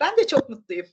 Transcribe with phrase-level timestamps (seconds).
[0.00, 0.86] Ben de çok mutluyum.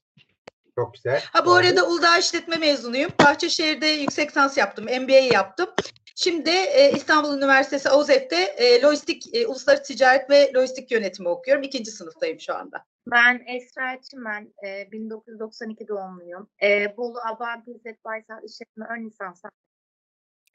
[0.76, 1.22] Çok güzel.
[1.34, 3.12] Ha bu arada Uludağ İşletme mezunuyum.
[3.20, 4.86] Bahçeşehir'de yüksek lisans yaptım.
[4.86, 5.70] MBA yaptım.
[6.16, 11.64] Şimdi e, İstanbul Üniversitesi AUZEF'te e, lojistik, e, uluslararası ticaret ve lojistik yönetimi okuyorum.
[11.64, 12.86] İkinci sınıftayım şu anda.
[13.12, 16.50] Ben Esra Çimen, e, 1992 doğumluyum.
[16.64, 19.42] E, Bolu Abant İzzet Baysal İşletme Ön Lisans.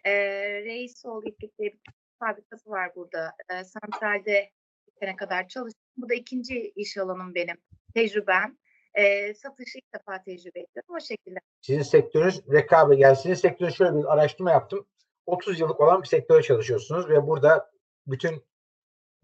[0.06, 0.84] E,
[1.26, 1.80] İplik diye bir
[2.18, 3.32] fabrikası var burada.
[3.50, 4.50] E, santralde
[4.86, 5.82] bir sene kadar çalıştım.
[5.96, 7.56] Bu da ikinci iş alanım benim.
[7.94, 8.58] Tecrübem.
[8.94, 10.96] E, satışı ilk defa tecrübe ediyorum.
[10.96, 11.38] O şekilde.
[11.60, 12.98] Sizin sektörünüz rekabet.
[12.98, 14.86] Yani sizin sektörünüz şöyle bir araştırma yaptım.
[15.26, 17.70] 30 yıllık olan bir sektörde çalışıyorsunuz ve burada
[18.06, 18.44] bütün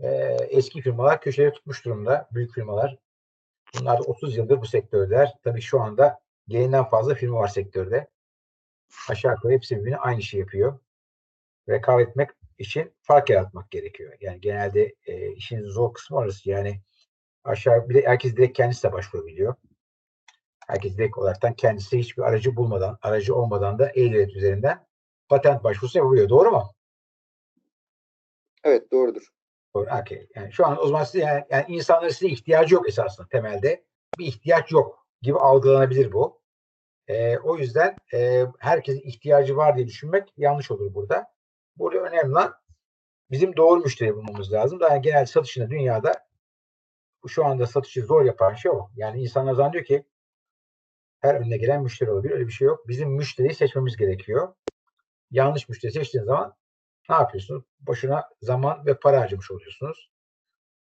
[0.01, 0.09] e,
[0.49, 2.29] eski firmalar köşeye tutmuş durumda.
[2.33, 2.99] Büyük firmalar.
[3.81, 5.35] Bunlar da 30 yıldır bu sektördeler.
[5.45, 8.09] Tabii şu anda gereğinden fazla firma var sektörde.
[9.09, 10.79] Aşağı yukarı hepsi birbirine aynı şey yapıyor.
[11.69, 14.17] Rekabet etmek için fark yaratmak gerekiyor.
[14.21, 16.51] Yani genelde e, işin zor kısmı orası.
[16.51, 16.81] Yani
[17.49, 19.55] aşağı bir de herkes direkt kendisi de başvurabiliyor.
[20.67, 24.87] Herkes direkt olaraktan kendisi hiçbir aracı bulmadan, aracı olmadan da e-devlet üzerinden
[25.29, 26.29] patent başvurusu yapabiliyor.
[26.29, 26.73] Doğru mu?
[28.65, 29.29] Evet doğrudur.
[29.75, 29.85] Doğru.
[30.03, 30.27] Okay.
[30.35, 33.85] Yani şu an o zaman size yani, yani insanların size ihtiyacı yok esasında temelde.
[34.19, 36.41] Bir ihtiyaç yok gibi algılanabilir bu.
[37.09, 41.33] Ee, o yüzden e, herkesin ihtiyacı var diye düşünmek yanlış olur burada.
[41.77, 42.55] Burada önemli olan
[43.31, 44.81] bizim doğru müşteri bulmamız lazım.
[44.81, 46.28] Daha genel satışında dünyada
[47.29, 48.91] şu anda satışı zor yapan şey o.
[48.97, 50.05] Yani insanlar zannediyor ki
[51.21, 52.33] her önüne gelen müşteri olabilir.
[52.35, 52.89] Öyle bir şey yok.
[52.89, 54.55] Bizim müşteriyi seçmemiz gerekiyor.
[55.31, 56.57] Yanlış müşteri seçtiğiniz zaman
[57.09, 57.65] ne yapıyorsunuz?
[57.81, 60.11] Boşuna zaman ve para harcamış oluyorsunuz.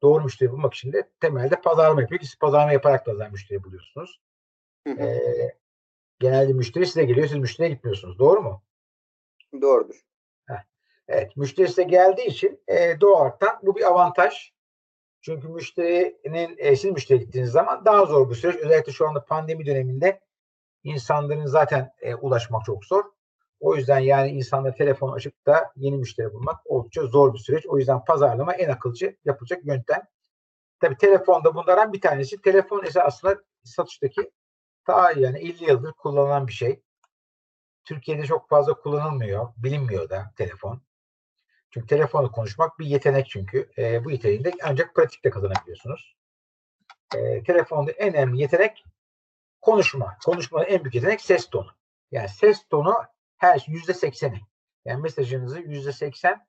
[0.03, 3.65] Doğru müşteri bulmak için de temelde pazarlama yapıyor ki siz pazarlama yaparak da zaten müşteri
[3.65, 4.21] buluyorsunuz.
[4.89, 5.55] Ee,
[6.21, 8.19] genelde müşteri size geliyor, siz müşteriye gitmiyorsunuz.
[8.19, 8.63] Doğru mu?
[9.61, 10.05] Doğrudur.
[11.09, 14.54] Evet, müşteri size geldiği için e, doğal olarak bu bir avantaj.
[15.25, 18.57] Çünkü müşterinin, e, siz müşteriye gittiğiniz zaman daha zor bir süreç.
[18.57, 20.21] Özellikle şu anda pandemi döneminde
[20.83, 23.05] insanların zaten e, ulaşmak çok zor.
[23.61, 27.67] O yüzden yani insanlar telefon açıp da yeni müşteri bulmak oldukça zor bir süreç.
[27.67, 30.03] O yüzden pazarlama en akılcı yapılacak yöntem.
[30.81, 32.43] Tabii telefonda bunlardan bir tanesi.
[32.43, 34.31] Telefon ise aslında satıştaki
[34.87, 36.83] ta yani 50 yıldır kullanılan bir şey.
[37.85, 40.83] Türkiye'de çok fazla kullanılmıyor, bilinmiyor da telefon.
[41.75, 43.71] Çünkü telefonla konuşmak bir yetenek çünkü.
[43.79, 46.17] E, bu yeteneği de ancak pratikte kazanabiliyorsunuz.
[47.15, 48.85] E, telefonda en önemli yetenek
[49.61, 50.19] konuşma.
[50.25, 51.71] Konuşmanın en büyük yetenek ses tonu.
[52.11, 52.95] Yani ses tonu
[53.37, 54.41] her yüzde sekseni.
[54.85, 56.47] Yani mesajınızı yüzde seksen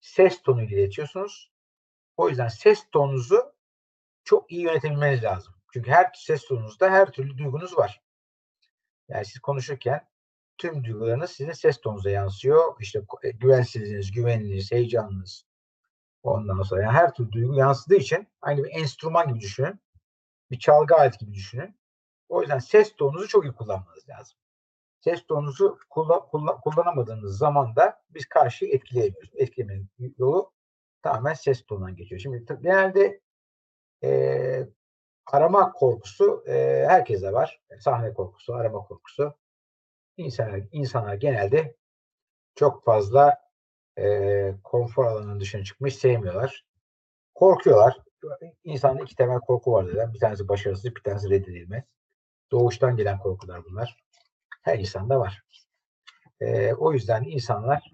[0.00, 1.52] ses tonuyla iletiyorsunuz.
[2.16, 3.52] O yüzden ses tonunuzu
[4.24, 5.54] çok iyi yönetebilmeniz lazım.
[5.72, 8.02] Çünkü her ses tonunuzda her türlü duygunuz var.
[9.08, 10.07] Yani siz konuşurken
[10.58, 12.76] tüm duygularınız sizin ses tonunuza yansıyor.
[12.80, 15.44] İşte e, güvensizliğiniz, güveniniz, heyecanınız.
[16.22, 19.80] Ondan sonra yani her türlü duygu yansıdığı için aynı bir enstrüman gibi düşünün.
[20.50, 21.76] Bir çalgı aleti gibi düşünün.
[22.28, 24.38] O yüzden ses tonunuzu çok iyi kullanmanız lazım.
[25.00, 29.30] Ses tonunuzu kullan, kullan, kullanamadığınız zaman da biz karşıyı etkileyemiyoruz.
[29.34, 29.88] Etkilemenin
[30.18, 30.52] yolu
[31.02, 32.20] tamamen ses tonundan geçiyor.
[32.20, 33.20] Şimdi genelde
[34.04, 34.68] e,
[35.32, 37.60] arama korkusu e, herkeste var.
[37.80, 39.34] Sahne korkusu, arama korkusu.
[40.18, 41.76] İnsanlar, insanlar genelde
[42.54, 43.38] çok fazla
[43.98, 46.64] e, konfor alanının dışına çıkmış sevmiyorlar.
[47.34, 47.96] Korkuyorlar.
[48.64, 50.14] İnsanda iki temel korku var zaten.
[50.14, 51.84] Bir tanesi başarısızlık, bir tanesi reddedilme.
[52.50, 53.96] Doğuştan gelen korkular bunlar.
[54.62, 55.42] Her insanda var.
[56.40, 57.92] E, o yüzden insanlar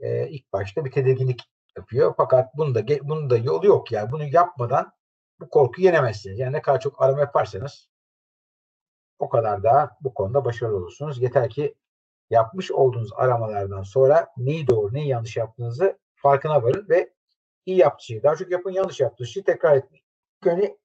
[0.00, 1.40] e, ilk başta bir tedirginlik
[1.76, 2.14] yapıyor.
[2.16, 3.92] Fakat bunun da, yolu yok.
[3.92, 4.92] Yani bunu yapmadan
[5.40, 6.38] bu korkuyu yenemezsiniz.
[6.38, 7.91] Yani ne kadar çok arama yaparsanız
[9.22, 11.22] o kadar daha bu konuda başarılı olursunuz.
[11.22, 11.74] Yeter ki
[12.30, 17.12] yapmış olduğunuz aramalardan sonra neyi doğru, neyi yanlış yaptığınızı farkına varın ve
[17.66, 20.04] iyi yaptığı daha çok yapın, yanlış yaptığı şeyi tekrar etmeyin.
[20.44, 20.78] Yani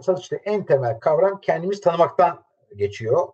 [0.00, 2.44] satışta en temel kavram kendimizi tanımaktan
[2.76, 3.28] geçiyor.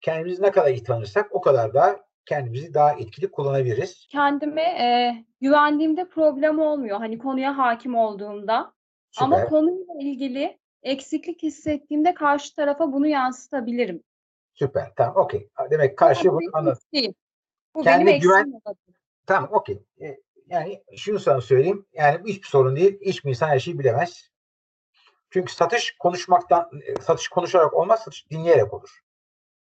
[0.00, 1.96] Kendimizi ne kadar iyi tanırsak o kadar daha
[2.26, 4.06] kendimizi daha etkili kullanabiliriz.
[4.10, 6.98] kendime e, güvendiğimde problem olmuyor.
[6.98, 8.72] Hani konuya hakim olduğumda.
[9.10, 9.26] Süper.
[9.26, 14.02] Ama konuyla ilgili eksiklik hissettiğimde karşı tarafa bunu yansıtabilirim.
[14.54, 14.92] Süper.
[14.96, 15.16] Tamam.
[15.16, 15.48] Okey.
[15.70, 16.78] Demek karşı Bu bunu anladım.
[17.74, 18.96] Bu Kendine benim güven- olabilir.
[19.26, 19.50] Tamam.
[19.52, 19.82] Okey.
[20.00, 21.86] E, yani şunu sana söyleyeyim.
[21.92, 23.00] Yani bu hiçbir sorun değil.
[23.00, 24.30] Hiçbir insan her şeyi bilemez.
[25.30, 29.00] Çünkü satış konuşmaktan, e, satış konuşarak olmaz, satış dinleyerek olur.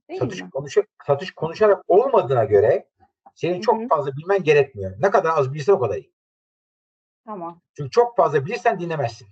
[0.09, 0.51] Değil satış mi?
[0.51, 2.89] konuşa, satış konuşarak olmadığına göre
[3.35, 4.97] senin Hı çok fazla bilmen gerekmiyor.
[4.99, 6.13] Ne kadar az bilirsen o kadar iyi.
[7.25, 7.61] Tamam.
[7.77, 9.29] Çünkü çok fazla bilirsen dinlemezsin.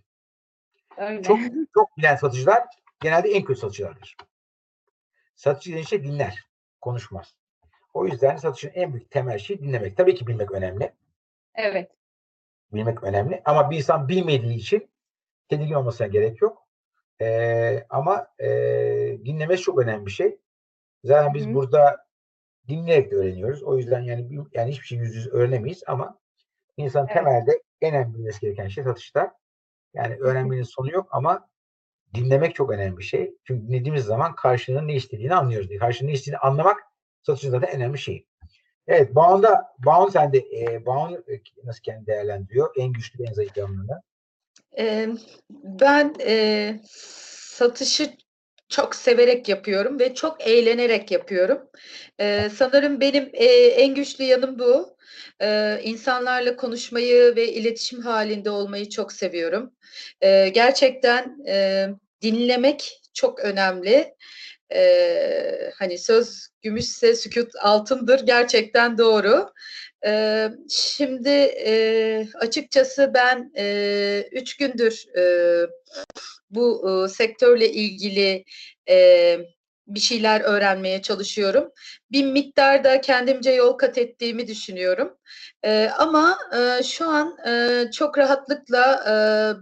[0.97, 1.23] Öyle.
[1.23, 1.39] Çok
[1.75, 2.65] çok bilen satıcılar
[3.01, 4.17] genelde en kötü satıcılardır.
[5.35, 6.47] Satıcı dediğin şey dinler,
[6.81, 7.37] konuşmaz.
[7.95, 9.97] O yüzden satışın en büyük temel şey dinlemek.
[9.97, 10.93] Tabii ki bilmek önemli.
[11.55, 11.91] Evet.
[12.73, 13.43] Bilmek önemli.
[13.45, 14.91] Ama bir insan bilmediği için
[15.49, 16.67] tedirgin olmasına gerek yok.
[17.21, 18.49] Ee, ama e,
[19.25, 20.39] dinlemesi çok önemli bir şey.
[21.05, 22.07] Zaten biz Hı burada
[22.69, 23.63] dinleyerek de öğreniyoruz.
[23.63, 26.19] O yüzden yani yani hiçbir şey yüz yüze öğrenemeyiz ama
[26.77, 27.17] insan Evet.
[27.17, 29.35] temelde en önemli bilmesi gereken şey satışta.
[29.97, 31.49] Yani öğrenmenin sonu yok ama
[32.15, 33.35] dinlemek çok önemli bir şey.
[33.45, 35.79] Çünkü dinlediğimiz zaman karşının ne istediğini anlıyoruz.
[35.79, 36.81] Karşının ne istediğini anlamak
[37.23, 38.27] satışın zaten en önemli şeyi.
[38.87, 42.75] Evet, Bağım'da, Bağım sen de e, Bağım e, nasıl kendini değerlendiriyor?
[42.77, 44.03] En güçlü en zayıf yanlarını.
[44.79, 45.09] Ee,
[45.51, 48.17] ben e, satışı
[48.69, 51.71] çok severek yapıyorum ve çok eğlenerek yapıyorum.
[52.21, 54.97] Ee, sanırım benim e, en güçlü yanım bu.
[55.43, 59.73] Ee, insanlarla konuşmayı ve iletişim halinde olmayı çok seviyorum.
[60.21, 61.87] Ee, gerçekten e,
[62.23, 64.15] dinlemek çok önemli.
[64.73, 69.53] Ee, hani söz gümüşse sükut altındır gerçekten doğru.
[70.07, 71.29] Ee, şimdi
[71.67, 75.23] e, açıkçası ben e, üç gündür e,
[76.51, 78.45] bu e, sektörle ilgili
[78.89, 79.39] e,
[79.87, 81.71] bir şeyler öğrenmeye çalışıyorum.
[82.13, 85.19] Bir miktarda kendimce yol kat ettiğimi düşünüyorum.
[85.65, 89.13] E, ama e, şu an e, çok rahatlıkla e,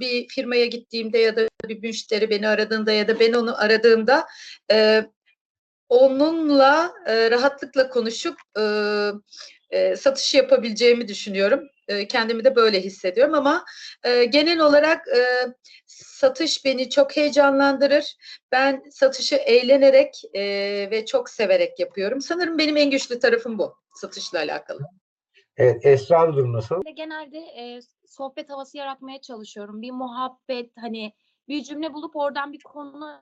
[0.01, 4.27] bir firmaya gittiğimde ya da bir müşteri beni aradığında ya da ben onu aradığımda
[4.71, 5.05] e,
[5.89, 8.63] onunla e, rahatlıkla konuşup e,
[9.71, 11.69] e, satış yapabileceğimi düşünüyorum.
[11.89, 13.65] E, kendimi de böyle hissediyorum ama
[14.05, 15.23] e, genel olarak e,
[15.87, 18.17] satış beni çok heyecanlandırır.
[18.53, 20.43] Ben satışı eğlenerek e,
[20.91, 22.21] ve çok severek yapıyorum.
[22.21, 24.81] Sanırım benim en güçlü tarafım bu satışla alakalı.
[25.57, 26.85] Evet, Esra'da durum nasıl?
[26.85, 29.83] de genelde e, sohbet havası yaratmaya çalışıyorum.
[29.83, 31.13] Bir muhabbet hani
[31.49, 33.21] bir cümle bulup oradan bir konu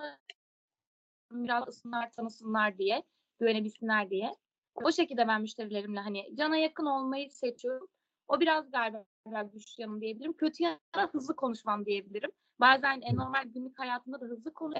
[1.30, 3.02] biraz ısınlar tanısınlar diye,
[3.40, 4.34] güvenebilsinler diye.
[4.74, 7.88] O şekilde ben müşterilerimle hani cana yakın olmayı seçiyorum.
[8.32, 10.32] O biraz galiba biraz güçlü yanım diyebilirim.
[10.32, 12.30] Kötü yanı hızlı konuşmam diyebilirim.
[12.60, 14.74] Bazen e, normal günlük hayatımda da hızlı konu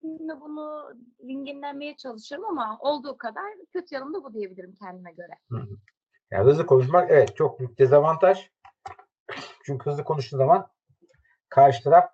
[0.00, 5.66] Şimdi bunu ringinlemeye çalışırım ama olduğu kadar kötü yanım da bu diyebilirim kendime göre.
[6.30, 8.50] Yani hızlı konuşmak evet çok büyük dezavantaj.
[9.64, 10.66] Çünkü hızlı konuştuğun zaman
[11.48, 12.10] karşı taraf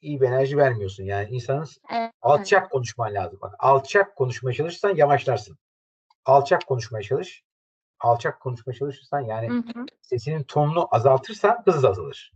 [0.00, 1.04] iyi bir enerji vermiyorsun.
[1.04, 2.12] Yani insanın Evet.
[2.22, 3.38] alçak konuşman lazım.
[3.42, 5.58] Bak alçak konuşmaya çalışırsan yavaşlarsın.
[6.24, 7.44] Alçak konuşmaya çalış.
[8.00, 9.86] Alçak konuşmaya çalışırsan yani Hı hı.
[10.02, 12.32] sesinin tonunu azaltırsan hız azalır.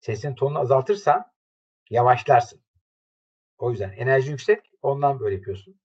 [0.00, 1.32] Sesinin tonunu azaltırsan
[1.90, 2.60] yavaşlarsın.
[3.58, 5.80] O yüzden enerji yüksek ondan böyle yapıyorsun.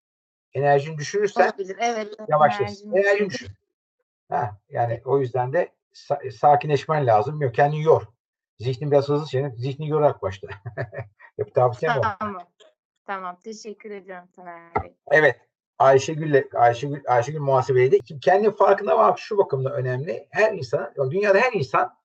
[0.54, 1.78] Enerjini düşürürsen Olabilir.
[1.80, 2.16] Evet.
[2.28, 2.92] yavaşlarsın.
[2.92, 3.30] Enerjini yüksek.
[3.30, 3.60] düşür.
[4.30, 7.42] Ha, yani o yüzden de sa- sakinleşmen lazım.
[7.42, 8.08] Yok kendini yor.
[8.60, 9.46] Zihnin biraz hızlı şey.
[9.58, 10.48] Zihni yorarak başla.
[11.38, 12.02] Yap tavsiyem.
[12.02, 12.48] Tamam.
[13.06, 13.40] Tamam.
[13.44, 14.28] Teşekkür ediyorum
[14.84, 14.96] Bey.
[15.12, 15.42] Evet.
[15.80, 18.00] Ayşegül'le Ayşegül Ayşegül muhasebeydi.
[18.08, 20.28] Şimdi kendi farkına bak şu bakımda önemli.
[20.32, 21.96] Her insan, ya dünyada her insan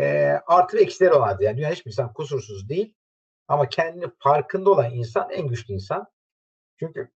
[0.00, 0.04] e,
[0.46, 1.44] artı ve eksileri vardır.
[1.44, 2.94] Yani dünyada hiçbir insan kusursuz değil.
[3.48, 6.06] Ama kendini farkında olan insan en güçlü insan.
[6.78, 7.10] Çünkü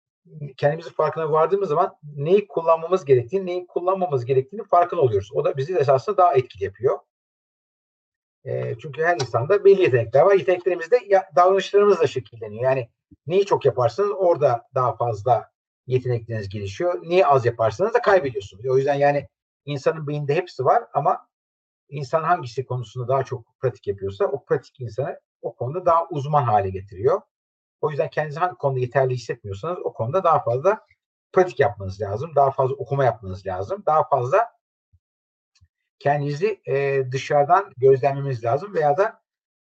[0.57, 5.29] kendimizi farkına vardığımız zaman neyi kullanmamız gerektiğini, neyi kullanmamamız gerektiğini farkında oluyoruz.
[5.33, 6.99] O da bizi esasında daha etkili yapıyor.
[8.45, 10.35] E, çünkü her insanda belli yetenekler var.
[10.35, 12.63] Yeteneklerimiz de ya, davranışlarımızla şekilleniyor.
[12.63, 12.89] Yani
[13.27, 15.51] neyi çok yaparsanız orada daha fazla
[15.91, 17.01] yetenekleriniz gelişiyor.
[17.03, 18.65] Neyi az yaparsanız da kaybediyorsunuz.
[18.65, 19.27] O yüzden yani
[19.65, 21.27] insanın beyninde hepsi var ama
[21.89, 26.69] insan hangisi konusunda daha çok pratik yapıyorsa o pratik insanı o konuda daha uzman hale
[26.69, 27.21] getiriyor.
[27.81, 30.85] O yüzden kendinizi hangi konuda yeterli hissetmiyorsanız o konuda daha fazla
[31.33, 32.31] pratik yapmanız lazım.
[32.35, 33.83] Daha fazla okuma yapmanız lazım.
[33.85, 34.49] Daha fazla
[35.99, 39.21] kendinizi e, dışarıdan gözlemlemeniz lazım veya da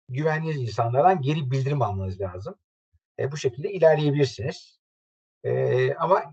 [0.10, 2.56] güvendiğiniz insanlardan geri bildirim almanız lazım.
[3.20, 4.75] E, bu şekilde ilerleyebilirsiniz.
[5.98, 6.24] Ama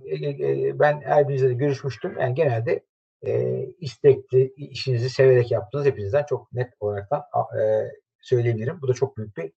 [0.74, 2.16] ben her birinizle de görüşmüştüm.
[2.20, 2.82] Yani genelde
[3.26, 7.22] e, istekli, işinizi severek yaptığınız hepinizden çok net olaraktan
[7.60, 7.90] e,
[8.20, 8.78] söyleyebilirim.
[8.82, 9.52] Bu da çok büyük bir,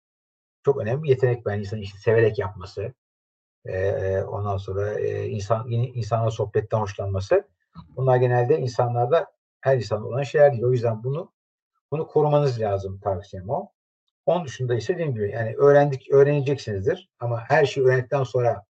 [0.64, 2.92] çok önemli bir yetenek ben insanın işini severek yapması.
[3.66, 7.48] E, ondan sonra e, insan yeni insanla sohbetten hoşlanması.
[7.96, 9.26] Bunlar genelde insanlarda
[9.60, 10.64] her insanda olan şeyler değil.
[10.64, 11.32] O yüzden bunu
[11.90, 13.68] bunu korumanız lazım tavsiyem o.
[14.26, 18.62] Onun dışında ise dediğim gibi yani öğrendik öğreneceksinizdir ama her şeyi öğrendikten sonra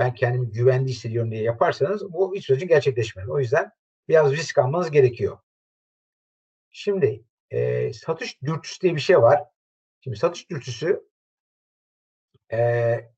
[0.00, 3.28] ben kendimi güvende hissediyorum diye yaparsanız bu hiç sürecin gerçekleşmez.
[3.28, 3.70] O yüzden
[4.08, 5.38] biraz risk almanız gerekiyor.
[6.70, 9.44] Şimdi e, satış dürtüsü diye bir şey var.
[10.00, 11.08] Şimdi satış dürtüsü
[12.52, 13.10] e,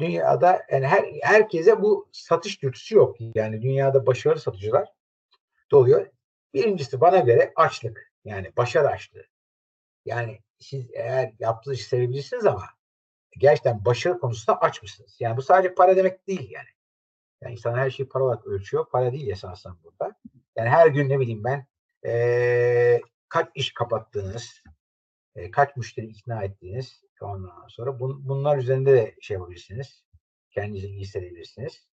[0.00, 3.16] dünyada yani her herkese bu satış dürtüsü yok.
[3.34, 4.88] Yani dünyada başarılı satıcılar
[5.70, 6.06] doluyor.
[6.54, 8.12] Birincisi bana göre açlık.
[8.24, 9.24] Yani başarı açlığı.
[10.04, 12.64] Yani siz eğer yaptığınız işi sevebilirsiniz ama
[13.38, 15.16] gerçekten başarı konusunda aç mısınız?
[15.20, 16.68] Yani bu sadece para demek değil yani.
[17.42, 18.88] Yani insan her şeyi para olarak ölçüyor.
[18.88, 20.14] Para değil esasen burada.
[20.56, 21.66] Yani her gün ne bileyim ben
[22.06, 24.62] ee, kaç iş kapattınız?
[25.36, 30.04] E, kaç müşteri ikna ettiğiniz ondan sonra bun- bunlar üzerinde de şey yapabilirsiniz.
[30.50, 31.86] Kendinizi iyi hissedebilirsiniz.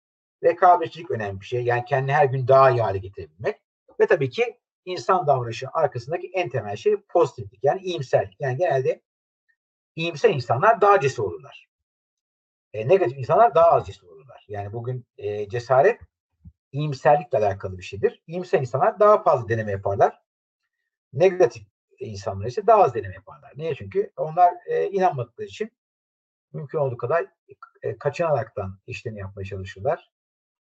[0.45, 1.65] Rekabetçilik önemli bir şey.
[1.65, 3.57] Yani kendini her gün daha iyi hale getirebilmek.
[4.01, 7.65] Ve tabii ki insan davranışının arkasındaki en temel şey pozitiflik.
[7.65, 8.37] Yani iyimserlik.
[8.41, 9.03] Yani genelde
[9.97, 11.69] iyimser insanlar daha cesur olurlar.
[12.73, 14.45] E, negatif insanlar daha az cesur olurlar.
[14.49, 16.01] Yani bugün e, cesaret
[16.73, 18.23] iyimserlikle alakalı bir şeydir.
[18.27, 20.23] İyimser insanlar daha fazla deneme yaparlar.
[21.13, 21.63] Negatif
[21.99, 23.53] insanlar ise daha az deneme yaparlar.
[23.57, 23.75] Niye?
[23.75, 25.73] Çünkü onlar e, inanmadıkları için
[26.53, 27.27] mümkün olduğu kadar
[27.83, 30.11] e, kaçınaraktan işlerini yapmaya çalışırlar.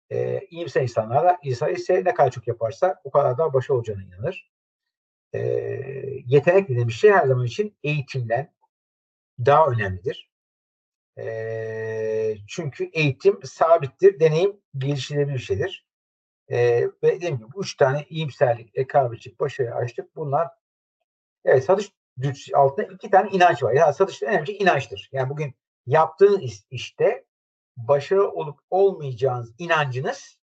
[0.10, 4.04] E, iyimser insanlar da insan ise ne kadar çok yaparsa o kadar daha başarılı olacağına
[4.04, 4.52] inanır.
[5.34, 5.40] E,
[6.26, 8.54] yetenek dediğimiz şey her zaman için eğitimden
[9.46, 10.30] daha önemlidir.
[11.18, 15.86] E, çünkü eğitim sabittir, deneyim geliştirilebilir bir şeydir.
[16.50, 20.16] E, ve dediğim gibi üç tane iyimserlik, rekabetçilik, başarı açtık.
[20.16, 20.48] Bunlar
[21.46, 21.92] evet satış
[22.54, 23.74] altında iki tane inanç var.
[23.74, 25.10] Yani satışta en önemli şey inançtır.
[25.12, 27.26] Yani bugün yaptığınız iş- işte
[27.78, 30.40] başarılı olup olmayacağınız inancınız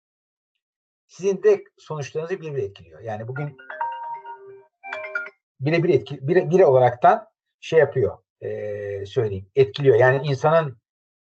[1.07, 2.99] sizin de sonuçlarınızı birebir etkiliyor.
[2.99, 3.57] Yani bugün
[5.59, 7.27] birebir etki, bire, bire olaraktan
[7.59, 9.95] şey yapıyor, eee, söyleyeyim, etkiliyor.
[9.97, 10.77] Yani insanın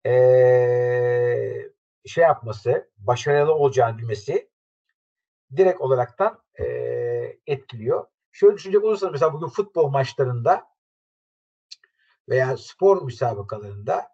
[0.06, 1.70] eee,
[2.06, 4.50] şey yapması, başarılı olacağını bilmesi
[5.56, 8.06] direkt olaraktan eee, etkiliyor.
[8.32, 10.64] Şöyle düşünecek olursanız mesela bugün futbol maçlarında
[12.28, 14.08] veya spor müsabakalarında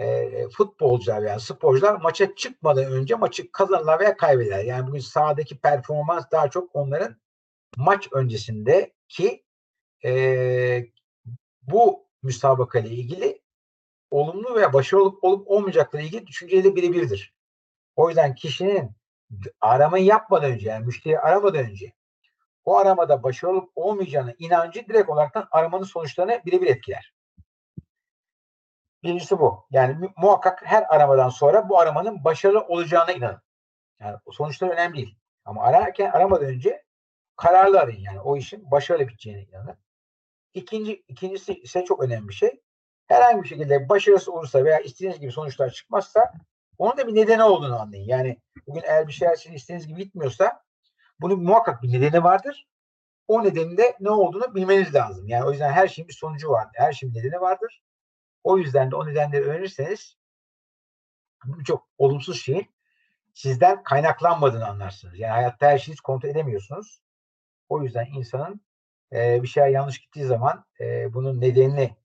[0.00, 4.64] eee futbolcular veya sporcular maça çıkmadan önce maçı kazanırlar veya kaybederler.
[4.64, 7.16] Yani bugün sahadaki performans daha çok onların
[7.78, 9.44] maç öncesindeki
[10.04, 10.92] eee,
[11.62, 13.42] bu müsabaka ile ilgili
[14.10, 17.34] olumlu veya başarılı olup, olup olmayacakları ilgili düşünceleri birebirdir.
[17.96, 18.90] O yüzden kişinin
[19.60, 21.92] aramayı yapmadan önce yani müşteri aramadan önce
[22.64, 27.14] o aramada başarılı olup olmayacağına inancı direkt olarak aramanın sonuçlarını birebir etkiler.
[29.02, 29.66] Birincisi bu.
[29.70, 33.40] Yani mu- muhakkak her aramadan sonra bu aramanın başarılı olacağına inanın.
[34.00, 35.18] Yani sonuçlar önemli değil.
[35.44, 36.82] Ama ararken aramadan önce
[37.36, 39.78] kararlı arayın yani o işin başarılı biteceğine inanın.
[40.56, 42.60] İkinci, ikincisi ise çok önemli bir şey.
[43.06, 46.32] Herhangi bir şekilde başarısız olursa veya istediğiniz gibi sonuçlar çıkmazsa
[46.78, 48.04] onun da bir nedeni olduğunu anlayın.
[48.04, 50.62] Yani bugün eğer bir şeyler sizin istediğiniz gibi gitmiyorsa
[51.20, 52.68] bunun muhakkak bir nedeni vardır.
[53.28, 55.28] O nedenin de ne olduğunu bilmeniz lazım.
[55.28, 56.68] Yani o yüzden her şeyin bir sonucu var.
[56.74, 57.82] Her şeyin nedeni vardır.
[58.44, 60.16] O yüzden de o nedenleri öğrenirseniz
[61.44, 62.66] birçok olumsuz şeyin
[63.34, 65.18] sizden kaynaklanmadığını anlarsınız.
[65.18, 67.02] Yani hayatta her şeyi kontrol edemiyorsunuz.
[67.68, 68.65] O yüzden insanın
[69.12, 71.96] e, bir şey yanlış gittiği zaman e, bunun nedenini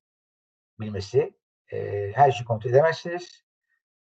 [0.79, 1.33] bilmesi,
[1.71, 3.43] e, her şeyi kontrol edemezsiniz.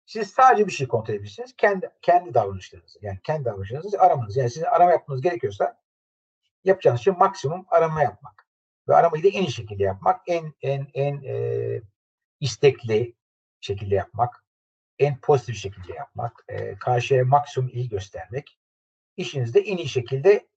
[0.06, 1.56] Siz sadece bir şey kontrol edebilirsiniz.
[1.56, 2.98] Kendi kendi davranışlarınızı.
[3.02, 4.36] Yani kendi davranışlarınızı aramanız.
[4.36, 5.80] Yani sizin arama yapmanız gerekiyorsa
[6.64, 8.46] yapacağınız şey maksimum arama yapmak.
[8.88, 10.20] Ve aramayı da en iyi şekilde yapmak.
[10.26, 11.82] En en en e,
[12.40, 13.14] istekli
[13.60, 14.44] şekilde yapmak.
[14.98, 16.44] En pozitif şekilde yapmak.
[16.48, 18.58] E, karşıya maksimum iyi göstermek.
[19.16, 20.48] İşinizi de en iyi şekilde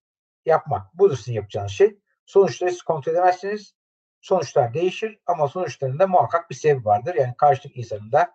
[0.45, 0.97] yapmak.
[0.97, 1.99] Budur sizin yapacağınız şey.
[2.31, 3.75] Sonuçları siz kontrol edemezsiniz.
[4.21, 7.15] Sonuçlar değişir ama sonuçlarında muhakkak bir sebep vardır.
[7.15, 8.31] Yani karşılık insanın da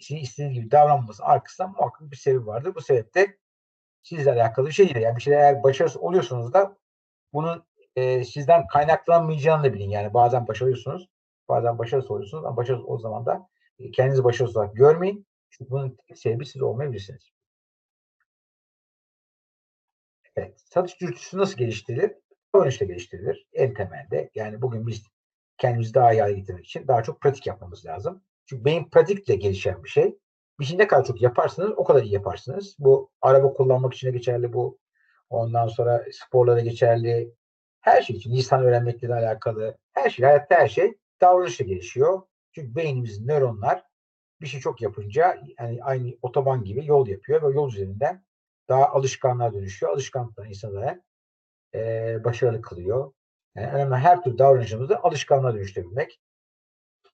[0.00, 2.74] sizin istediğiniz gibi davranması arkasında muhakkak bir sebebi vardır.
[2.74, 3.38] Bu sebep de
[4.02, 5.04] sizle alakalı bir şey değil.
[5.04, 6.76] Yani bir şeyler eğer başarısız oluyorsunuz da
[7.32, 7.64] bunun
[7.96, 9.90] e, sizden kaynaklanmayacağını da bilin.
[9.90, 11.08] Yani bazen başarıyorsunuz,
[11.48, 13.48] bazen başarısız oluyorsunuz ama başarısız o zaman da
[13.78, 15.26] e, kendinizi başarısız olarak görmeyin.
[15.50, 17.30] Çünkü bunun tek sebebi siz olmayabilirsiniz.
[20.36, 22.12] Evet, satış dürtüsü nasıl geliştirilir?
[22.54, 24.30] Davranışla geliştirilir en temelde.
[24.34, 25.02] Yani bugün biz
[25.58, 28.22] kendimizi daha iyi hale getirmek için daha çok pratik yapmamız lazım.
[28.46, 30.18] Çünkü beyin pratikle gelişen bir şey.
[30.60, 32.76] Bir şey ne kadar çok yaparsanız o kadar iyi yaparsınız.
[32.78, 34.78] Bu araba kullanmak için de geçerli bu.
[35.30, 37.34] Ondan sonra sporlara geçerli.
[37.80, 38.32] Her şey için.
[38.32, 39.78] Lisan öğrenmekle de alakalı.
[39.92, 42.22] Her şey, hayatta her şey davranışla gelişiyor.
[42.52, 43.84] Çünkü beynimizin nöronlar
[44.40, 48.24] bir şey çok yapınca yani aynı otoban gibi yol yapıyor ve yol üzerinden
[48.68, 49.92] daha alışkanlığa dönüşüyor.
[49.92, 51.02] Alışkanlıklar insanları
[51.74, 53.12] e, başarılı kılıyor.
[53.56, 56.20] Yani önemli her türlü davranışımızı alışkanlığa dönüştürebilmek.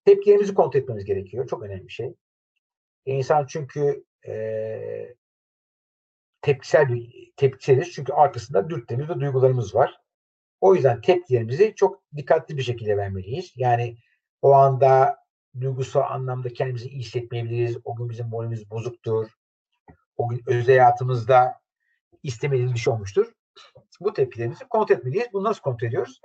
[0.04, 1.46] Tepkilerimizi kontrol etmemiz gerekiyor.
[1.46, 2.14] Çok önemli bir şey.
[3.04, 5.14] İnsan çünkü e,
[6.42, 7.92] tepkisel bir tepkiseliz.
[7.92, 10.00] Çünkü arkasında dürtlerimiz ve duygularımız var.
[10.60, 13.52] O yüzden tepkilerimizi çok dikkatli bir şekilde vermeliyiz.
[13.56, 13.96] Yani
[14.42, 15.16] o anda
[15.60, 17.78] duygusal anlamda kendimizi iyi hissetmeyebiliriz.
[17.84, 19.30] O gün bizim moralimiz bozuktur.
[20.16, 21.60] O gün özel hayatımızda
[22.22, 23.32] istemediğimiz bir şey olmuştur.
[24.00, 25.26] Bu tepkilerimizi kontrol etmeliyiz.
[25.32, 26.20] Bunu nasıl kontrol ediyoruz?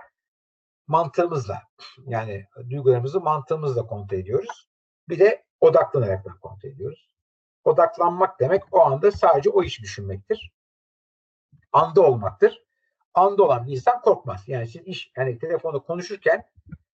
[0.87, 1.61] Mantığımızla.
[2.05, 4.69] Yani duygularımızı mantığımızla kontrol ediyoruz.
[5.09, 7.15] Bir de odaklanarak kontrol ediyoruz.
[7.63, 10.53] Odaklanmak demek o anda sadece o işi düşünmektir.
[11.71, 12.63] Anda olmaktır.
[13.13, 14.43] anda olan bir insan korkmaz.
[14.47, 16.45] Yani siz iş yani telefonda konuşurken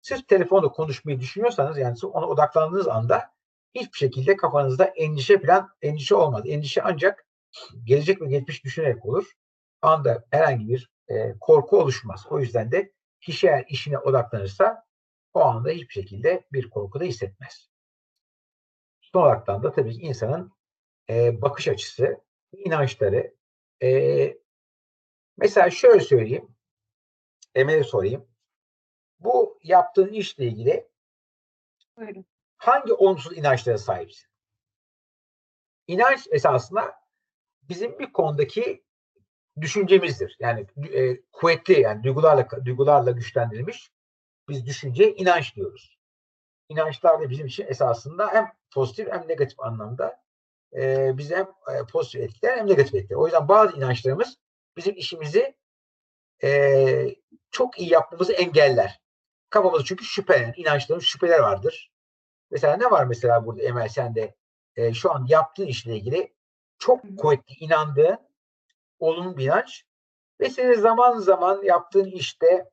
[0.02, 3.32] siz telefonda konuşmayı düşünüyorsanız yani siz ona odaklandığınız anda
[3.76, 6.44] hiçbir şekilde kafanızda endişe falan endişe olmaz.
[6.46, 7.26] Endişe ancak
[7.84, 9.32] gelecek ve geçmiş düşünerek olur.
[9.82, 12.26] Anda herhangi bir e, korku oluşmaz.
[12.30, 14.86] O yüzden de kişi eğer işine odaklanırsa
[15.34, 17.70] o anda hiçbir şekilde bir korku da hissetmez.
[19.02, 20.54] Son olarak da tabii ki insanın
[21.10, 22.22] e, bakış açısı,
[22.54, 23.36] inançları.
[23.84, 24.38] E,
[25.38, 26.56] mesela şöyle söyleyeyim,
[27.56, 28.28] Emel'e sorayım.
[29.20, 30.90] Bu yaptığın işle ilgili
[31.98, 32.26] Buyurun.
[32.58, 34.30] hangi olumsuz inançlara sahipsin?
[35.88, 36.96] İnanç esasında
[37.62, 38.84] bizim bir konudaki
[39.62, 40.38] düşüncemizdir.
[40.40, 43.92] Yani e, kuvvetli yani duygularla duygularla güçlendirilmiş
[44.50, 45.98] biz düşünceye inanç diyoruz.
[46.70, 50.22] İnançlar da bizim için esasında hem pozitif hem negatif anlamda
[50.76, 53.18] e, bizi hem e, pozitif etkiler hem negatif etkiler.
[53.18, 54.38] O yüzden bazı inançlarımız
[54.78, 55.56] bizim işimizi
[56.44, 57.16] e,
[57.52, 59.02] çok iyi yapmamızı engeller.
[59.50, 61.92] Kafamızda çünkü şüphe, inançlarımız şüpheler vardır.
[62.52, 64.36] Mesela ne var mesela burada Emel sende
[64.76, 66.34] e, şu an yaptığın işle ilgili
[66.80, 68.18] çok kuvvetli inandığın
[69.02, 69.86] olumlu bir inanç
[70.40, 72.70] ve seni zaman zaman yaptığın işte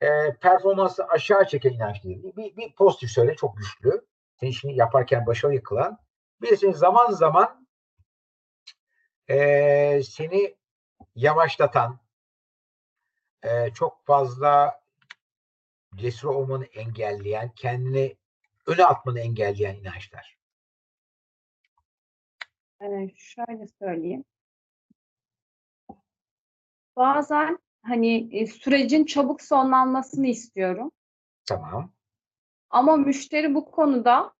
[0.00, 2.22] e, performansı aşağı çeken inanç değil.
[2.36, 4.06] Bir, bir pozitif söyle çok güçlü.
[4.40, 5.98] Seni işini yaparken başarılı kılan.
[6.42, 7.66] Bir seni zaman zaman
[9.28, 10.56] e, seni
[11.14, 12.00] yavaşlatan,
[13.42, 14.80] e, çok fazla
[15.94, 18.16] cesur olmanı engelleyen, kendini
[18.66, 20.38] öne atmanı engelleyen inançlar.
[22.82, 24.24] Ee, şöyle söyleyeyim.
[26.98, 30.92] Bazen hani e, sürecin çabuk sonlanmasını istiyorum.
[31.46, 31.92] Tamam.
[32.70, 34.32] Ama müşteri bu konuda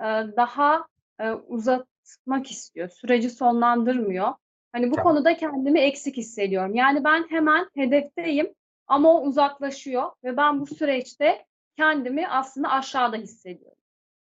[0.00, 0.04] e,
[0.36, 0.86] daha
[1.20, 2.88] e, uzatmak istiyor.
[2.88, 4.32] Süreci sonlandırmıyor.
[4.72, 5.12] Hani bu Tamam.
[5.12, 6.74] konuda kendimi eksik hissediyorum.
[6.74, 8.54] Yani ben hemen hedefteyim
[8.86, 11.46] ama o uzaklaşıyor ve ben bu süreçte
[11.76, 13.78] kendimi aslında aşağıda hissediyorum.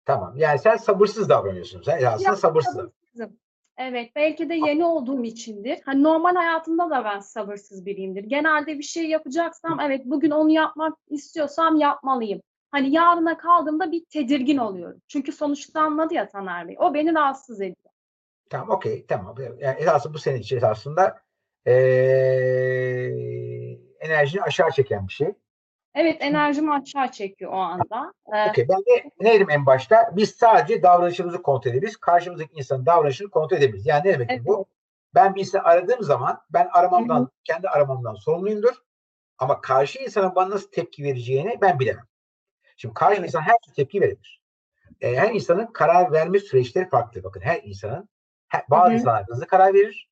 [0.05, 0.37] Tamam.
[0.37, 1.83] Yani sen sabırsız davranıyorsun.
[1.83, 2.75] Sen aslında Biraz sabırsız.
[2.75, 3.42] sabırsızım.
[3.83, 5.79] Evet, belki de yeni olduğum içindir.
[5.85, 8.25] Hani normal hayatımda da ben sabırsız biriyimdir.
[8.25, 12.41] Genelde bir şey yapacaksam, evet bugün onu yapmak istiyorsam yapmalıyım.
[12.71, 15.01] Hani yarına kaldığımda bir tedirgin oluyorum.
[15.09, 16.77] Çünkü sonuçlanmadı ya Taner Bey.
[16.79, 17.77] O beni rahatsız ediyor.
[18.51, 19.35] Tamam, okey, tamam.
[19.59, 21.21] Yani esasında bu senin için esasında
[21.67, 23.33] eee
[24.01, 25.29] enerjini aşağı çeken bir şey.
[25.95, 28.13] Evet, enerjimi aşağı çekiyor o anda.
[28.35, 30.11] Ee, Okey, ben de ne dedim en başta?
[30.17, 31.97] Biz sadece davranışımızı kontrol edebiliriz.
[31.97, 33.87] Karşımızdaki insanın davranışını kontrol edebiliriz.
[33.87, 34.67] Yani ne demek evet, bu?
[35.15, 38.75] Ben bir insanı aradığım zaman ben aramamdan, kendi aramamdan sorumluyumdur.
[39.39, 42.05] Ama karşı insanın bana nasıl tepki vereceğini ben bilemem.
[42.77, 43.29] Şimdi karşı Evet.
[43.29, 44.43] insan her türlü tepki verebilir.
[45.01, 47.25] Ee, her insanın karar verme süreçleri farklı.
[47.25, 48.09] Bakın her insanın,
[48.49, 48.95] he- bazı Hı hı.
[48.95, 50.09] insanlar hızlı karar verir.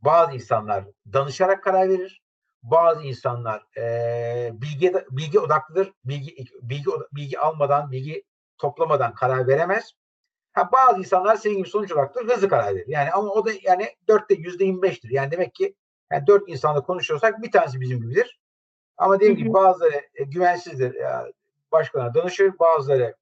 [0.00, 2.22] Bazı insanlar danışarak karar verir.
[2.64, 5.92] Bazı insanlar eee bilgi bilgi odaklıdır.
[6.04, 8.24] Bilgi bilgi bilgi almadan, bilgi
[8.58, 9.92] toplamadan karar veremez.
[10.52, 12.84] Ha bazı insanlar senin gibi sonuç da hızlı karar verir.
[12.88, 15.10] Yani ama o da yani dörtte yüzde yirmi beştir.
[15.10, 15.74] Yani demek ki
[16.12, 18.40] yani dört insanla konuşuyorsak bir tanesi bizim gibidir.
[18.96, 20.94] Ama dediğim gibi bazıları e, güvensizdir.
[20.94, 21.26] Ya,
[21.72, 22.58] başkalarına danışır.
[22.58, 23.16] Bazıları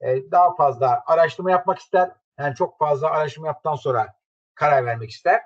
[0.00, 2.10] e, daha fazla araştırma yapmak ister.
[2.38, 4.14] Yani çok fazla araştırma yaptıktan sonra
[4.54, 5.40] karar vermek ister.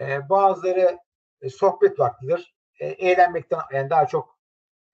[0.00, 0.98] E, bazıları
[1.44, 2.54] e, sohbet vaktidir.
[2.80, 4.38] E, eğlenmekten yani daha çok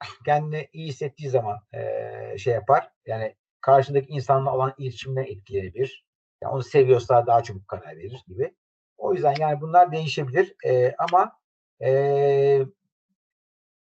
[0.24, 2.90] kendini iyi hissettiği zaman e, şey yapar.
[3.06, 6.06] Yani karşındaki insanla olan iletişimden etkilenebilir.
[6.42, 8.54] Yani onu seviyorsa daha çabuk karar verir gibi.
[8.98, 10.54] O yüzden yani bunlar değişebilir.
[10.64, 11.38] E, ama
[11.82, 12.62] e,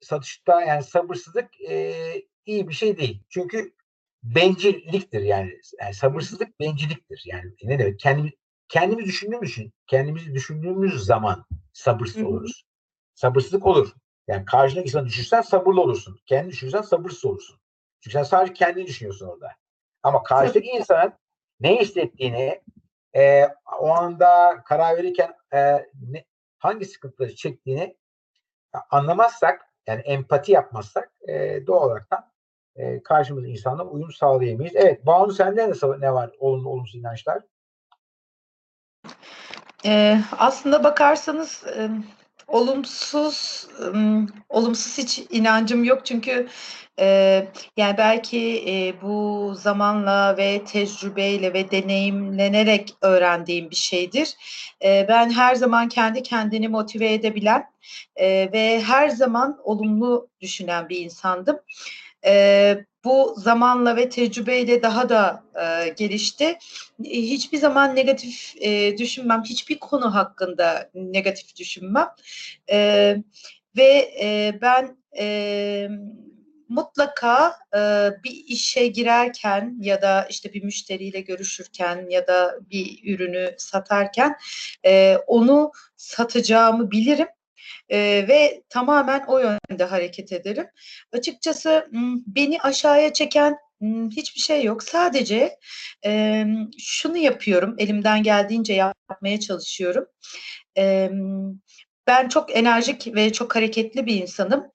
[0.02, 1.93] satışta yani sabırsızlık e,
[2.45, 3.23] iyi bir şey değil.
[3.30, 3.73] Çünkü
[4.23, 5.60] bencilliktir yani.
[5.82, 7.23] yani sabırsızlık bencilliktir.
[7.26, 7.99] Yani ne demek?
[7.99, 8.32] Kendimi,
[8.73, 12.27] kendimizi düşündüğümüz için, kendimizi düşündüğümüz zaman sabırsız Hı hı.
[12.27, 12.65] oluruz.
[13.13, 13.93] Sabırsızlık olur.
[14.27, 16.19] Yani karşındaki insanı düşünsen sabırlı olursun.
[16.25, 17.59] Kendini düşünürsen sabırsız olursun.
[18.01, 19.51] Çünkü sen sadece kendini düşünüyorsun orada.
[20.03, 21.13] Ama karşıdaki insanın
[21.59, 22.62] ne hissettiğini
[23.15, 23.47] e,
[23.79, 25.59] o anda karar verirken e,
[26.09, 26.25] ne,
[26.57, 27.97] hangi sıkıntıları çektiğini
[28.89, 32.31] anlamazsak yani empati yapmazsak e, doğal olarak da
[32.75, 34.75] e, karşımızdaki insanla uyum sağlayamayız.
[34.75, 37.43] Evet Banu sende nasıl ne var olumlu olumsuz inançlar?
[39.85, 41.89] Ee, aslında bakarsanız e,
[42.47, 43.85] olumsuz e,
[44.49, 46.47] olumsuz hiç inancım yok çünkü
[46.99, 47.05] e,
[47.77, 54.35] yani belki e, bu zamanla ve tecrübeyle ve deneyimlenerek öğrendiğim bir şeydir.
[54.83, 57.65] E, ben her zaman kendi kendini motive edebilen
[58.15, 61.59] e, ve her zaman olumlu düşünen bir insandım.
[62.25, 66.57] E, bu zamanla ve tecrübeyle daha da e, gelişti.
[67.05, 72.09] E, hiçbir zaman negatif e, düşünmem, hiçbir konu hakkında negatif düşünmem.
[72.71, 72.77] E,
[73.77, 75.87] ve e, ben e,
[76.69, 77.79] mutlaka e,
[78.23, 84.35] bir işe girerken ya da işte bir müşteriyle görüşürken ya da bir ürünü satarken
[84.85, 87.27] e, onu satacağımı bilirim
[87.89, 90.65] e, ve tamamen o yönde hareket ederim.
[91.13, 91.87] Açıkçası
[92.27, 93.57] beni aşağıya çeken
[94.11, 94.83] hiçbir şey yok.
[94.83, 95.57] Sadece
[96.05, 96.45] e,
[96.79, 100.05] şunu yapıyorum, elimden geldiğince yapmaya çalışıyorum.
[100.77, 101.09] E,
[102.07, 104.65] ben çok enerjik ve çok hareketli bir insanım.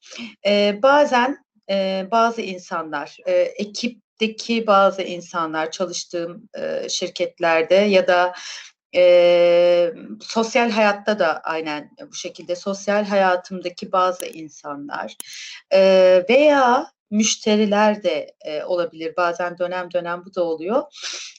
[0.46, 1.38] E, bazen
[1.70, 8.34] e, bazı insanlar, e, ekipteki bazı insanlar çalıştığım e, şirketlerde ya da
[8.94, 15.16] e, sosyal hayatta da aynen bu şekilde sosyal hayatımdaki bazı insanlar
[15.72, 15.81] e,
[16.29, 20.83] veya müşteriler de e, olabilir bazen dönem dönem bu da oluyor.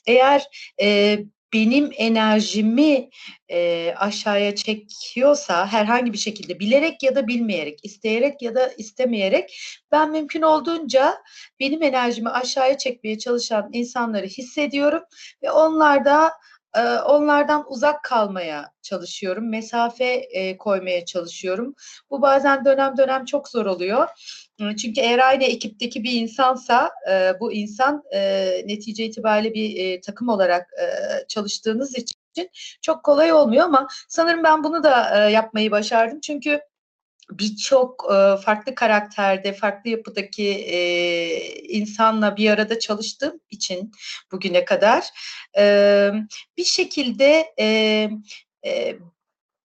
[0.05, 0.43] Eğer
[0.81, 1.19] e,
[1.53, 3.09] benim enerjimi
[3.51, 9.59] e, aşağıya çekiyorsa herhangi bir şekilde bilerek ya da bilmeyerek, isteyerek ya da istemeyerek
[9.91, 11.17] ben mümkün olduğunca
[11.59, 15.03] benim enerjimi aşağıya çekmeye çalışan insanları hissediyorum
[15.43, 16.31] ve onlarda
[17.05, 20.27] onlardan uzak kalmaya çalışıyorum, mesafe
[20.57, 21.75] koymaya çalışıyorum.
[22.09, 24.07] Bu bazen dönem dönem çok zor oluyor.
[24.59, 26.91] Çünkü eğer aynı ekipteki bir insansa
[27.39, 28.03] bu insan
[28.65, 30.69] netice itibariyle bir takım olarak
[31.27, 32.19] çalıştığınız için
[32.81, 36.19] çok kolay olmuyor ama sanırım ben bunu da yapmayı başardım.
[36.19, 36.61] Çünkü
[37.31, 40.79] birçok e, farklı karakterde, farklı yapıdaki e,
[41.61, 43.91] insanla bir arada çalıştığım için
[44.31, 45.09] bugüne kadar
[45.57, 46.11] e,
[46.57, 48.09] bir şekilde e,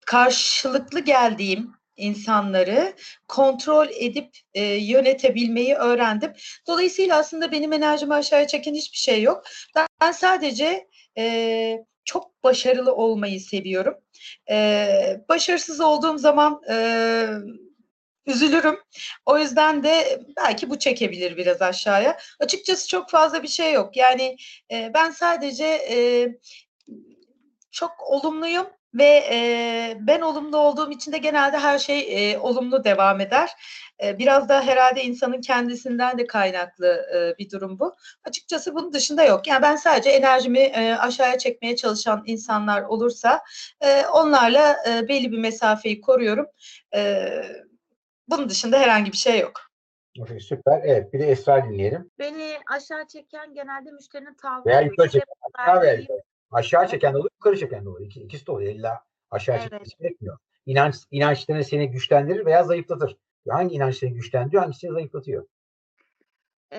[0.06, 2.94] karşılıklı geldiğim insanları
[3.28, 6.32] kontrol edip e, yönetebilmeyi öğrendim.
[6.66, 9.44] Dolayısıyla aslında benim enerjimi aşağıya çeken hiçbir şey yok.
[9.76, 10.88] Ben, ben sadece
[11.18, 13.94] e, çok başarılı olmayı seviyorum.
[14.50, 17.26] E, başarısız olduğum zaman e,
[18.26, 18.78] üzülürüm.
[19.26, 22.18] O yüzden de belki bu çekebilir biraz aşağıya.
[22.40, 23.96] Açıkçası çok fazla bir şey yok.
[23.96, 24.36] Yani
[24.70, 26.28] e, ben sadece e,
[27.70, 33.20] çok olumluyum ve e, ben olumlu olduğum için de genelde her şey e, olumlu devam
[33.20, 33.50] eder.
[34.04, 37.94] E, biraz da herhalde insanın kendisinden de kaynaklı e, bir durum bu.
[38.24, 39.46] Açıkçası bunun dışında yok.
[39.46, 43.42] Yani ben sadece enerjimi e, aşağıya çekmeye çalışan insanlar olursa
[43.80, 46.46] e, onlarla e, belli bir mesafeyi koruyorum.
[46.94, 47.28] E,
[48.28, 49.60] bunun dışında herhangi bir şey yok.
[50.40, 50.80] Süper.
[50.84, 52.10] Evet bir de Esra dinleyelim.
[52.18, 54.64] Beni aşağı çeken genelde müşterinin tavrı.
[54.66, 55.26] Veya yukarı çeken.
[55.48, 56.06] Yukarı.
[56.54, 58.00] Aşağı çeken de olur, yukarı çeken de olur.
[58.00, 58.72] İki, ikisi de oluyor.
[58.72, 59.70] İlla aşağı Evet.
[59.70, 60.38] çekmesi gerekmiyor.
[60.66, 63.16] İnanç, inançlarını seni güçlendirir veya zayıflatır.
[63.48, 65.46] Hangi inanç seni güçlendiriyor, hangisi seni zayıflatıyor?
[66.72, 66.78] Ee,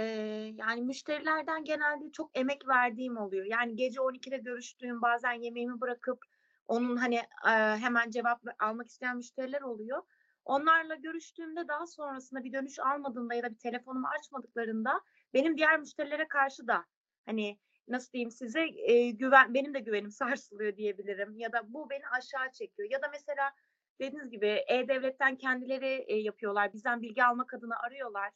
[0.55, 3.45] yani müşterilerden genelde çok emek verdiğim oluyor.
[3.45, 6.25] Yani gece 12'de görüştüğüm bazen yemeğimi bırakıp
[6.67, 7.15] onun hani
[7.47, 10.03] e, hemen cevap almak isteyen müşteriler oluyor.
[10.45, 15.01] Onlarla görüştüğümde daha sonrasında bir dönüş almadığımda ya da bir telefonumu açmadıklarında
[15.33, 16.85] benim diğer müşterilere karşı da
[17.25, 22.07] hani nasıl diyeyim size e, güven benim de güvenim sarsılıyor diyebilirim ya da bu beni
[22.07, 23.51] aşağı çekiyor ya da mesela
[23.99, 28.31] dediğiniz gibi e-devletten kendileri e, yapıyorlar bizden bilgi almak adına arıyorlar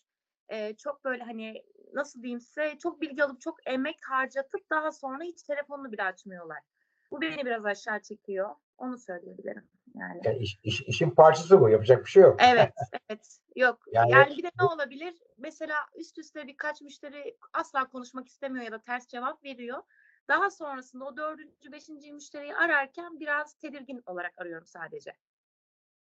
[0.49, 5.23] e, çok böyle hani nasıl diyeyim size çok bilgi alıp çok emek harcatıp daha sonra
[5.23, 6.59] hiç telefonunu bile açmıyorlar.
[7.11, 8.55] Bu beni biraz aşağı çekiyor.
[8.77, 9.69] Onu söyleyebilirim.
[9.99, 10.21] Yani.
[10.23, 11.69] Yani iş, iş- işin parçası bu.
[11.69, 12.39] Yapacak bir şey yok.
[12.43, 12.73] Evet,
[13.09, 13.37] evet.
[13.55, 13.79] Yok.
[13.91, 15.13] Yani- Yani, bir de ne olabilir?
[15.37, 19.77] Mesela üst üste birkaç müşteri asla konuşmak istemiyor ya da ters cevap veriyor.
[20.27, 25.13] Daha sonrasında o dördüncü, beşinci müşteriyi ararken biraz tedirgin olarak arıyorum sadece.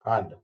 [0.06, 0.40] Anladım.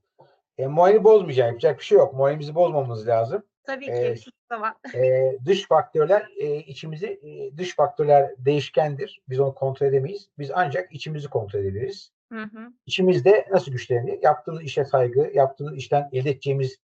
[0.58, 1.46] E, morali bozmayacak.
[1.46, 2.14] Yapacak bir şey yok.
[2.14, 3.42] Moralimizi bozmamamız lazım.
[3.64, 4.20] Tabii ki Evet.
[4.24, 4.74] şu zaman.
[4.94, 9.22] E, dış faktörler e, içimizi e, dış faktörler değişkendir.
[9.28, 10.28] Biz onu kontrol edemeyiz.
[10.38, 12.12] Biz ancak içimizi kontrol edebiliriz.
[12.38, 12.72] Hı.
[12.86, 14.18] İçimizde nasıl güçlenir?
[14.22, 16.76] Yaptığımız işe saygı, yaptığımız işten elde edeceğimiz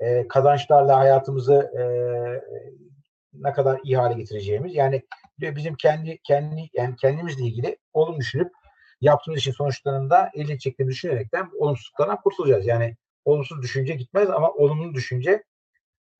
[0.00, 1.82] e, kazançlarla hayatımızı e,
[3.32, 4.74] ne kadar iyi hale getireceğimiz.
[4.74, 5.02] Yani
[5.40, 8.52] bizim kendi kendi yani kendimizle ilgili olumlu düşünüp
[9.00, 12.66] yaptığımız işin sonuçlarında elde edeceklerini düşünerekten olumsuzluklardan kurtulacağız.
[12.66, 15.44] Yani olumsuz düşünce gitmez ama olumlu düşünce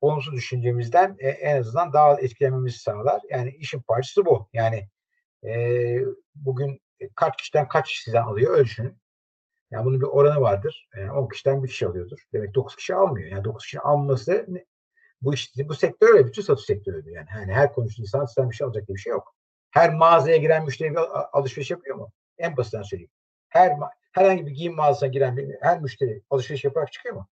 [0.00, 3.20] olumsuz düşüncemizden e, en azından daha az etkilenmemizi sağlar.
[3.30, 4.48] Yani işin parçası bu.
[4.52, 4.88] Yani
[5.44, 5.96] e,
[6.34, 6.80] bugün
[7.14, 8.98] kaç kişiden kaç kişi sizden alıyor öyle düşünün.
[9.70, 10.88] Yani bunun bir oranı vardır.
[10.96, 12.18] Yani 10 kişiden bir kişi alıyordur.
[12.32, 13.30] Demek 9 kişi almıyor.
[13.30, 14.46] Yani 9 kişinin alması
[15.22, 16.26] bu iş, bu sektör öyle.
[16.26, 17.12] Bütün satış sektörü öyle.
[17.12, 19.34] Yani, yani her konuştuğun insan sizden bir şey alacak diye bir şey yok.
[19.70, 20.98] Her mağazaya giren müşteri
[21.32, 22.12] alışveriş yapıyor mu?
[22.38, 23.10] En basitinden söyleyeyim.
[23.48, 23.76] Her
[24.12, 27.28] herhangi bir giyim mağazasına giren bir, her müşteri alışveriş yaparak çıkıyor mu?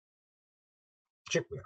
[1.30, 1.64] Çıkmıyor.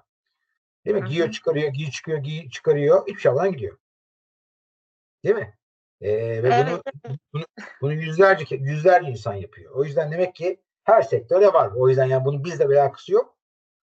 [0.87, 1.09] Değil mi?
[1.09, 3.07] Giyiyor çıkarıyor, giyiyor çıkıyor, giyiyor çıkarıyor.
[3.07, 3.79] Hiçbir şey almadan gidiyor.
[5.25, 5.59] Değil mi?
[6.01, 6.83] Ee, ve bunu,
[7.33, 7.45] bunu,
[7.81, 9.75] bunu yüzlerce yüzlerce insan yapıyor.
[9.75, 11.71] O yüzden demek ki her sektörde var.
[11.77, 13.37] O yüzden yani bunun bizle bir alakası yok.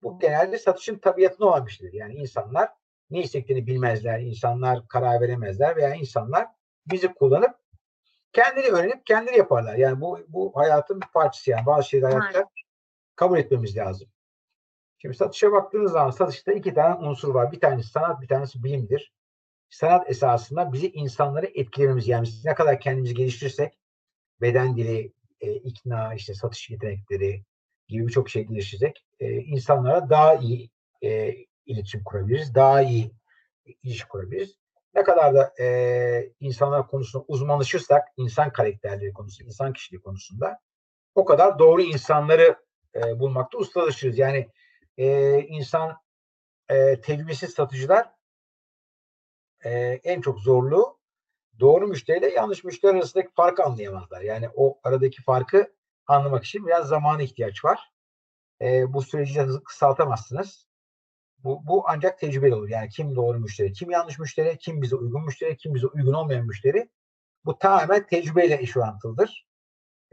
[0.02, 1.92] Bu genelde satışın tabiatına olan bir şeydir.
[1.92, 2.68] Yani insanlar
[3.10, 6.46] ne istediklerini bilmezler, insanlar karar veremezler veya insanlar
[6.86, 7.54] bizi kullanıp
[8.32, 9.74] kendini öğrenip kendini yaparlar.
[9.74, 12.48] Yani bu bu hayatın bir parçası yani bazı şeyleri hayatta
[13.16, 14.08] kabul etmemiz lazım.
[14.98, 17.52] Şimdi satışa baktığınız zaman satışta iki tane unsur var.
[17.52, 19.12] Bir tanesi sanat, bir tanesi bilimdir.
[19.70, 23.78] Sanat esasında bizi insanları etkilememiz yani biz ne kadar kendimizi geliştirirsek
[24.40, 27.44] beden dili, e, ikna, işte satış yetenekleri
[27.88, 29.04] gibi birçok şey geliştirecek.
[29.20, 30.70] E, insanlara daha iyi
[31.02, 31.34] e,
[31.66, 33.12] iletişim kurabiliriz, daha iyi
[33.82, 34.56] iş kurabiliriz.
[34.94, 40.58] Ne kadar da e, insanlar konusunda uzmanlaşırsak, insan karakterleri konusunda, insan kişiliği konusunda
[41.14, 42.56] o kadar doğru insanları
[42.94, 44.18] e, bulmakta ustalaşırız.
[44.18, 44.48] Yani
[44.96, 45.96] e, insan
[46.68, 48.10] e, tecrübesiz satıcılar
[49.64, 49.70] e,
[50.04, 50.98] en çok zorluğu
[51.60, 54.20] doğru müşteriyle yanlış müşteri arasındaki farkı anlayamazlar.
[54.20, 55.72] Yani o aradaki farkı
[56.06, 57.92] anlamak için biraz zamana ihtiyaç var.
[58.62, 60.66] E, bu süreci kısaltamazsınız.
[61.38, 62.68] Bu, bu ancak tecrübeli olur.
[62.68, 66.46] Yani kim doğru müşteri, kim yanlış müşteri, kim bize uygun müşteri, kim bize uygun olmayan
[66.46, 66.88] müşteri.
[67.44, 69.46] Bu tamamen tecrübeyle iş orantılıdır.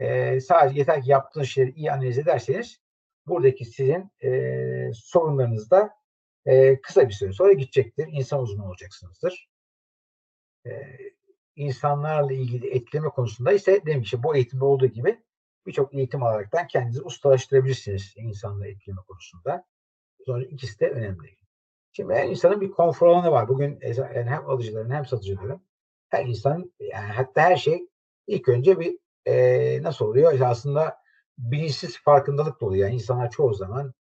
[0.00, 2.80] E, sadece yeter ki yaptığınız şeyleri iyi analiz ederseniz
[3.26, 5.97] buradaki sizin e, sorunlarınız da
[6.48, 8.08] e, kısa bir süre sonra gidecektir.
[8.12, 9.48] İnsan uzmanı olacaksınızdır.
[10.66, 10.70] E,
[11.56, 15.22] insanlarla ilgili etkileme konusunda ise ki bu eğitimde olduğu gibi
[15.66, 19.64] birçok eğitim alaraktan kendinizi ustalaştırabilirsiniz insanla etkileme konusunda.
[20.26, 21.36] Sonra ikisi de önemli.
[21.92, 23.48] Şimdi her insanın bir konfor alanı var.
[23.48, 25.62] Bugün yani hem alıcıların hem satıcıların
[26.08, 27.88] her insanın yani hatta her şey
[28.26, 30.32] ilk önce bir e, nasıl oluyor?
[30.32, 30.98] İşte aslında
[31.38, 32.86] bilinçsiz farkındalık da oluyor.
[32.86, 33.94] Yani insanlar çoğu zaman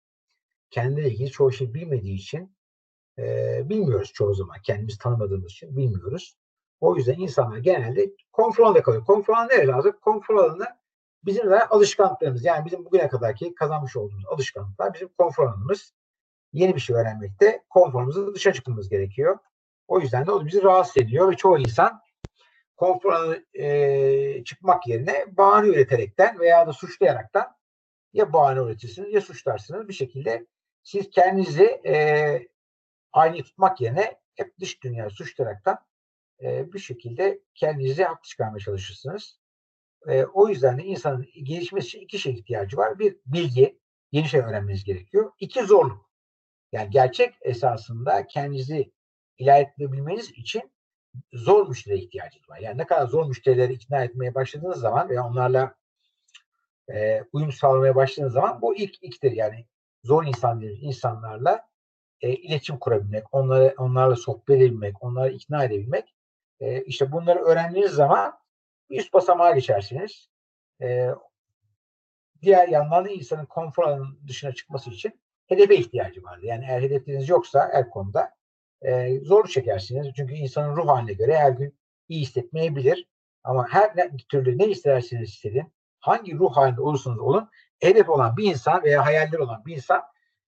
[0.70, 2.56] kendiyle ilgili çoğu şey bilmediği için
[3.18, 4.58] e, bilmiyoruz çoğu zaman.
[4.64, 6.38] Kendimizi tanımadığımız için bilmiyoruz.
[6.82, 9.06] O yüzden insanlar genelde konfor alanında kalıyor.
[9.06, 9.94] Konfor alanı nereye lazım?
[10.02, 10.66] Konfor alanı
[11.26, 12.46] bizim de alışkanlıklarımız.
[12.46, 15.94] Yani bizim bugüne kadarki kazanmış olduğumuz alışkanlıklar bizim konfor alanımız.
[16.54, 19.38] Yeni bir şey öğrenmekte konforumuzun dışa çıkmamız gerekiyor.
[19.88, 22.02] O yüzden de o bizi rahatsız ediyor ve çoğu insan
[22.78, 27.56] konfor alanı e, çıkmak yerine bahane üreterekten veya da suçlayaraktan
[28.16, 29.88] ya bahane üretirsiniz ya suçlarsınız.
[29.88, 30.46] Bir şekilde
[30.84, 32.48] siz kendinizi e,
[33.14, 35.78] aynı tutmak yerine hep dış dünyayı suçlayaraktan
[36.44, 39.40] e, bir şekilde kendinizi haklı çıkarmaya çalışırsınız.
[40.08, 43.00] E, o yüzden de insanın gelişmesi için iki şey ihtiyacı var.
[43.00, 43.80] Bir, bilgi,
[44.12, 45.32] yeni şey öğrenmeniz gerekiyor.
[45.40, 46.10] İki, zorluk.
[46.72, 48.92] Yani gerçek esasında kendinizi
[49.38, 50.72] ilerletebilmeniz için
[51.34, 52.58] zor müşteriye ihtiyacınız var.
[52.58, 55.76] Yani ne kadar zor müşterileri ikna etmeye başladığınız zaman veya onlarla
[56.94, 59.32] e, uyum sağlamaya başladığınız zaman bu ilk iktir.
[59.32, 59.66] Yani
[60.04, 61.68] zor insan dediğimiz insanlarla
[62.22, 66.16] e, iletişim kurabilmek, onları onlarla sohbet edebilmek, onları ikna edebilmek.
[66.60, 68.40] E, işte bunları öğrendiğiniz zaman
[68.90, 70.30] bir üst basamağa geçersiniz.
[70.82, 71.10] E,
[72.42, 76.44] diğer yandan da insanın konfor alanının dışına çıkması için hedefe ihtiyacı vardır.
[76.44, 78.36] Yani eğer hedefleriniz yoksa her konuda
[78.82, 80.08] e, zorluk çekersiniz.
[80.16, 81.78] Çünkü insanın ruh haline göre her gün
[82.10, 83.08] iyi hissetmeyebilir.
[83.44, 85.74] Ama her türlü ne isterseniz istedin,
[86.08, 90.04] hangi ruh halinde olursanız olun, hedef olan bir insan veya hayaller olan bir insan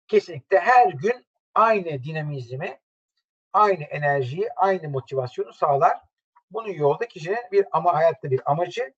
[0.08, 2.78] kesinlikle her gün aynı dinamizmi,
[3.52, 5.98] aynı enerjiyi, aynı motivasyonu sağlar.
[6.50, 8.94] Bunun yolda kişinin bir ama hayatta bir amacı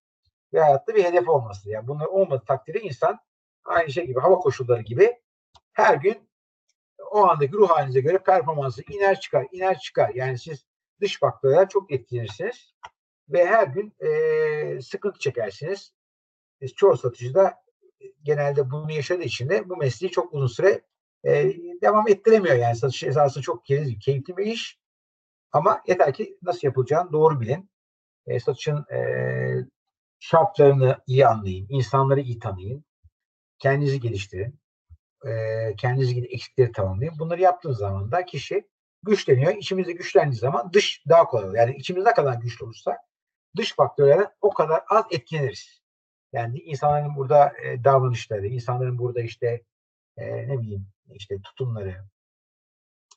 [0.53, 1.71] ve hayatta bir hedef olması.
[1.71, 3.19] Yani bunlar olmadığı takdirde insan
[3.65, 5.21] aynı şey gibi hava koşulları gibi
[5.73, 6.31] her gün
[7.11, 10.11] o andaki ruh halinize göre performansı iner çıkar, iner çıkar.
[10.15, 10.67] Yani siz
[11.01, 12.75] dış faktörler çok etkilenirsiniz
[13.29, 15.93] ve her gün e, sıkıntı çekersiniz.
[16.61, 17.49] E, çoğu satıcı da
[18.01, 20.83] e, genelde bunu yaşadığı için de bu mesleği çok uzun süre
[21.25, 21.31] e,
[21.83, 22.57] devam ettiremiyor.
[22.57, 24.81] Yani satış esasında çok keyifli, bir iş.
[25.53, 27.71] Ama yeter ki nasıl yapılacağını doğru bilin.
[28.27, 29.01] E, satışın e,
[30.19, 32.85] şartlarını iyi anlayın, insanları iyi tanıyın,
[33.59, 34.61] kendinizi geliştirin
[35.27, 35.31] e,
[35.77, 37.19] kendinize ilgili eksikleri tamamlayın.
[37.19, 38.69] Bunları yaptığınız zaman da kişi
[39.03, 39.55] güçleniyor.
[39.55, 41.67] İçimizde güçlendiği zaman dış daha kolay oluyor.
[41.67, 42.99] Yani içimiz ne kadar güçlü olursa
[43.57, 45.80] dış faktörlerden o kadar az etkileniriz.
[46.33, 49.63] Yani insanların burada e, davranışları, insanların burada işte
[50.17, 51.97] e, ne bileyim işte tutumları,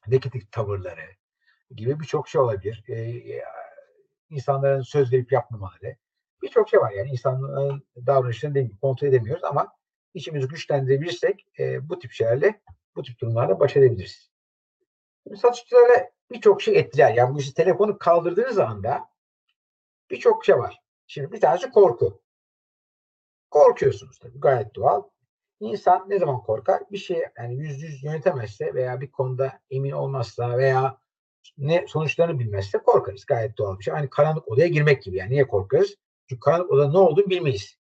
[0.07, 1.05] negatif tavırları
[1.71, 2.83] gibi birçok şey olabilir.
[2.87, 3.43] E, e,
[4.29, 5.95] insanların söz verip yapmamaları.
[6.41, 9.73] Birçok şey var yani insanların davranışlarını değil, kontrol edemiyoruz ama
[10.13, 12.61] içimizi güçlendirebilirsek e, bu tip şeylerle,
[12.95, 14.31] bu tip durumlarla baş edebiliriz.
[15.23, 17.13] Şimdi satışçılara birçok şey etkiler.
[17.13, 19.09] Yani bu işte telefonu kaldırdığınız anda
[20.11, 20.81] birçok şey var.
[21.07, 22.22] Şimdi bir tanesi korku.
[23.53, 25.03] Korkuyorsunuz tabii gayet doğal.
[25.59, 26.83] İnsan ne zaman korkar?
[26.91, 30.97] Bir şey yani yüz yüz yönetemezse veya bir konuda emin olmazsa veya
[31.57, 33.25] ne sonuçlarını bilmezse korkarız.
[33.25, 33.93] Gayet doğal bir şey.
[33.93, 35.29] Hani karanlık odaya girmek gibi yani.
[35.29, 35.95] Niye korkarız?
[36.29, 37.77] Çünkü karanlık odada ne olduğunu bilmeyiz.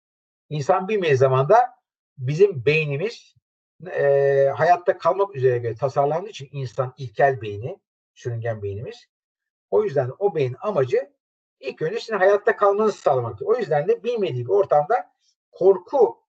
[0.49, 1.69] İnsan bilmeyiz zamanda
[2.17, 3.35] bizim beynimiz
[3.91, 7.79] e, hayatta kalmak üzere göre tasarlandığı için insan ilkel beyni,
[8.13, 9.05] sürüngen beynimiz.
[9.69, 11.11] O yüzden o beynin amacı
[11.59, 13.45] ilk önce sizin hayatta kalmanızı sağlamaktır.
[13.45, 15.10] O yüzden de bilmediği bir ortamda
[15.51, 16.21] korku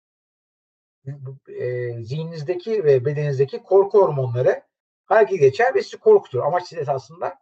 [1.48, 4.64] e, zihninizdeki ve bedeninizdeki korku hormonları
[5.06, 6.40] hareket geçer ve sizi korkutur.
[6.40, 7.36] Amaç siz esasında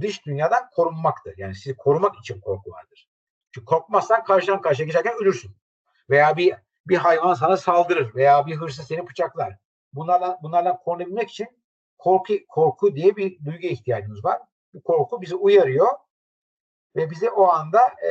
[0.00, 1.34] dış dünyadan korunmaktır.
[1.38, 3.08] Yani sizi korumak için korku vardır.
[3.54, 5.56] Çünkü korkmazsan karşıdan karşıya geçerken ölürsün.
[6.10, 6.54] Veya bir
[6.86, 9.56] bir hayvan sana saldırır veya bir hırsız seni bıçaklar.
[9.92, 11.48] Bunlardan bunlardan korunabilmek için
[11.98, 14.40] korku korku diye bir duygu ihtiyacımız var.
[14.74, 15.88] Bu korku bizi uyarıyor
[16.96, 17.80] ve bizi o anda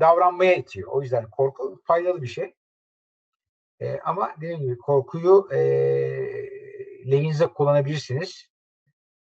[0.00, 0.92] davranmaya itiyor.
[0.92, 2.54] O yüzden korku faydalı bir şey.
[3.80, 5.58] E, ama dediğim gibi korkuyu e,
[7.10, 8.50] lehinize kullanabilirsiniz.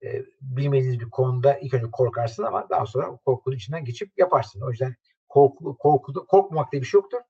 [0.04, 4.60] E, bilmediğiniz bir konuda ilk önce korkarsın ama daha sonra korkunun içinden geçip yaparsın.
[4.60, 4.96] O yüzden
[5.28, 7.20] korku, korku, korkmamak diye bir şey yoktur.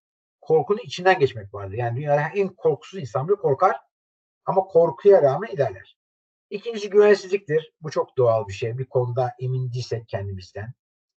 [0.41, 1.75] Korkunun içinden geçmek vardır.
[1.75, 3.77] Yani dünyada en korkusuz insan bile korkar
[4.45, 5.99] ama korkuya rağmen ilerler.
[6.51, 7.73] İkincisi güvensizliktir.
[7.81, 8.79] Bu çok doğal bir şey.
[8.79, 10.73] Bir konuda emin değilsek kendimizden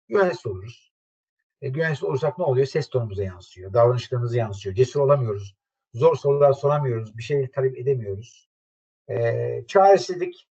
[0.07, 0.96] güvensiz oluruz.
[1.61, 2.67] E, güvensiz olursak ne oluyor?
[2.67, 3.73] Ses tonumuza yansıyor.
[3.73, 4.75] Davranışlarımıza yansıyor.
[4.75, 5.55] Cesur olamıyoruz.
[5.93, 7.17] Zor sorular soramıyoruz.
[7.17, 8.49] Bir şey talep edemiyoruz.
[9.09, 10.49] E, çaresizlik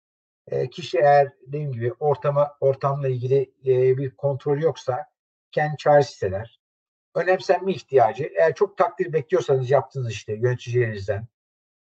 [0.48, 5.06] e, kişi eğer dediğim gibi ortama ortamla ilgili e, bir kontrol yoksa
[5.52, 6.60] kendi çaresiz hisseder.
[7.16, 8.24] Önemsenme ihtiyacı.
[8.24, 11.28] Eğer çok takdir bekliyorsanız yaptığınız işte yöneticilerinizden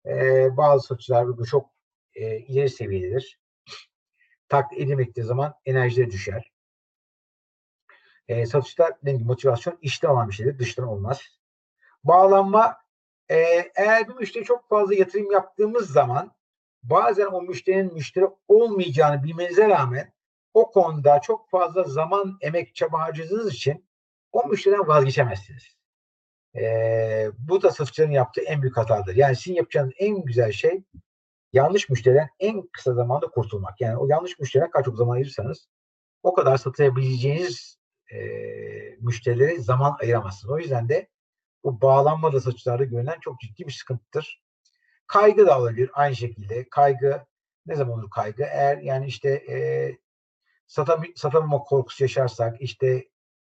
[0.05, 1.69] e, bazı satıcılar bu çok
[2.15, 3.39] e, ileri seviyededir.
[4.49, 6.51] Takdir edilmekte zaman enerjileri düşer.
[8.27, 10.59] E, satışta dediğim gibi motivasyon içten olan bir şeydir.
[10.59, 11.21] Dıştan olmaz.
[12.03, 12.77] Bağlanma
[13.29, 13.35] e,
[13.75, 16.31] eğer bir müşteri çok fazla yatırım yaptığımız zaman
[16.83, 20.13] bazen o müşterinin müşteri olmayacağını bilmenize rağmen
[20.53, 23.87] o konuda çok fazla zaman, emek, çaba harcadığınız için
[24.31, 25.77] o müşteriden vazgeçemezsiniz.
[26.55, 29.15] Ee, bu da satışçıların yaptığı en büyük hatadır.
[29.15, 30.83] Yani sizin yapacağınız en güzel şey
[31.53, 33.81] yanlış müşteriden en kısa zamanda kurtulmak.
[33.81, 35.67] Yani o yanlış müşterine kaç çok zaman ayırırsanız
[36.23, 37.76] o kadar satabileceğiniz
[38.13, 38.17] e,
[38.99, 40.53] müşterilere zaman ayıramazsınız.
[40.53, 41.07] O yüzden de
[41.63, 44.43] bu bağlanma da satışlarda görülen çok ciddi bir sıkıntıdır.
[45.07, 46.69] Kaygı da olabilir aynı şekilde.
[46.69, 47.25] Kaygı
[47.65, 48.43] ne zaman olur kaygı?
[48.43, 49.57] Eğer yani işte e,
[50.67, 53.07] satam satamama korkusu yaşarsak, işte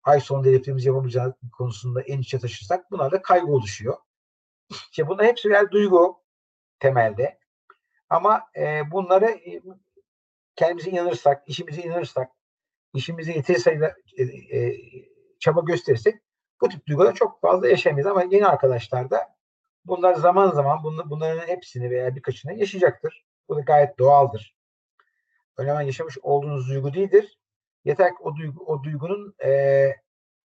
[0.03, 3.97] ay sonunda hedeflerimizi yapamayacağız konusunda endişe taşırsak bunlarla kaygı oluşuyor.
[4.91, 6.23] İşte bunlar hepsi birer duygu
[6.79, 7.39] temelde.
[8.09, 9.61] Ama e, bunları e,
[10.55, 12.31] kendimize inanırsak, işimize inanırsak,
[12.93, 14.23] işimize yeteri sayıda e,
[14.57, 14.77] e,
[15.39, 16.15] çaba gösterirsek
[16.61, 18.07] bu tip duyguları çok fazla yaşayamayız.
[18.07, 19.35] Ama yeni arkadaşlar da
[19.85, 23.25] bunlar zaman zaman bunlar, bunların hepsini veya birkaçını yaşayacaktır.
[23.49, 24.55] Bu da gayet doğaldır.
[25.57, 27.39] Önemli yaşamış olduğunuz duygu değildir.
[27.85, 29.91] Yeter ki o, duygu, o duygunun e,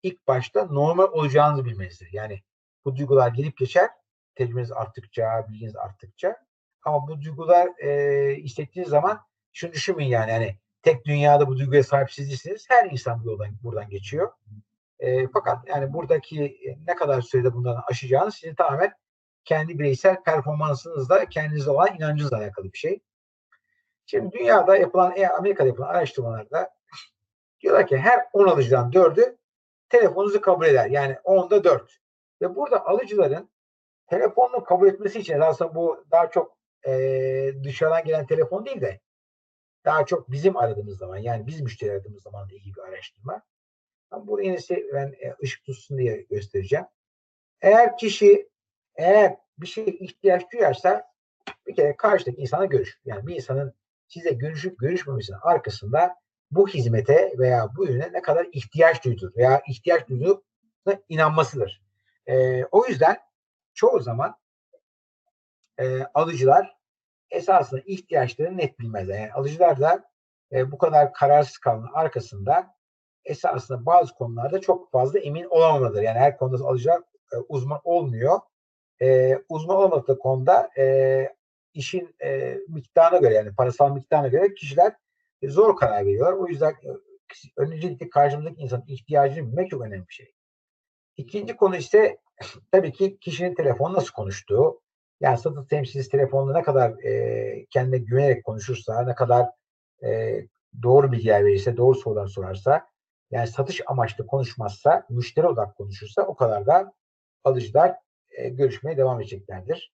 [0.03, 2.09] ilk başta normal olacağınızı bilmenizdir.
[2.13, 2.43] Yani
[2.85, 3.91] bu duygular gelip geçer.
[4.35, 6.37] Tecrübeniz arttıkça, bilginiz arttıkça.
[6.85, 9.21] Ama bu duygular e, hissettiğiniz zaman
[9.53, 12.45] şunu düşünmeyin yani hani tek dünyada bu duyguya sahip siz.
[12.69, 14.33] Her insan bu yoldan buradan geçiyor.
[14.99, 18.93] E, fakat yani buradaki e, ne kadar sürede bundan aşacağınız sizin tamamen
[19.45, 23.01] kendi bireysel performansınızla kendinize olan inancınızla alakalı bir şey.
[24.07, 26.71] Şimdi dünyada yapılan, e, Amerika'da yapılan araştırmalarda
[27.61, 29.37] diyorlar ki her 10 alıcıdan 4'ü
[29.89, 30.87] telefonunuzu kabul eder.
[30.91, 32.01] Yani 10'da 4.
[32.43, 33.51] Ve burada alıcıların
[34.07, 36.93] telefonunu kabul etmesi için aslında bu daha çok e,
[37.65, 39.01] dışarıdan gelen telefon değil de
[39.85, 43.43] daha çok bizim aradığımız zaman yani biz müşteri aradığımız zaman da ilgili bir araştırma.
[44.13, 44.59] Ben bunu yine
[44.93, 46.87] ben e, ışık tutsun diye göstereceğim.
[47.61, 48.49] Eğer kişi
[48.97, 51.11] eğer bir şeye ihtiyaç duyarsa
[51.67, 52.99] bir kere karşıdaki insana görüş.
[53.05, 53.75] Yani bir insanın
[54.09, 56.17] size görüşüp görüşmemesinin arkasında
[56.51, 61.83] bu hizmete veya bu ürüne ne kadar ihtiyaç duyduğu veya ihtiyaç duyduğuna inanmasıdır.
[62.27, 63.19] E, o yüzden
[63.75, 64.37] çoğu zaman
[65.79, 66.80] e, alıcılar
[67.31, 69.19] esasında ihtiyaçlarını net bilmezler.
[69.19, 70.05] Yani alıcılar da
[70.53, 72.75] e, bu kadar kararsız kalmanın arkasında
[73.25, 76.03] esasında bazı konularda çok fazla emin olamamadır.
[76.03, 78.41] Yani her konuda alıcılar e, uzman olmuyor.
[79.03, 81.27] E, uzman olmadığı konuda e,
[81.75, 84.93] işin e, miktarına göre yani parasal miktarına göre kişiler
[85.43, 86.33] e, zor karar veriyorlar.
[86.33, 86.89] O yüzden e,
[87.57, 90.33] öncelikle karşımızdaki insanın ihtiyacını bilmek çok önemli bir şey.
[91.17, 92.19] İkinci konu ise
[92.73, 94.81] tabii ki kişinin telefonu nasıl konuştuğu.
[95.21, 99.47] Yani satış temsilcisi telefonla ne kadar e, kendine güvenerek konuşursa, ne kadar
[100.05, 100.41] e,
[100.83, 102.87] doğru bilgiler verirse, doğru sorular sorarsa,
[103.31, 106.93] yani satış amaçlı konuşmazsa, müşteri odaklı konuşursa o kadar da
[107.45, 107.97] alıcılar
[108.31, 109.93] e, görüşmeye devam edeceklerdir.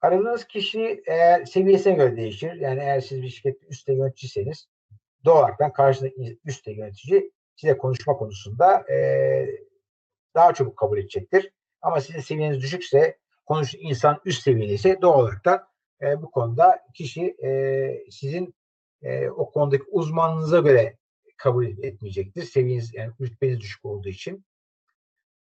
[0.00, 2.52] Aradığınız kişi eğer seviyesine göre değişir.
[2.52, 4.66] Yani eğer siz bir şirkette üstte yöneticiyseniz
[5.24, 9.46] doğal olarak karşındaki üstte yönetici size konuşma konusunda e,
[10.34, 11.52] daha çabuk kabul edecektir.
[11.82, 15.68] Ama sizin seviyeniz düşükse konuş insan üst seviyedeyse doğal olarak da
[16.02, 17.50] e, bu konuda kişi e,
[18.10, 18.54] sizin
[19.02, 20.96] e, o konudaki uzmanlığınıza göre
[21.36, 22.42] kabul etmeyecektir.
[22.42, 24.44] Seviyeniz yani rütbeniz düşük olduğu için.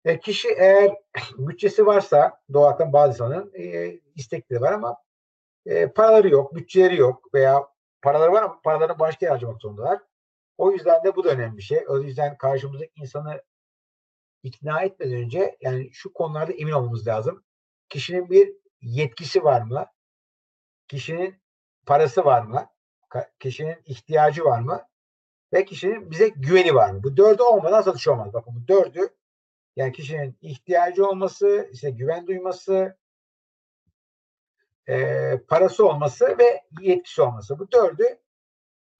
[0.05, 0.95] E, kişi eğer
[1.37, 4.97] bütçesi varsa doğal bazı insanın e, istekleri var ama
[5.65, 7.67] e, paraları yok, bütçeleri yok veya
[8.01, 9.99] paraları var ama paralarını başka yere harcamak zorundalar.
[10.57, 11.85] O yüzden de bu da önemli bir şey.
[11.87, 13.41] O yüzden karşımızdaki insanı
[14.43, 17.43] ikna etmeden önce yani şu konularda emin olmamız lazım.
[17.89, 19.85] Kişinin bir yetkisi var mı?
[20.87, 21.35] Kişinin
[21.85, 22.67] parası var mı?
[23.39, 24.87] Kişinin ihtiyacı var mı?
[25.53, 27.03] Ve kişinin bize güveni var mı?
[27.03, 28.33] Bu dördü olmadan satış olmaz.
[28.33, 29.09] Bakın bu dördü
[29.75, 32.97] yani kişinin ihtiyacı olması, işte güven duyması,
[34.87, 37.59] eee, parası olması ve yetkisi olması.
[37.59, 38.19] Bu dördü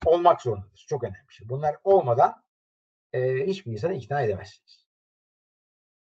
[0.05, 0.85] olmak zorundadır.
[0.89, 1.49] Çok önemli şey.
[1.49, 2.43] Bunlar olmadan
[3.13, 4.84] eee, hiçbir insanı ikna edemezsiniz.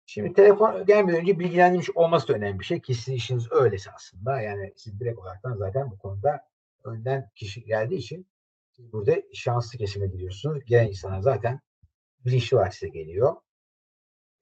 [0.07, 4.41] Şimdi telefon gelmeden önce bilgilendirmiş olması da önemli bir şey ki sizin işiniz öylesi aslında.
[4.41, 6.41] Yani siz direkt olaraktan zaten bu konuda
[6.85, 8.27] önden kişi geldiği için
[8.79, 10.65] burada şanslı kesime giriyorsunuz.
[10.65, 11.61] Gelen insana zaten
[12.25, 13.37] bilinçli olarak size geliyor.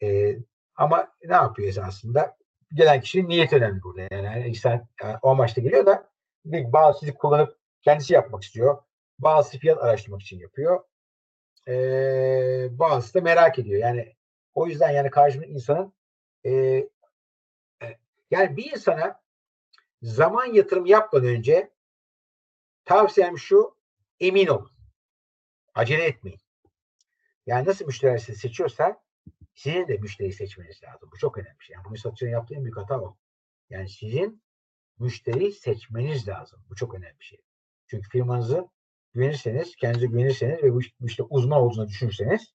[0.02, 0.38] Ee,
[0.76, 2.36] ama ne yapıyor esasında?
[2.74, 4.14] Gelen kişinin niyeti önemli burada.
[4.14, 6.10] Yani her insan yani o amaçla geliyor da
[6.44, 8.82] bir bazı kullanıp kendisi yapmak istiyor.
[9.18, 10.84] Bazısı fiyat araştırmak için yapıyor.
[11.68, 13.80] Ee, bazısı da merak ediyor.
[13.80, 14.14] Yani
[14.54, 15.92] o yüzden yani karşımda insanın
[16.46, 16.50] e,
[18.30, 19.22] yani bir insana
[20.02, 21.70] zaman yatırım yapmadan önce
[22.84, 23.76] tavsiyem şu
[24.20, 24.70] emin olun.
[25.74, 26.40] Acele etmeyin.
[27.46, 29.02] Yani nasıl müşteri sizi seçiyorsa
[29.54, 31.10] sizin de müşteri seçmeniz lazım.
[31.12, 31.74] Bu çok önemli bir şey.
[31.74, 33.16] Yani bunu satıcının yaptığı en büyük hata o.
[33.70, 34.42] Yani sizin
[34.98, 36.64] müşteri seçmeniz lazım.
[36.70, 37.40] Bu çok önemli bir şey.
[37.86, 38.68] Çünkü firmanızı
[39.14, 42.54] güvenirseniz, kendinize güvenirseniz ve bu işte uzman olduğunu düşünürseniz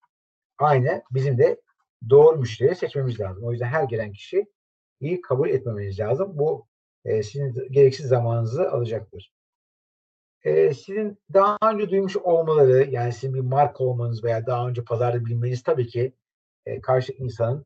[0.57, 1.61] aynı bizim de
[2.09, 3.43] doğru müşteriyi seçmemiz lazım.
[3.43, 4.45] O yüzden her gelen kişi
[4.99, 6.31] iyi kabul etmemeniz lazım.
[6.37, 6.67] Bu
[7.05, 9.33] e, sizin gereksiz zamanınızı alacaktır.
[10.43, 15.25] E, sizin daha önce duymuş olmaları, yani sizin bir marka olmanız veya daha önce pazarda
[15.25, 16.13] bilmeniz tabii ki
[16.65, 17.65] e, karşı insanın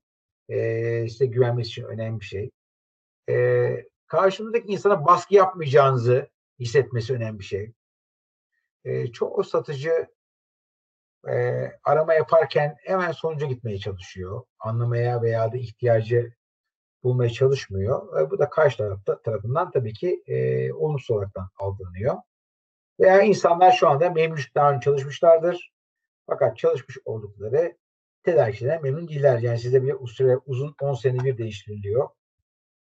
[0.50, 2.52] e, size güvenmesi için önemli bir şey.
[3.30, 6.30] E, karşınızdaki insana baskı yapmayacağınızı
[6.60, 7.72] hissetmesi önemli bir şey.
[8.86, 10.08] E, çoğu satıcı
[11.30, 14.44] e, arama yaparken hemen sonuca gitmeye çalışıyor.
[14.60, 16.34] Anlamaya veya da ihtiyacı
[17.04, 18.22] bulmaya çalışmıyor.
[18.22, 22.18] E, bu da karşı tarafta, tarafından tabii ki e, olumsuz olarak algılanıyor.
[23.00, 25.72] Veya insanlar şu anda memnun daha önce çalışmışlardır.
[26.28, 27.78] Fakat çalışmış oldukları
[28.24, 29.40] tedarikçiden memnun değiller.
[29.40, 32.10] Yani size bir süre uzun 10 sene bir değiştiriliyor.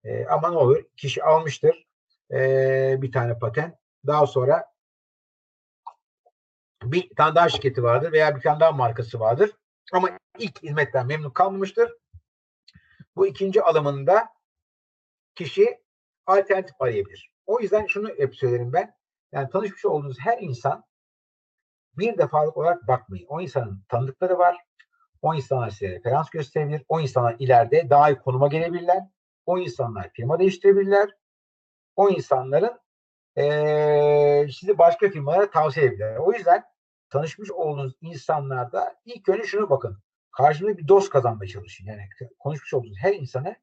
[0.04, 1.88] E, ama ne olur kişi almıştır
[2.32, 3.76] e, bir tane patent.
[4.08, 4.71] Daha sonra
[6.84, 9.52] bir tane daha şirketi vardır veya bir tane daha markası vardır.
[9.94, 11.92] Ama ilk hizmetten memnun kalmamıştır.
[13.16, 14.30] Bu ikinci alımında
[15.36, 15.82] kişi
[16.26, 17.32] alternatif arayabilir.
[17.46, 18.96] O yüzden şunu hep söylerim ben.
[19.32, 20.84] Yani tanışmış olduğunuz her insan
[21.98, 23.26] bir defalık olarak bakmayın.
[23.30, 24.58] O insanın tanıdıkları var.
[25.22, 26.84] O insanlar size referans gösterebilir.
[26.90, 29.04] O insanlar ileride daha iyi konuma gelebilirler.
[29.46, 31.10] O insanlar firma değiştirebilirler.
[31.96, 32.80] O insanların
[33.38, 36.18] eee sizi başka firmalara tavsiye edebilirler.
[36.18, 36.64] O yüzden
[37.12, 39.97] tanışmış olduğunuz insanlarda ilk önce şuna bakın.
[40.32, 41.86] Karşımda bir dost kazanmaya çalışın.
[41.86, 42.01] Yani
[42.39, 43.55] konuşmuş olduğunuz her insana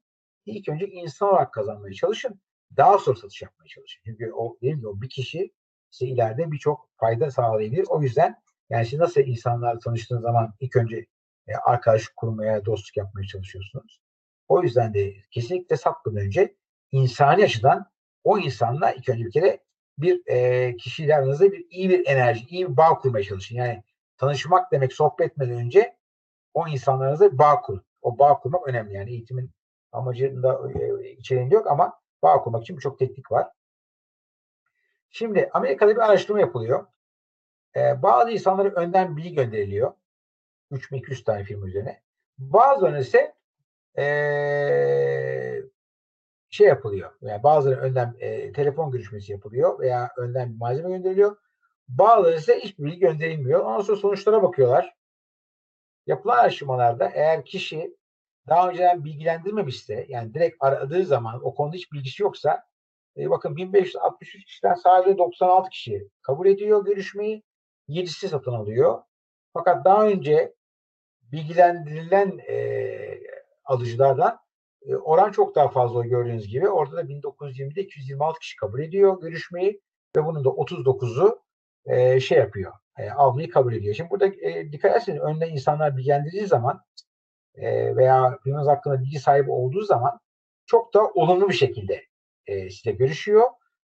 [0.45, 2.41] ilk önce insan olarak kazanmaya çalışın.
[2.77, 4.01] Daha sonra satış yapmaya çalışın.
[4.05, 5.53] Çünkü o değil o bir kişi
[5.89, 7.85] size ileride birçok fayda sağlayabilir.
[7.89, 8.35] O yüzden
[8.69, 11.05] yani siz nasıl insanlarla tanıştığınız zaman ilk önce
[11.47, 14.01] e, arkadaşlık kurmaya, dostluk yapmaya çalışıyorsunuz.
[14.47, 16.55] O yüzden de kesinlikle satmadan önce
[16.91, 17.91] insani açıdan
[18.23, 19.59] o insanla ilk önce bir kere
[20.01, 23.55] bir e, kişiyle bir iyi bir enerji, iyi bir bağ kurmaya çalışın.
[23.55, 23.83] Yani
[24.17, 25.97] tanışmak demek sohbet etmeden önce
[26.53, 27.83] o insanlarınızla bir bağ kurun.
[28.01, 28.93] O bağ kurmak önemli.
[28.93, 29.51] Yani eğitimin
[29.91, 33.47] amacında e, içeriğinde yok ama bağ kurmak için birçok teknik var.
[35.09, 36.87] Şimdi Amerika'da bir araştırma yapılıyor.
[37.75, 39.93] E, bazı insanlara önden bilgi gönderiliyor.
[40.71, 42.01] 3200 tane firma üzerine.
[42.37, 43.33] Bazılarına ise
[43.97, 44.03] e,
[46.49, 47.11] şey yapılıyor.
[47.21, 51.37] Yani bazıları önden e, telefon görüşmesi yapılıyor veya önden bir malzeme gönderiliyor.
[51.87, 53.59] Bazıları ise hiçbir bilgi gönderilmiyor.
[53.59, 54.95] Ondan sonra sonuçlara bakıyorlar.
[56.07, 57.97] Yapılan araştırmalarda eğer kişi
[58.49, 62.63] daha önceden bilgilendirmemişse yani direkt aradığı zaman o konuda hiç bilgisi yoksa
[63.17, 67.43] e, bakın 1563 kişiden sadece 96 kişi kabul ediyor görüşmeyi.
[67.89, 69.01] 7'si satın alıyor.
[69.53, 70.53] Fakat daha önce
[71.21, 73.19] bilgilendirilen e,
[73.65, 74.39] alıcılardan
[75.03, 76.69] Oran çok daha fazla gördüğünüz gibi.
[76.69, 79.81] Orada da 1920'de 226 kişi kabul ediyor görüşmeyi
[80.15, 81.39] ve bunun da 39'u
[81.85, 82.73] e, şey yapıyor.
[82.97, 83.95] E, almayı kabul ediyor.
[83.95, 86.81] Şimdi burada e, dikkat ederseniz önüne insanlar bilgilendirdiği zaman
[87.55, 90.19] e, veya firmanız hakkında bilgi sahibi olduğu zaman
[90.65, 92.05] çok da olumlu bir şekilde
[92.47, 93.47] e, size görüşüyor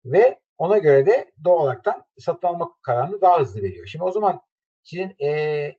[0.05, 3.87] ve ona göre de doğal olaraktan satın alma kararını daha hızlı veriyor.
[3.87, 4.41] Şimdi o zaman
[4.83, 5.29] sizin e,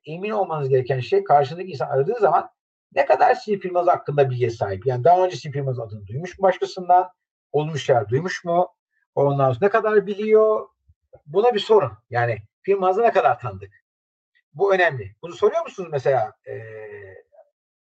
[0.07, 2.50] emin olmanız gereken şey karşındaki insan aradığı zaman
[2.97, 4.86] ne kadar sizin firmanız hakkında bilgiye sahip.
[4.86, 7.09] Yani daha önce sizin firmanız adını duymuş mu başkasından?
[7.53, 8.68] Olmuş şeyler duymuş mu?
[9.14, 10.68] Ondan sonra ne kadar biliyor?
[11.26, 11.92] Buna bir sorun.
[12.11, 13.70] Yani firmanızı ne kadar tanıdık?
[14.55, 15.14] Bu önemli.
[15.22, 16.57] Bunu soruyor musunuz mesela e,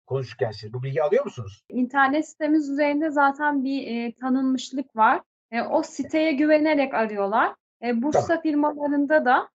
[0.07, 0.73] konuşurken siz?
[0.73, 1.65] Bu bilgi alıyor musunuz?
[1.69, 5.21] İnternet sitemiz üzerinde zaten bir e, tanınmışlık var.
[5.51, 7.55] E, o siteye güvenerek arıyorlar.
[7.83, 9.49] E, Bursa firmalarında da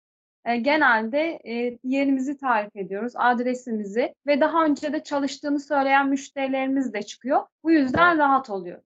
[0.47, 7.01] e, genelde e, yerimizi tarif ediyoruz, adresimizi ve daha önce de çalıştığını söyleyen müşterilerimiz de
[7.01, 7.41] çıkıyor.
[7.63, 8.81] Bu yüzden rahat oluyor.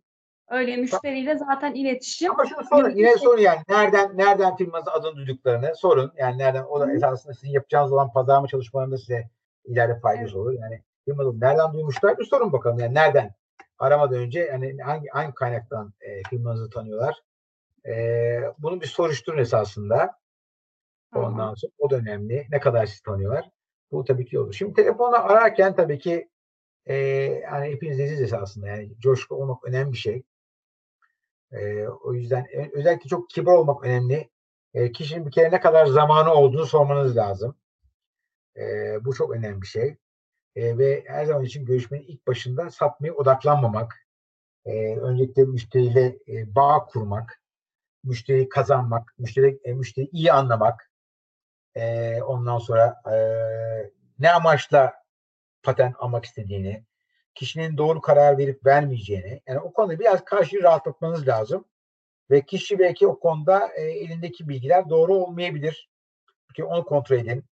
[0.50, 2.32] Öyle müşteriyle zaten iletişim.
[2.32, 2.96] Ama şunu sorun.
[2.96, 3.60] Yine sorun yani.
[3.70, 6.12] Nereden nereden firmanızın adını duyduklarını sorun.
[6.18, 9.30] Yani nereden o da esasında sizin yapacağınız olan pazarlama çalışmalarında size
[9.66, 10.54] ileride faydası olur.
[10.54, 12.80] Yani firmanın nereden duymuşlar bir sorun bakalım.
[12.80, 13.34] Yani nereden
[13.80, 17.22] aramadan önce yani hangi hangi kaynaktan e, firmanızı tanıyorlar?
[17.86, 17.94] E,
[18.60, 20.21] bunu bir soruşturun esasında.
[21.16, 22.48] Ondan sonra o da önemli.
[22.52, 23.50] Ne kadar sizi tanıyorlar?
[23.92, 24.54] Bu tabii ki olur.
[24.54, 26.30] Şimdi telefonu ararken tabii ki
[26.86, 26.96] e,
[27.44, 30.24] yani hepiniz leziz esasında yani coşku olmak önemli bir şey.
[31.52, 34.30] E, o yüzden özellikle çok kibar olmak önemli.
[34.74, 37.56] E, kişinin bir kere ne kadar zamanı olduğunu sormanız lazım.
[38.58, 38.64] E,
[39.06, 39.98] bu çok önemli bir şey.
[40.56, 44.08] E, ve her zaman için görüşmenin ilk başında satmaya odaklanmamak.
[44.66, 47.42] E, öncelikle müşteriyle e, bağ kurmak,
[48.04, 50.91] müşteriyi kazanmak, müşteri, e, müşteriyi iyi anlamak,
[51.76, 54.94] ee, ondan sonra eee, ne amaçla
[55.64, 56.86] patent almak istediğini,
[57.36, 61.66] kişinin doğru karar verip vermeyeceğini, yani o konuda biraz karşıyı rahatlatmanız lazım.
[62.30, 65.90] Ve kişi belki o konuda e, elindeki bilgiler doğru olmayabilir.
[66.48, 67.46] Peki onu kontrol edin.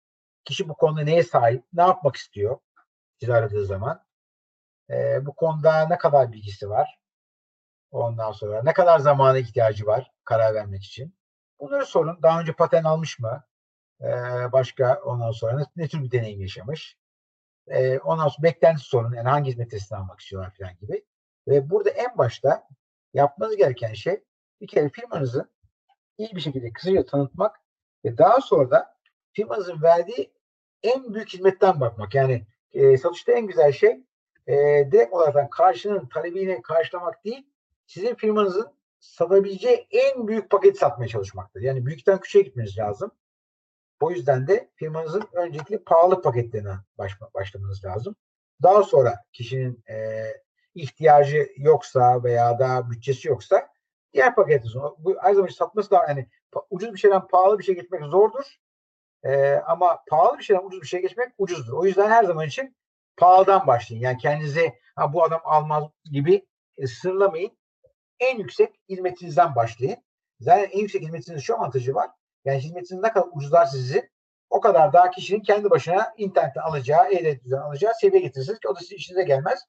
[0.46, 2.60] Kişi bu konuda neye sahip, ne yapmak istiyor
[3.20, 4.04] sizi aradığı zaman.
[4.90, 7.00] Ee, bu konuda ne kadar bilgisi var.
[7.92, 11.16] Ondan sonra ne kadar zamana ihtiyacı var karar vermek için.
[11.60, 12.20] Bunları sorun.
[12.24, 13.44] Daha önce patent almış mı?
[14.02, 16.98] Ee, başka ondan sonra ne, ne tür bir deneyim yaşamış?
[17.68, 19.14] Ee, ondan sonra beklenti sorun.
[19.14, 21.06] Yani hangi hizmet testini almak istiyorlar falan gibi.
[21.48, 22.68] Ve burada en başta
[23.14, 24.24] yapmanız gereken şey
[24.62, 25.50] bir kere firmanızı
[26.18, 27.56] iyi bir şekilde kısaca tanıtmak
[28.06, 28.98] ve daha sonra da
[29.34, 30.34] firmanızın verdiği
[30.84, 32.16] en büyük hizmetten bakmak.
[32.16, 34.04] Yani e, satışta en güzel şey
[34.48, 34.56] e,
[34.92, 37.48] direkt olarak karşının talebini karşılamak değil,
[37.88, 41.62] sizin firmanızın satabileceği en büyük paketi satmaya çalışmaktır.
[41.62, 43.12] Yani büyükten küçüğe gitmeniz lazım.
[44.02, 48.16] O yüzden de firmanızın öncelikle pahalı paketlerine baş, başlamanız lazım.
[48.64, 50.24] Daha sonra kişinin e,
[50.76, 53.68] ihtiyacı yoksa veya da bütçesi yoksa
[54.14, 56.28] diğer paketi bu her zaman satması da yani
[56.70, 58.46] ucuz bir şeyden pahalı bir şey geçmek zordur.
[59.24, 61.74] E, ama pahalı bir şeyden ucuz bir şey geçmek ucuzdur.
[61.74, 62.76] O yüzden her zaman için
[63.18, 64.02] pahalıdan başlayın.
[64.02, 66.46] Yani kendinizi ha, bu adam almaz gibi
[66.78, 67.52] e, sınırlamayın.
[68.20, 69.98] En yüksek hizmetinizden başlayın.
[70.40, 72.10] Zaten en yüksek hizmetinizin şu avantajı var.
[72.46, 74.10] Yani hizmetiniz ne kadar ucuzlar sizin
[74.50, 78.80] o kadar daha kişinin kendi başına internetten alacağı, e-devlet alacağı seviye getirirsiniz ki o da
[78.80, 79.60] sizin işinize gelmez.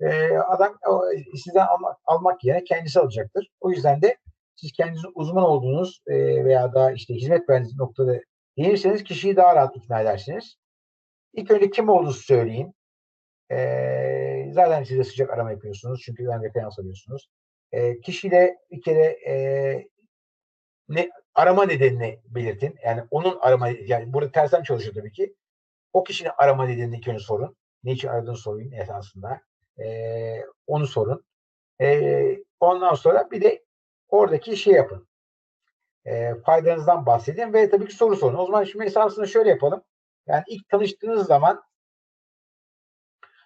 [0.00, 1.02] Ee, adam o,
[1.44, 3.48] sizden almak, almak yerine kendisi alacaktır.
[3.60, 4.16] O yüzden de
[4.56, 8.20] siz kendinizin uzman olduğunuz e, veya da işte hizmet verdiğiniz noktada
[8.58, 10.56] değilseniz kişiyi daha rahat ikna edersiniz.
[11.32, 12.74] İlk önce kim olduğunuzu söyleyin.
[13.50, 16.02] Ee, zaten size sıcak arama yapıyorsunuz.
[16.04, 17.28] Çünkü ben referans alıyorsunuz.
[17.72, 19.34] Ee, kişiyle bir kere e,
[20.88, 22.78] ne arama nedenini belirtin.
[22.84, 25.34] Yani onun arama yani burada tersten çalışıyor tabii ki.
[25.92, 27.56] O kişinin arama nedenini ilk önce sorun.
[27.84, 29.40] Ne için aradığını sorun esasında.
[29.78, 31.24] Ee, onu sorun.
[31.80, 33.64] Ee, ondan sonra bir de
[34.08, 35.08] oradaki şey yapın.
[36.06, 38.38] Ee, faydanızdan bahsedin ve tabii ki soru sorun.
[38.38, 39.84] O zaman şimdi esasında şöyle yapalım.
[40.26, 41.62] Yani ilk tanıştığınız zaman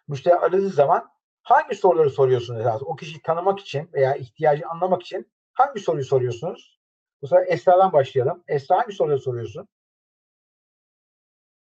[0.08, 1.10] müşteri aradığı zaman
[1.42, 2.90] hangi soruları soruyorsunuz esasında?
[2.90, 6.75] O kişiyi tanımak için veya ihtiyacı anlamak için hangi soruyu soruyorsunuz?
[7.22, 8.44] Bu sefer Esra'dan başlayalım.
[8.48, 9.68] Esra hangi soruları soruyorsun?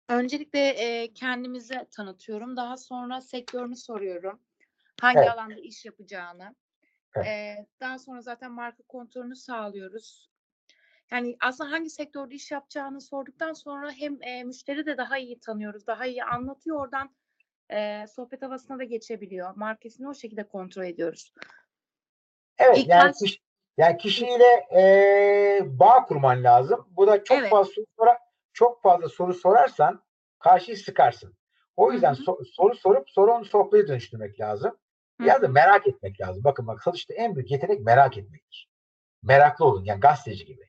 [0.08, 2.56] Öncelikle e, kendimizi tanıtıyorum.
[2.56, 4.40] Daha sonra sektörünü soruyorum.
[5.00, 5.30] Hangi Evet.
[5.30, 6.54] alanda iş yapacağını.
[7.16, 7.26] Evet.
[7.26, 10.30] E, daha sonra zaten marka kontrolünü sağlıyoruz.
[11.10, 15.86] Yani aslında hangi sektörde iş yapacağını sorduktan sonra hem e, müşteri de daha iyi tanıyoruz,
[15.86, 16.80] daha iyi anlatıyor.
[16.80, 17.16] Oradan
[17.70, 19.56] e, sohbet havasına da geçebiliyor.
[19.56, 21.32] Markasını o şekilde kontrol ediyoruz.
[22.58, 23.38] Evet İlk yani, baş- kişi,
[23.78, 26.88] yani kişiyle eee bağ kurman lazım.
[26.90, 27.50] Bu da çok Evet.
[27.50, 28.18] fazla soru sora-
[28.52, 30.02] çok fazla soru sorarsan
[30.38, 31.36] karşıyı sıkarsın.
[31.76, 34.78] O yüzden so- soru sorup sonra onu sohbete dönüştürmek lazım.
[35.20, 36.44] Biraz da merak etmek lazım.
[36.44, 38.68] Bakın bak satışta en büyük yetenek merak etmektir.
[39.22, 40.68] Meraklı olun yani gazeteci gibi.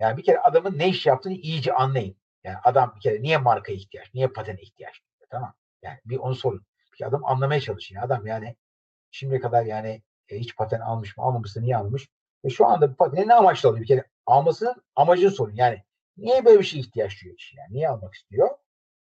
[0.00, 2.16] Yani bir kere adamın ne iş yaptığını iyice anlayın.
[2.44, 5.54] Yani adam bir kere niye markaya ihtiyaç, niye patene ihtiyaç tamam.
[5.82, 6.66] Yani bir onu sorun.
[7.00, 7.96] Bir adam anlamaya çalışın.
[7.96, 8.56] Adam yani
[9.10, 12.08] şimdiye kadar yani e, hiç paten almış mı, almamışsa niye almış?
[12.44, 13.82] Ve şu anda bu pateni ne amaçla alıyor?
[13.82, 15.54] Bir kere almasının amacını sorun.
[15.54, 15.82] Yani
[16.16, 17.56] niye böyle bir şey ihtiyaç duyuyor kişi?
[17.56, 18.50] Yani niye almak istiyor?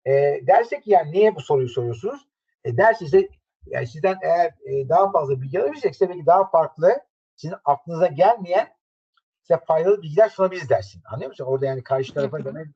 [0.05, 0.13] E,
[0.47, 2.29] dersek yani niye bu soruyu soruyorsunuz?
[2.65, 3.29] E, derse ise
[3.67, 7.01] yani sizden eğer e, daha fazla bilgi alabilirsek size belki daha farklı
[7.37, 8.69] sizin aklınıza gelmeyen
[9.43, 11.03] size faydalı bilgiler sunabiliriz dersin.
[11.13, 11.45] Anlıyor musun?
[11.45, 12.67] Orada yani karşı tarafa demek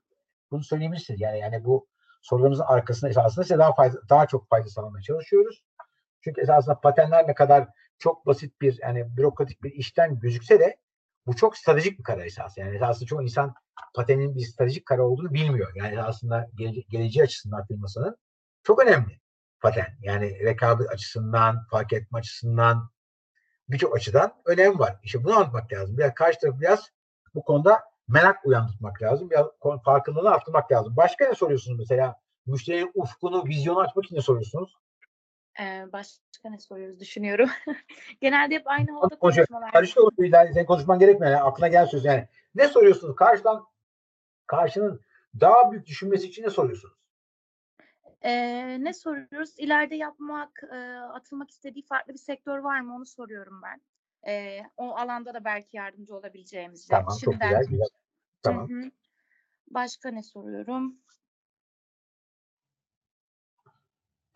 [0.51, 1.21] bunu söyleyebilirsiniz.
[1.21, 1.87] Yani yani bu
[2.23, 5.65] sorularımızın arkasında esasında size daha fayda, daha çok fayda sağlamaya çalışıyoruz.
[6.21, 7.69] Çünkü esasında patenler ne kadar
[7.99, 10.77] çok basit bir yani bürokratik bir işten gözükse de
[11.27, 12.59] bu çok stratejik bir karar esas.
[12.59, 13.55] Yani esasında çoğu insan
[13.95, 15.73] patenin bir stratejik karar olduğunu bilmiyor.
[15.75, 18.17] Yani aslında gele- geleceği açısından firmasının
[18.63, 19.21] çok önemli
[19.61, 19.99] paten.
[20.03, 22.91] Yani rekabet açısından, fark etme açısından
[23.69, 24.97] birçok açıdan önem var.
[25.03, 25.99] İşte bunu anlatmak lazım.
[25.99, 26.91] Biraz karşı tarafı biraz
[27.35, 29.31] bu konuda merak uyandırmak lazım.
[29.31, 29.47] Biraz
[29.85, 30.97] farkındalığını arttırmak lazım.
[30.97, 32.15] Başka ne soruyorsunuz mesela?
[32.47, 34.77] Müşterinin ufkunu, vizyonu açmak için ne soruyorsunuz?
[35.61, 37.51] Ee, başka ne soruyoruz düşünüyorum.
[38.21, 39.19] Genelde hep aynı Konuşuyor.
[39.21, 39.73] konuşmalar.
[39.73, 41.33] Karıştı o yani senin konuşman gerekmiyor.
[41.33, 42.29] Yani aklına gelen söz yani.
[42.55, 43.17] Ne soruyorsunuz?
[43.17, 43.65] Karşıdan
[44.47, 45.01] karşının
[45.41, 46.95] daha büyük düşünmesi için ne soruyorsunuz?
[48.23, 49.55] Ee, ne soruyoruz?
[49.59, 52.95] İleride yapmak, e, atılmak istediği farklı bir sektör var mı?
[52.97, 53.81] Onu soruyorum ben.
[54.33, 56.89] Ee, o alanda da belki yardımcı olabileceğimizi.
[56.89, 57.65] Tamam çok Şimdiden- güzel.
[57.71, 57.87] güzel.
[57.87, 58.69] Hı Tamam.
[58.71, 58.91] hı.
[59.71, 60.97] Başka ne soruyorum?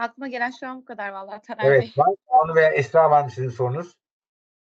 [0.03, 1.79] Aklıma gelen şu an bu kadar vallahi Taner Bey.
[1.79, 1.99] Evet.
[1.99, 3.95] Var mı Banu veya Esra var mı sizin sorunuz?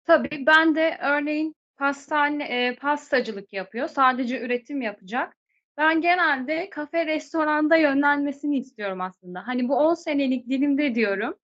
[0.04, 3.88] Tabii ben de örneğin pastane, e, pastacılık yapıyor.
[3.88, 5.36] Sadece üretim yapacak.
[5.76, 9.46] Ben genelde kafe restoranda yönlenmesini istiyorum aslında.
[9.46, 11.34] Hani bu 10 senelik dilimde diyorum.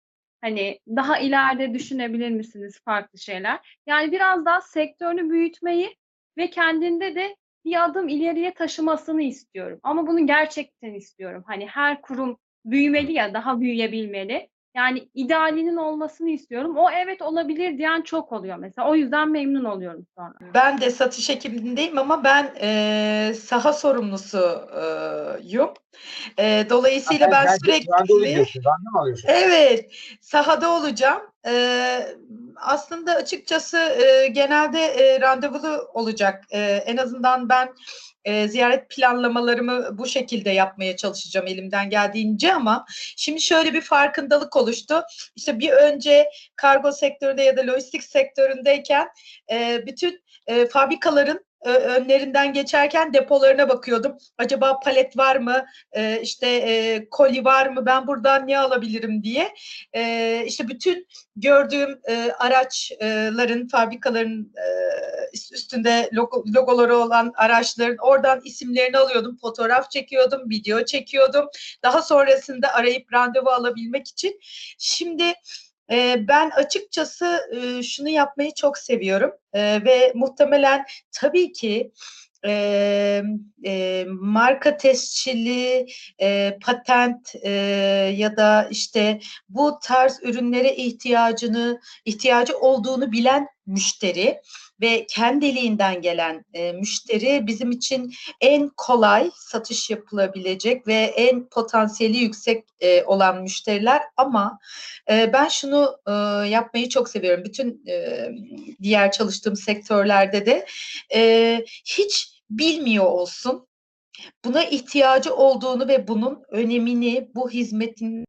[0.40, 3.78] Hani daha ileride düşünebilir misiniz farklı şeyler?
[3.86, 5.97] Yani biraz daha sektörünü büyütmeyi
[6.38, 9.80] ve kendinde de bir adım ileriye taşımasını istiyorum.
[9.82, 11.44] Ama bunu gerçekten istiyorum.
[11.47, 12.38] Hani her kurum
[12.71, 14.49] büyümeli ya daha büyüyebilmeli.
[14.77, 16.77] Yani idealinin olmasını istiyorum.
[16.77, 18.91] O evet olabilir diyen çok oluyor mesela.
[18.91, 20.35] O yüzden memnun oluyorum sonra.
[20.55, 25.71] Ben de satış ekibindeyim ama ben e, saha sorumlusuyum.
[26.39, 28.19] E, dolayısıyla ben sürekli Randevu.
[28.19, 29.29] Randevu alıyorsun?
[29.33, 29.91] Evet,
[30.21, 31.23] sahada olacağım.
[31.47, 32.07] Ee,
[32.61, 36.45] aslında açıkçası e, genelde e, randevulu olacak.
[36.51, 37.75] E, en azından ben
[38.25, 42.87] e, ziyaret planlamalarımı bu şekilde yapmaya çalışacağım elimden geldiğince ama
[43.17, 45.03] şimdi şöyle bir farkındalık oluştu.
[45.37, 49.09] İşte bir önce kargo sektöründe ya da lojistik sektöründeyken
[49.51, 54.19] e, bütün e, fabrikaların önlerinden geçerken depolarına bakıyordum.
[54.39, 55.65] Acaba palet var mı?
[55.93, 57.87] E, işte e, koli var mı?
[57.87, 59.55] Ben buradan ne alabilirim diye.
[59.93, 64.67] E, işte bütün gördüğüm e, araçların, fabrikaların e,
[65.35, 71.47] üst- üstünde logo, logoları olan araçların oradan isimlerini alıyordum, fotoğraf çekiyordum, video çekiyordum.
[71.83, 74.41] Daha sonrasında arayıp randevu alabilmek için.
[74.79, 75.35] Şimdi
[75.91, 81.93] e, ben açıkçası e, şunu yapmayı çok seviyorum E, ve muhtemelen tabii ki
[82.47, 83.22] e,
[83.66, 85.87] e, marka tescilli,
[86.20, 87.51] e, patent e,
[88.16, 94.41] ya da işte bu tarz ürünlere ihtiyacını ihtiyacı olduğunu bilen müşteri
[94.81, 102.64] ve kendiliğinden gelen e, müşteri bizim için en kolay satış yapılabilecek ve en potansiyeli yüksek
[102.81, 104.03] e, olan müşteriler.
[104.17, 104.59] Ama
[105.11, 106.12] e, ben şunu e,
[106.49, 107.45] yapmayı çok seviyorum.
[107.45, 108.29] Bütün e,
[108.83, 110.67] diğer çalıştığım sektörlerde de
[111.14, 113.67] e, hiç bilmiyor olsun
[114.45, 118.25] buna ihtiyacı olduğunu ve bunun önemini bu hizmetin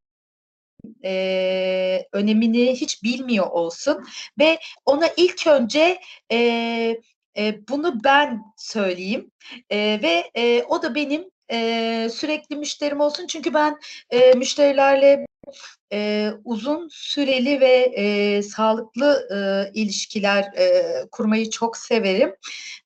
[1.03, 4.03] e, önemini hiç bilmiyor olsun
[4.39, 5.99] ve ona ilk önce
[6.31, 6.37] e,
[7.37, 9.31] e, bunu ben söyleyeyim
[9.69, 13.27] E, ve e, o da benim e, sürekli müşterim olsun.
[13.27, 13.79] Çünkü ben
[14.09, 15.25] e, müşterilerle
[15.93, 22.35] e, uzun süreli ve e, sağlıklı e, ilişkiler e, kurmayı çok severim.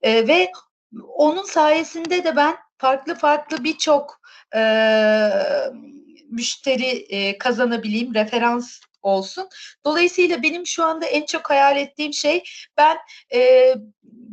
[0.01, 0.51] E, ve
[1.15, 4.21] onun sayesinde de ben farklı farklı birçok
[4.55, 4.61] e,
[6.31, 9.49] müşteri e, kazanabileyim, referans olsun.
[9.85, 12.43] Dolayısıyla benim şu anda en çok hayal ettiğim şey
[12.77, 12.97] ben
[13.33, 13.73] e,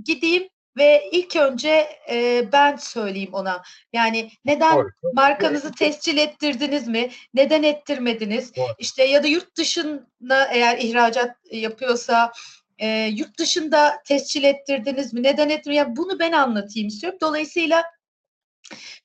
[0.05, 3.62] gideyim ve ilk önce e, ben söyleyeyim ona.
[3.92, 4.90] Yani neden Doğru.
[5.12, 7.11] markanızı tescil ettirdiniz mi?
[7.34, 8.57] Neden ettirmediniz?
[8.57, 8.66] Doğru.
[8.78, 12.32] İşte ya da yurt dışına eğer ihracat yapıyorsa
[12.78, 15.22] e, yurt dışında tescil ettirdiniz mi?
[15.22, 15.86] Neden etmiyor?
[15.86, 17.18] Yani bunu ben anlatayım istiyorum.
[17.22, 17.84] Dolayısıyla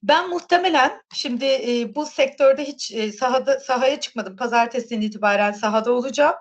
[0.04, 4.36] Ben muhtemelen şimdi e, bu sektörde hiç e, sahada sahaya çıkmadım.
[4.36, 6.36] Pazartesinden itibaren sahada olacağım.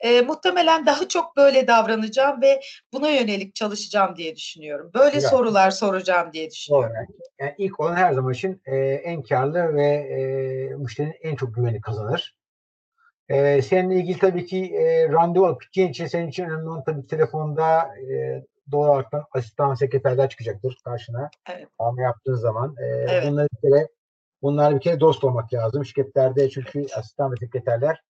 [0.00, 2.60] E, muhtemelen daha çok böyle davranacağım ve
[2.92, 4.90] buna yönelik çalışacağım diye düşünüyorum.
[4.94, 5.30] Böyle Güzel.
[5.30, 6.90] sorular soracağım diye düşünüyorum.
[6.90, 7.08] Olarak,
[7.38, 10.18] yani ilk olan her zaman için e, en karlı ve e,
[10.76, 12.36] müşterinin en çok güveni kazanır.
[13.28, 17.06] E, seninle ilgili tabii ki e, randevu alıp gideceğin için senin için önemli olan tabii
[17.06, 18.42] telefonda e,
[18.72, 21.30] doğal olarak asistan sekreterler çıkacaktır karşına.
[21.50, 21.68] Evet.
[21.78, 23.24] Ama yaptığın zaman e, Evet.
[23.30, 23.88] bunları bir kere
[24.42, 25.84] bunlar bir kere dost olmak lazım.
[25.84, 28.02] Şirketlerde çünkü asistan ve sekreterler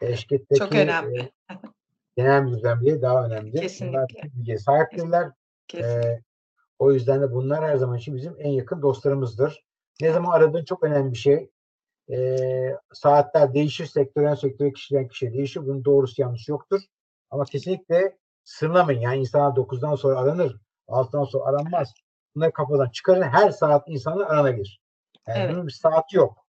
[0.00, 1.20] e, şirketteki Çok önemli.
[1.20, 1.30] e,
[2.16, 3.52] genel müdürden bile daha önemli.
[3.52, 4.06] Bunlar Kesinlikle.
[4.08, 5.30] bütün bilgiye sahiptirler.
[5.68, 6.08] Kesinlikle.
[6.10, 6.22] Ee,
[6.78, 9.64] o yüzden de bunlar her zaman için bizim en yakın dostlarımızdır.
[10.00, 11.50] Ne zaman aradığın çok önemli bir şey.
[12.10, 15.60] Ee, saatler değişir, sektörden sektöre, kişiden kişiye değişir.
[15.66, 16.80] Bunun doğrusu yanlışı yoktur.
[17.30, 18.16] Ama kesinlikle
[18.50, 19.00] sınırlamayın.
[19.00, 20.56] Yani insanlar 9'dan sonra aranır,
[20.88, 21.94] 6'dan sonra aranmaz.
[22.34, 23.22] Bunları kafadan çıkarın.
[23.22, 24.80] Her saat insanlar aranabilir.
[25.28, 25.54] Yani Evet.
[25.54, 26.46] bunun bir saati yok.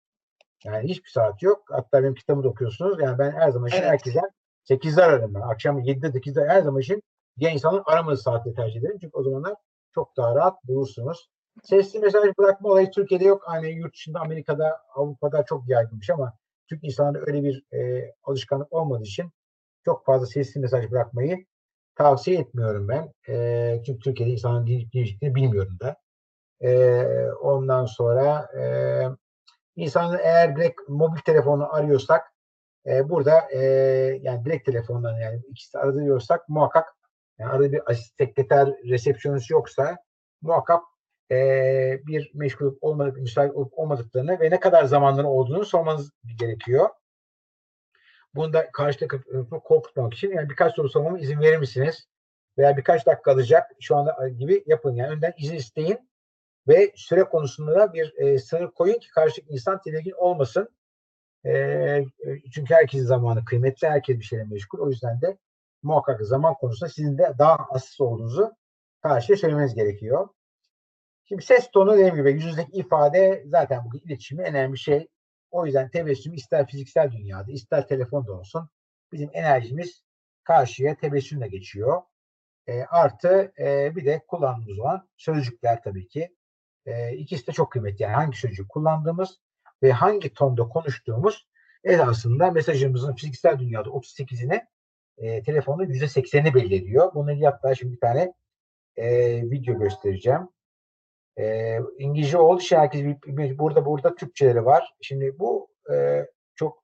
[0.64, 1.64] Yani hiçbir saati yok.
[1.70, 3.00] Hatta benim kitabımı da okuyorsunuz.
[3.02, 3.89] Yani ben her zaman için Evet.
[3.89, 4.30] herkesten
[4.70, 5.41] 8'de ararım ben.
[5.41, 7.04] Akşam 7'de 8'de her zaman için
[7.39, 8.98] diğer insanın aramadığı saatte tercih ederim.
[9.02, 9.56] Çünkü o zamanlar
[9.93, 11.30] çok daha rahat bulursunuz.
[11.64, 13.43] Sesli mesaj bırakma olayı Türkiye'de yok.
[13.45, 16.34] Hani yurt dışında Amerika'da, Avrupa'da çok yaygınmış ama
[16.70, 19.32] Türk insanlarda öyle bir e, alışkanlık olmadığı için
[19.86, 21.45] çok fazla sesli mesaj bırakmayı
[21.98, 23.14] tavsiye etmiyorum ben.
[23.30, 25.95] E, çünkü Türkiye'de insanın dinleyeceklerini bilmiyorum da.
[26.62, 28.64] E, ondan sonra e,
[29.76, 32.34] insanın eğer direkt mobil telefonu arıyorsak
[32.86, 33.60] e, burada e,
[34.22, 36.86] yani direkt telefondan yani ikisi arıyorsak muhakkak
[37.39, 37.82] yani arada bir
[38.18, 39.98] sekreter resepsiyonist yoksa
[40.41, 40.82] muhakkak
[41.32, 41.36] e,
[42.08, 46.89] bir meşgul olmadık, müsait olup olmadıklarını ve ne kadar zamanları olduğunu sormanız gerekiyor.
[48.38, 52.07] Bunu da karşıdaki tarafı korkutmamak için yani birkaç soru sormama izin verir misiniz?
[52.57, 54.95] Veya birkaç dakika alacak şu anda gibi yapın.
[54.95, 56.09] Yani önden izin isteyin
[56.67, 60.69] ve süre konusunda da bir e, sınır koyun ki karşıdaki insan tedirgin olmasın.
[61.45, 62.03] E,
[62.53, 64.79] çünkü herkesin zamanı kıymetli, herkes bir şeyle meşgul.
[64.79, 65.38] O yüzden de
[65.83, 68.51] muhakkak zaman konusunda sizin de daha hassas olduğunuzu
[69.01, 70.27] karşıya söylemeniz gerekiyor.
[71.25, 75.07] Şimdi ses tonu dediğim gibi yüzündeki ifade zaten bugün iletişimin en önemli şey.
[75.52, 78.70] O yüzden tebessüm ister fiziksel dünyada ister telefonda olsun
[79.12, 80.04] bizim enerjimiz
[80.43, 82.02] karşıya tebessümle geçiyor.
[82.68, 86.36] E, artı e, bir de kullandığımız olan sözcükler tabii ki.
[86.86, 88.04] E, ikisi de çok kıymetli.
[88.04, 89.39] Yani hangi sözcüğü kullandığımız
[89.84, 91.48] ve hangi tonda konuştuğumuz
[91.84, 94.66] esasında mesajımızın fiziksel dünyada 38'ini
[95.18, 97.12] e, telefonda %80'ini belli ediyor.
[97.14, 98.34] Bununla ilgili şimdi bir tane
[98.95, 99.08] e,
[99.52, 100.50] video göstereceğim.
[101.39, 104.93] E, İngilizce olduğu için herkes bir, bir- burada burada Türkçeleri var.
[105.01, 106.25] Şimdi bu e,
[106.55, 106.83] çok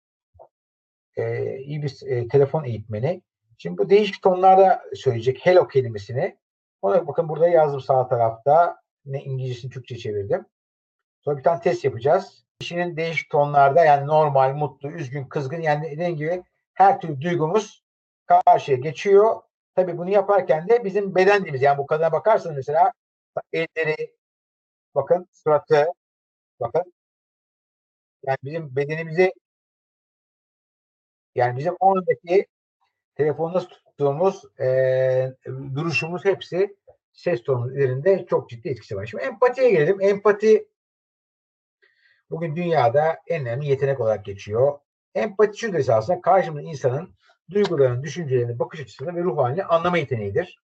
[1.17, 3.21] e, iyi bir e, telefon eğitmeni.
[3.57, 6.37] Şimdi bu değişik tonlarda söyleyecek hello kelimesini.
[6.81, 8.77] Ona bakın burada yazdım sağ tarafta.
[9.05, 10.45] Ne İngilizcesini Türkçe çevirdim.
[11.21, 12.45] Sonra bir tane test yapacağız.
[12.59, 16.43] Kişinin değişik tonlarda yani normal, mutlu, üzgün, kızgın yani dediğim gibi
[16.73, 17.83] her türlü duygumuz
[18.25, 19.41] karşıya geçiyor.
[19.75, 22.91] Tabii bunu yaparken de bizim beden dilimiz yani bu kadına bakarsanız mesela
[23.53, 24.13] elleri,
[24.95, 25.85] bakın suratı,
[26.59, 26.93] bakın
[28.23, 29.33] yani bizim bedenimizi
[31.35, 32.45] yani bizim oradaki
[33.15, 35.35] telefonda tuttuğumuz eee
[35.75, 36.77] duruşumuz hepsi
[37.13, 39.05] ses tonu üzerinde çok ciddi etkisi var.
[39.05, 40.01] Şimdi empatiye gelelim.
[40.01, 40.67] Empati
[42.29, 44.79] bugün dünyada en önemli yetenek olarak geçiyor.
[45.15, 47.15] Empati şudur esasında karşımızda insanın
[47.51, 50.59] duygularını, düşüncelerini, bakış açısını ve ruh halini anlama yeteneğidir.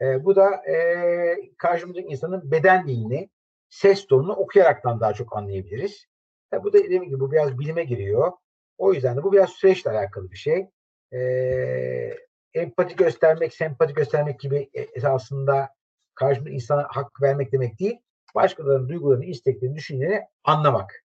[0.00, 3.30] Eee, bu da eee karşımızdaki insanın beden dilini,
[3.70, 6.06] ses tonunu okuyaraktan daha çok anlayabiliriz.
[6.50, 8.32] Tabii bu da dediğim gibi bu biraz bilime giriyor.
[8.78, 10.66] O yüzden de bu biraz süreçle alakalı bir şey.
[11.12, 15.68] Eee empati göstermek, sempati göstermek gibi e, esasında
[16.14, 17.98] karşımda insana hak vermek demek değil.
[18.34, 21.04] Başkalarının duygularını, isteklerini, düşüncelerini anlamak.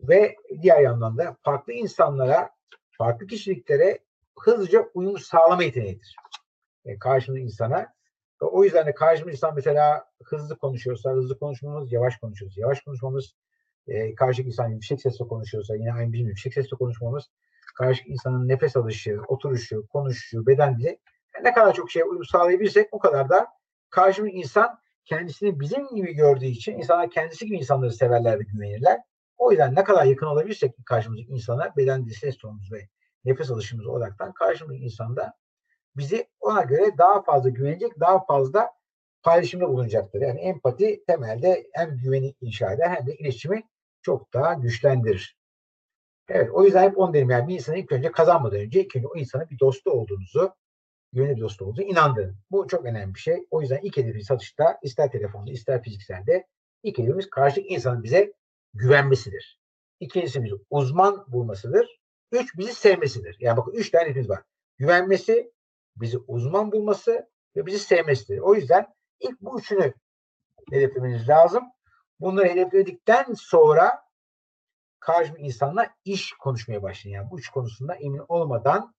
[0.00, 2.50] Ve diğer yandan da farklı insanlara,
[2.90, 3.98] farklı kişiliklere
[4.38, 6.16] hızlıca uyum sağlama yeteneğidir.
[6.84, 7.86] E, karşımda insana.
[8.40, 12.58] O yüzden de karşımda insan mesela hızlı konuşuyorsa, hızlı konuşmamız, yavaş konuşuyoruz.
[12.58, 13.34] Yavaş konuşmamız,
[13.88, 17.30] e, karşıdaki insan yüksek sesle konuşuyorsa yine aynı bizim yüksek sesle konuşmamız,
[17.78, 20.98] karşı insanın nefes alışı, oturuşu, konuşuşu, beden dili
[21.42, 23.46] ne kadar çok şeye uyum sağlayabilirsek o kadar da
[23.90, 29.00] karşımdaki insan kendisini bizim gibi gördüğü için insanlar kendisi gibi insanları severler ve güvenirler.
[29.38, 32.88] O yüzden ne kadar yakın olabilirsek karşımızdaki insana beden dili, ses tonumuz ve
[33.24, 35.34] nefes alışımız olaraktan karşımızdaki insanda
[35.96, 38.70] bizi ona göre daha fazla güvenecek, daha fazla
[39.22, 40.20] paylaşımda bulunacaktır.
[40.20, 43.62] Yani empati temelde hem güveni inşa eder hem de iletişimi
[44.02, 45.36] çok daha güçlendirir.
[46.28, 49.06] Evet o yüzden hep onu derim yani bir insanı ilk önce kazanmadan önce ilk önce
[49.06, 50.54] o insanın bir dostu olduğunuzu,
[51.12, 52.36] güvenli bir dostu olduğunuzu inandırın.
[52.50, 53.46] Bu çok önemli bir şey.
[53.50, 56.46] O yüzden ilk hedefi satışta ister telefonda ister fizikselde
[56.82, 58.32] İlk hedefimiz karşı insanın bize
[58.74, 59.60] güvenmesidir.
[60.00, 62.00] İkincisi bizi uzman bulmasıdır.
[62.32, 63.36] Üç bizi sevmesidir.
[63.40, 64.42] Yani bakın üç tane hedefimiz var.
[64.78, 65.52] Güvenmesi,
[66.00, 68.38] bizi uzman bulması ve bizi sevmesidir.
[68.38, 68.86] O yüzden
[69.20, 69.94] ilk bu üçünü
[70.70, 71.64] hedeflemeniz lazım.
[72.20, 74.02] Bunları hedefledikten sonra
[75.00, 77.16] karşı bir insanla iş konuşmaya başlayın.
[77.16, 78.94] Yani bu üç konusunda emin olmadan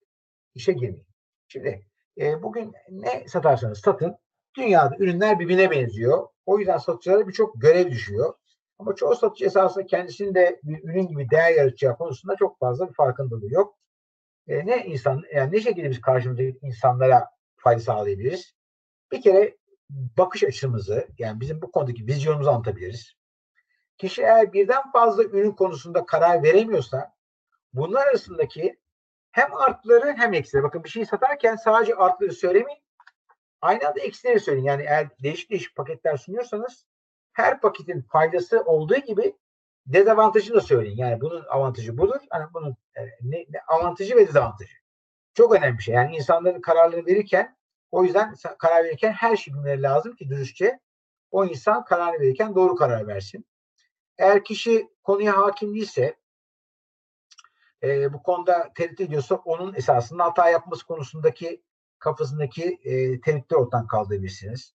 [0.54, 1.06] işe girmeyin.
[1.48, 1.86] Şimdi
[2.20, 4.16] e, bugün ne satarsanız satın
[4.56, 6.28] dünyada ürünler birbirine benziyor.
[6.46, 8.34] O yüzden satıcılara birçok görev düşüyor.
[8.78, 12.94] Ama çoğu satıcı esasında kendisinin de bir ürün gibi değer yaratacağı konusunda çok fazla bir
[12.94, 13.78] farkındalığı yok.
[14.48, 18.54] E, ne insan yani ne şekilde biz karşımızdaki insanlara fayda sağlayabiliriz?
[19.12, 19.56] Bir kere
[19.90, 23.12] bakış açımızı yani bizim bu konudaki vizyonumuzu anlatabiliriz.
[23.98, 27.12] Kişi eğer birden fazla ürün konusunda karar veremiyorsa
[27.72, 28.78] bunlar arasındaki
[29.32, 30.64] hem artıları hem eksileri.
[30.64, 32.82] Bakın bir şey satarken sadece artıları söylemeyin.
[33.60, 34.66] Aynı anda eksileri söyleyin.
[34.66, 36.86] Yani eğer değişik değişik paketler sunuyorsanız
[37.32, 39.36] her paketin faydası olduğu gibi
[39.86, 40.96] dezavantajını da söyleyin.
[40.96, 42.20] Yani bunun avantajı budur.
[42.32, 44.74] Yani bunun e, ne, ne avantajı ve dezavantajı.
[45.34, 45.94] Çok önemli bir şey.
[45.94, 47.56] Yani insanların kararlarını verirken
[47.90, 50.80] o yüzden karar verirken her şey bilmeleri lazım ki dürüstçe
[51.30, 53.46] o insan karar verirken doğru karar versin.
[54.18, 56.16] Eğer kişi konuya hakim değilse
[57.82, 61.62] e, bu konuda tereddüt ediyorsa onun esasında hata yapması konusundaki
[61.98, 64.74] kafasındaki e, tereddütleri ortadan kaldırabilirsiniz.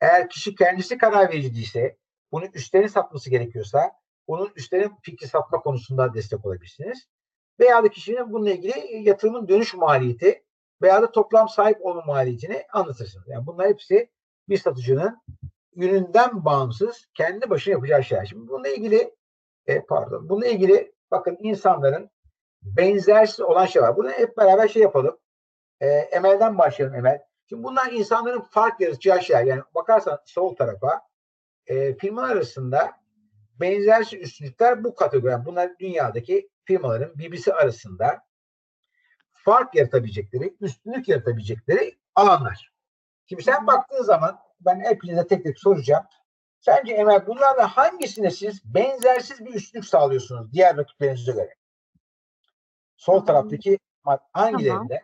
[0.00, 1.96] Eğer kişi kendisi karar verici değilse,
[2.32, 3.92] bunu üstlerin satması gerekiyorsa,
[4.26, 7.08] onun üstlerin fikri satma konusunda destek olabilirsiniz.
[7.60, 10.44] Veya da kişinin bununla ilgili yatırımın dönüş maliyeti
[10.82, 13.28] veya da toplam sahip olma maliyetini anlatırsınız.
[13.28, 14.10] Yani bunlar hepsi
[14.48, 15.22] bir satıcının
[15.76, 18.24] üründen bağımsız kendi başına yapacağı şeyler.
[18.24, 19.14] Şimdi bununla ilgili
[19.66, 22.10] e, pardon, bununla ilgili bakın insanların
[22.62, 23.96] benzersiz olan şey var.
[23.96, 25.18] Bunu hep beraber şey yapalım.
[25.80, 27.22] E, Emel'den başlayalım Emel.
[27.48, 29.44] Şimdi bunlar insanların fark yaratacağı şeyler.
[29.44, 31.02] Yani bakarsan sol tarafa
[31.66, 32.92] e, firma arasında
[33.60, 35.44] benzersiz üstünlükler bu kategori.
[35.44, 38.26] Bunlar dünyadaki firmaların birbirisi arasında
[39.32, 42.72] fark yaratabilecekleri, üstünlük yaratabilecekleri alanlar.
[43.28, 46.04] Şimdi sen baktığın zaman ben hepinize tek tek soracağım.
[46.60, 51.54] Sence Emel bunlardan hangisine siz benzersiz bir üstünlük sağlıyorsunuz diğer rakiplerinize göre?
[52.96, 53.78] Sol taraftaki
[54.32, 55.02] hangilerinde?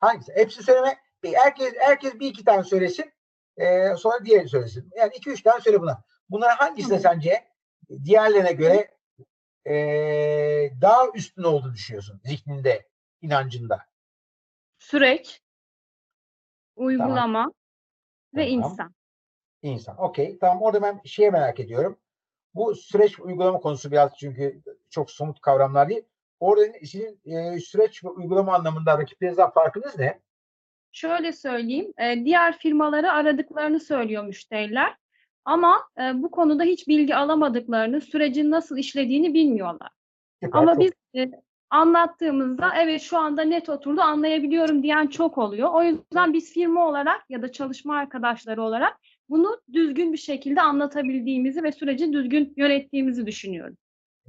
[0.00, 0.32] Hangisi?
[0.34, 0.98] Hepsi söyleme.
[1.22, 3.12] Bir, herkes herkes bir iki tane söylesin.
[3.56, 4.90] Ee, sonra diğeri söylesin.
[4.96, 6.04] Yani iki üç tane söyle buna.
[6.30, 7.48] Bunlar hangisine sence
[8.04, 8.88] diğerlerine göre
[9.66, 12.88] ee, daha üstün olduğunu düşünüyorsun zihninde,
[13.20, 13.86] inancında?
[14.78, 15.42] Süreç,
[16.76, 17.52] uygulama
[18.34, 18.70] ve Tamam.
[18.70, 18.94] insan.
[19.62, 19.98] İnsan.
[19.98, 20.38] Okey.
[20.38, 21.98] Tamam orada ben şeye merak ediyorum.
[22.54, 26.02] Bu süreç uygulama konusu biraz çünkü çok somut kavramlar değil.
[26.40, 30.20] Orada sizin e, süreç ve uygulama anlamında rakiplerinizden farkınız ne?
[30.92, 34.96] Şöyle söyleyeyim, e, diğer firmaları aradıklarını söylüyor müşteriler.
[35.48, 39.88] Ama e, bu konuda hiç bilgi alamadıklarını, sürecin nasıl işlediğini bilmiyorlar.
[40.42, 41.30] Süper, Ama çok- biz e,
[41.70, 45.70] anlattığımızda evet şu anda net oturdu anlayabiliyorum diyen çok oluyor.
[45.72, 48.96] O yüzden biz firma olarak ya da çalışma arkadaşları olarak
[49.28, 53.76] bunu düzgün bir şekilde anlatabildiğimizi ve süreci düzgün yönettiğimizi düşünüyorum.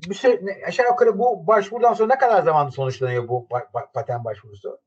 [0.09, 3.47] bir ne- aşağı yukarı bu başvurudan sonra ne kadar zamanda sonuçlanıyor bu
[3.93, 4.79] patent başvurusu?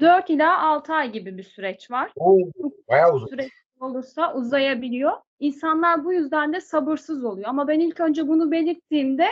[0.00, 2.12] 4 ila 6 ay gibi bir süreç var.
[2.16, 2.38] Oo,
[2.88, 3.26] bayağı uzun.
[3.26, 3.50] süreç
[3.82, 5.12] olursa uzayabiliyor.
[5.38, 7.48] İnsanlar bu yüzden de sabırsız oluyor.
[7.48, 9.26] Ama ben ilk önce bunu belirttiğimde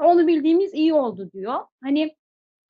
[0.00, 1.58] onu bildiğimiz iyi oldu diyor.
[1.82, 2.16] Hani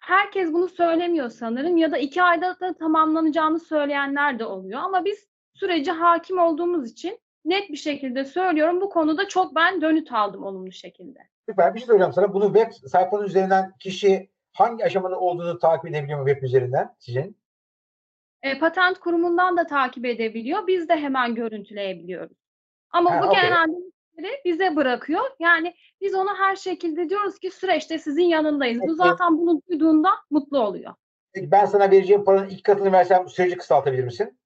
[0.00, 4.80] herkes bunu söylemiyor sanırım ya da iki ayda da tamamlanacağını söyleyenler de oluyor.
[4.80, 8.80] Ama biz sürece hakim olduğumuz için net bir şekilde söylüyorum.
[8.80, 11.18] Bu konuda çok ben dönüt aldım olumlu şekilde.
[11.48, 11.74] Süper.
[11.74, 12.34] Bir şey söyleyeceğim sana.
[12.34, 17.39] Bunu web sayfanın üzerinden kişi hangi aşamada olduğunu takip edebiliyor mu web üzerinden sizin?
[18.42, 20.66] E, patent kurumundan da takip edebiliyor.
[20.66, 22.36] Biz de hemen görüntüleyebiliyoruz.
[22.90, 23.40] Ama Ha, bu okey.
[23.42, 25.24] genelde bize bırakıyor.
[25.38, 28.82] Yani biz ona her şekilde diyoruz ki süreçte sizin yanındayız.
[28.82, 30.94] Bu zaten bunu duyduğunda mutlu oluyor.
[31.32, 34.38] Peki ben sana vereceğim paranın iki katını versem süreci kısaltabilir misin?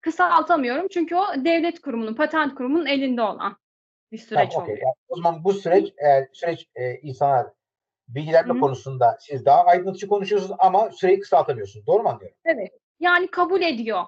[0.00, 3.56] Kısaltamıyorum çünkü o devlet kurumunun, patent kurumunun elinde olan
[4.12, 4.74] bir süreç Tamam, okey.
[4.74, 4.86] oluyor.
[4.86, 7.46] Yani o zaman bu süreç eğer süreç e, insanlar
[8.14, 11.86] bilgilenme konusunda siz daha aydınlatıcı konuşuyorsunuz ama süreyi kısaltamıyorsunuz.
[11.86, 12.36] Doğru mu anlıyorum?
[12.44, 12.72] Evet.
[13.00, 14.04] Yani kabul ediyor.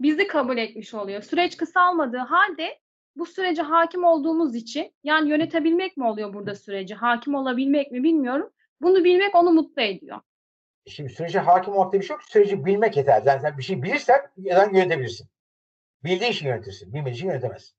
[0.00, 1.22] Bizi kabul etmiş oluyor.
[1.22, 2.78] Süreç kısalmadığı halde
[3.16, 6.94] bu sürece hakim olduğumuz için yani yönetebilmek mi oluyor burada süreci?
[6.94, 8.50] Hakim olabilmek mi bilmiyorum.
[8.80, 10.20] Bunu bilmek onu mutlu ediyor.
[10.86, 12.22] Şimdi sürece hakim olmak diye bir şey yok.
[12.24, 13.22] Süreci bilmek yeter.
[13.26, 15.28] Yani sen bir şey bilirsen neden yönetebilirsin.
[16.04, 16.92] Bildiğin için yönetirsin.
[16.92, 17.76] Bilmediğin için yönetemezsin.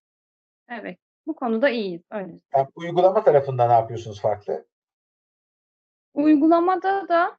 [0.70, 0.98] Evet.
[1.28, 2.02] Bu konuda iyiyiz.
[2.12, 2.32] Öyle.
[2.56, 4.66] Yani uygulama tarafında ne yapıyorsunuz farklı?
[6.14, 7.38] Uygulamada da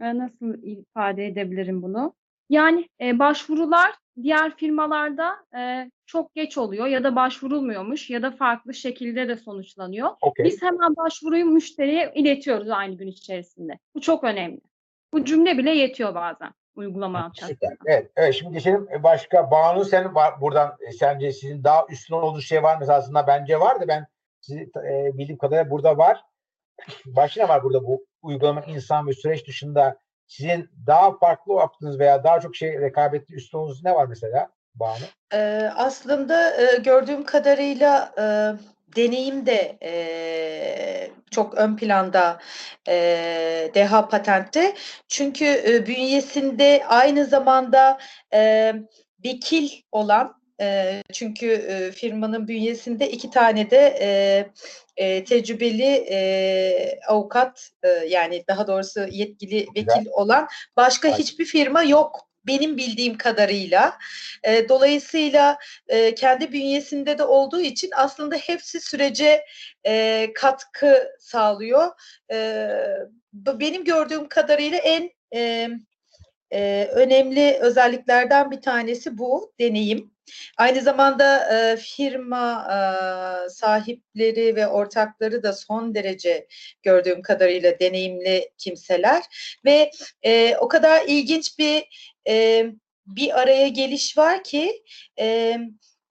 [0.00, 2.14] e, nasıl ifade edebilirim bunu?
[2.50, 8.74] Yani e, başvurular diğer firmalarda e, çok geç oluyor ya da başvurulmuyormuş ya da farklı
[8.74, 10.08] şekilde de sonuçlanıyor.
[10.22, 10.44] Okey.
[10.44, 13.78] Biz hemen başvuruyu müşteriye iletiyoruz aynı gün içerisinde.
[13.94, 14.60] Bu çok önemli.
[15.12, 17.32] Bu cümle bile yetiyor bazen uygulama.
[17.34, 17.76] Süper.
[17.86, 18.34] Evet, evet.
[18.34, 19.50] Şimdi geçelim başka.
[19.50, 22.92] Banu sen buradan e, sence sizin daha üstün olduğu şey var mı?
[22.92, 24.06] Aslında bence var da ben
[24.40, 26.24] sizi e, bildiğim kadarıyla burada var.
[27.06, 29.96] Başka ne var burada bu uygulama insan ve süreç dışında
[30.26, 35.04] sizin daha farklı yaptığınız veya daha çok şey rekabetli üstün olduğunuz ne var mesela Banu?
[35.34, 38.24] Ee, aslında e, gördüğüm kadarıyla e,
[38.96, 42.38] deneyim de e, çok ön planda
[42.88, 42.94] e,
[43.74, 44.74] Deha Patent'te.
[45.08, 47.98] Çünkü e, bünyesinde aynı zamanda
[48.34, 48.72] e,
[49.24, 54.08] vekil olan e, çünkü e, firmanın bünyesinde iki tane de e,
[54.96, 62.28] e, tecrübeli e, avukat e, yani daha doğrusu yetkili vekil olan başka hiçbir firma yok
[62.46, 63.98] benim bildiğim kadarıyla.
[64.44, 65.58] E, dolayısıyla
[65.88, 69.44] e, kendi bünyesinde de olduğu için aslında hepsi sürece
[69.86, 71.90] e, katkı sağlıyor.
[72.32, 72.68] E,
[73.32, 75.70] benim gördüğüm kadarıyla en e,
[76.52, 80.12] e, önemli özelliklerden bir tanesi bu deneyim.
[80.56, 86.46] Aynı zamanda e, firma e, sahipleri ve ortakları da son derece
[86.82, 89.22] gördüğüm kadarıyla deneyimli kimseler
[89.64, 89.90] ve
[90.22, 91.84] e, o kadar ilginç bir
[92.28, 92.66] e,
[93.06, 94.82] bir araya geliş var ki
[95.18, 95.58] e,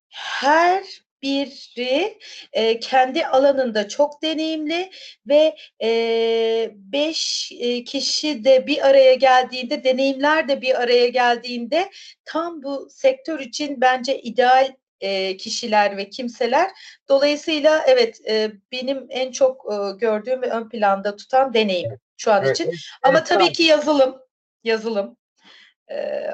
[0.10, 0.84] her
[1.24, 2.20] biri
[2.54, 4.92] e, kendi alanında çok deneyimli
[5.28, 11.90] ve e, beş e, kişi de bir araya geldiğinde, deneyimler de bir araya geldiğinde
[12.26, 16.72] tam bu sektör için bence ideal e, kişiler ve kimseler.
[17.10, 22.44] Dolayısıyla evet e, benim en çok e, gördüğüm ve ön planda tutan deneyim şu an
[22.46, 22.70] Evet, için.
[22.70, 23.54] evet, Ama evet, tabii tamam.
[23.54, 24.18] ki yazılım,
[24.64, 25.18] yazılım.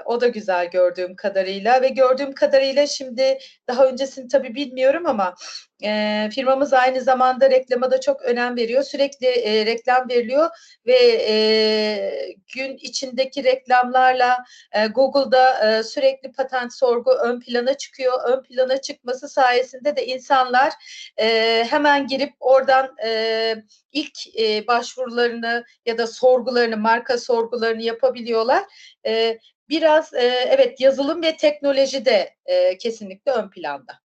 [0.05, 3.37] O da güzel gördüğüm kadarıyla ve gördüğüm kadarıyla şimdi
[3.67, 5.35] daha öncesini tabii bilmiyorum ama
[5.83, 8.83] e, firmamız aynı zamanda reklama da çok önem veriyor.
[8.83, 10.49] Sürekli e, reklam veriliyor
[10.85, 10.97] ve
[11.27, 18.13] e, gün içindeki reklamlarla e, Google'da e, sürekli patent sorgu ön plana çıkıyor.
[18.29, 20.73] Ön plana çıkması sayesinde de insanlar
[21.19, 23.55] e, hemen girip oradan e,
[23.91, 28.63] ilk e, başvurularını ya da sorgularını, marka sorgularını yapabiliyorlar.
[29.05, 33.99] E, biraz e, evet yazılım ve teknoloji de e, kesinlikle ön planda.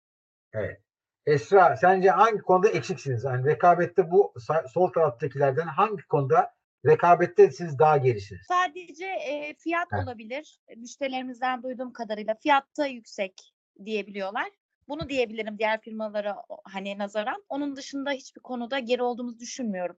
[1.26, 3.24] Esra sence hangi konuda eksiksiniz?
[3.24, 4.34] Yani rekabette bu
[4.72, 6.54] sol taraftakilerden hangi konuda
[6.86, 8.42] rekabette siz daha gerisiniz?
[8.48, 10.02] Sadece e, fiyat Heh.
[10.04, 10.60] olabilir.
[10.76, 13.54] Müşterilerimizden duyduğum kadarıyla fiyatta yüksek
[13.84, 14.48] diyebiliyorlar.
[14.88, 17.44] Bunu diyebilirim diğer firmalara hani nazaran.
[17.48, 19.96] Onun dışında hiçbir konuda geri olduğumuzu düşünmüyorum.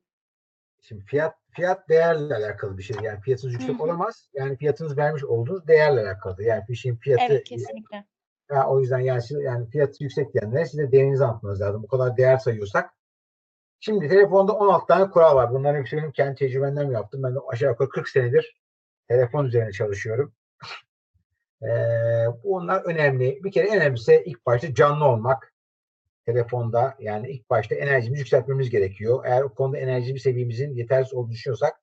[0.81, 2.97] Şimdi fiyat fiyat değerle alakalı bir şey.
[3.03, 4.29] Yani fiyatınız yüksek olamaz.
[4.35, 6.43] Yani fiyatınız vermiş olduğunuz değerle alakalı.
[6.43, 8.05] Yani bir şeyin fiyatı Evet kesinlikle.
[8.55, 11.83] Ya o yüzden yani, siz, yani fiyatı yüksek diyenlere size değerinizi anlatmanız lazım.
[11.83, 12.91] Bu kadar değer sayıyorsak.
[13.81, 15.51] Şimdi telefonda 16 tane kural var.
[15.53, 17.23] Bunların hepsini benim kendi tecrübemden yaptım.
[17.23, 18.57] Ben de aşağı yukarı 40 senedir
[19.09, 20.33] telefon üzerine çalışıyorum.
[21.63, 21.67] Ee,
[22.45, 23.45] bunlar önemli.
[23.45, 25.55] Bir kere en önemlisi ilk başta canlı olmak.
[26.27, 29.25] Telefonda yani ilk başta enerjimizi yükseltmemiz gerekiyor.
[29.27, 31.81] Eğer o konuda enerji seviyemizin yetersiz olduğunu düşünüyorsak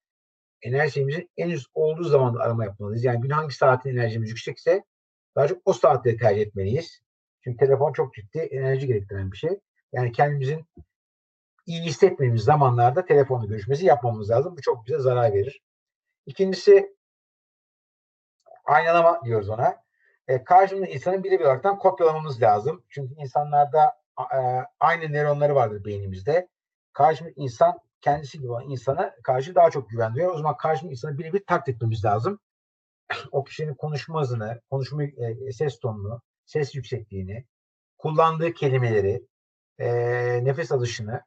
[0.62, 3.04] enerji seviyemizin en üst olduğu zaman arama yapmalıyız.
[3.04, 4.84] Yani gün hangi saatin enerjimiz yüksekse
[5.36, 7.02] daha çok o saatleri tercih etmeliyiz.
[7.44, 9.60] Çünkü telefon çok ciddi enerji gerektiren bir şey.
[9.94, 10.66] Yani kendimizin
[11.66, 14.58] iyi hissetmediğimiz zamanlarda telefonla görüşmesi yapmamız lazım.
[14.58, 15.62] Bu çok bize zarar verir.
[16.26, 16.96] İkincisi
[18.66, 19.82] aynalama diyoruz ona.
[20.28, 22.84] E, karşımızda insanı birebir olaraktan kopyalamamız lazım.
[22.90, 23.86] Çünkü insanlarda
[24.20, 24.40] e,
[24.80, 26.48] aynı nöronları vardır beynimizde.
[26.94, 30.34] Karşımda insan kendisi gibi olan insana karşı daha çok güven duyuyor.
[30.34, 32.40] O zaman karşımda insanı birebir taklit etmemiz lazım.
[33.32, 37.46] O kişinin konuşma hızını, konuşma e, ses tonunu, ses yüksekliğini,
[37.98, 39.28] kullandığı kelimeleri,
[39.80, 39.90] e,
[40.44, 41.22] nefes alışını,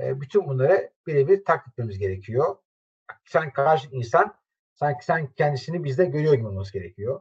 [0.00, 2.56] e, bütün bunları birebir taklit etmemiz gerekiyor.
[3.24, 4.34] Sen karşı insan,
[4.74, 7.20] sanki sen kendisini bizde görüyor gibi olması gerekiyor.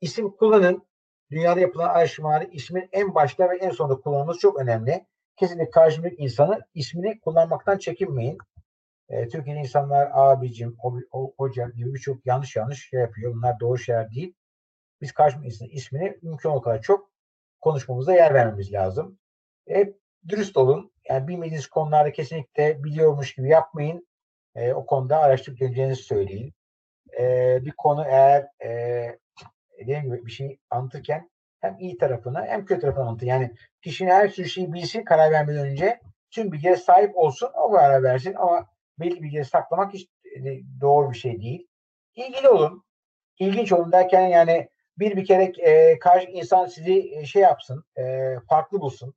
[0.00, 0.90] İsim kullanın.
[1.30, 5.06] Dünyada yapılan araştırmalarda ismin en başta ve en sonunda kullanılması çok önemli.
[5.36, 8.38] Kesinlikle karşımdaki insanı ismini kullanmaktan çekinmeyin.
[9.10, 13.34] E, Türkiye'de insanlar abicim, o, o, hocam gibi birçok yanlış yanlış şey yapıyor.
[13.34, 14.34] Bunlar doğru şeyler değil.
[15.00, 15.12] Biz
[15.44, 17.10] insanın ismini mümkün olduğu kadar çok
[17.60, 19.18] konuşmamıza yer vermemiz lazım.
[19.68, 19.98] Hep
[20.28, 20.92] dürüst olun.
[21.08, 24.08] Yani bilmediğiniz konularda kesinlikle biliyormuş gibi yapmayın.
[24.54, 26.54] E, o konuda araştırıp geleceğinizi söyleyin.
[27.18, 28.70] E, bir konu eğer e,
[29.80, 31.30] dediğim gibi bir şey anlatırken
[31.60, 33.26] hem iyi tarafını hem kötü tarafını anlatın.
[33.26, 36.00] Yani kişinin her sürü şeyi bilsin karar vermeden önce
[36.30, 38.66] tüm bilgiye sahip olsun o karar versin ama
[39.00, 40.40] belli bilgileri saklamak hiç e,
[40.80, 41.68] doğru bir şey değil.
[42.14, 42.84] İlgili olun.
[43.38, 48.34] İlginç olun derken yani bir bir kere e, karşı insan sizi e, şey yapsın, e,
[48.48, 49.14] farklı bulsun.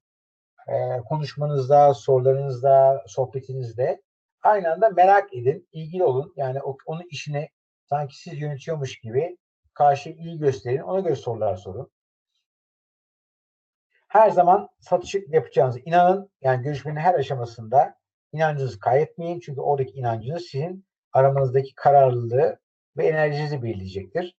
[0.67, 4.01] E, konuşmanızda, sorularınızda, sohbetinizde
[4.43, 6.33] aynı anda merak edin, ilgili olun.
[6.35, 7.49] Yani o, onun işini
[7.89, 9.37] sanki siz yönetiyormuş gibi
[9.73, 10.81] karşı iyi gösterin.
[10.81, 11.91] Ona göre sorular sorun.
[14.07, 16.29] Her zaman satış yapacağınızı inanın.
[16.41, 17.95] Yani görüşmenin her aşamasında
[18.33, 19.39] inancınızı kaybetmeyin.
[19.39, 22.59] Çünkü oradaki inancınız sizin aramanızdaki kararlılığı
[22.97, 24.37] ve enerjinizi belirleyecektir.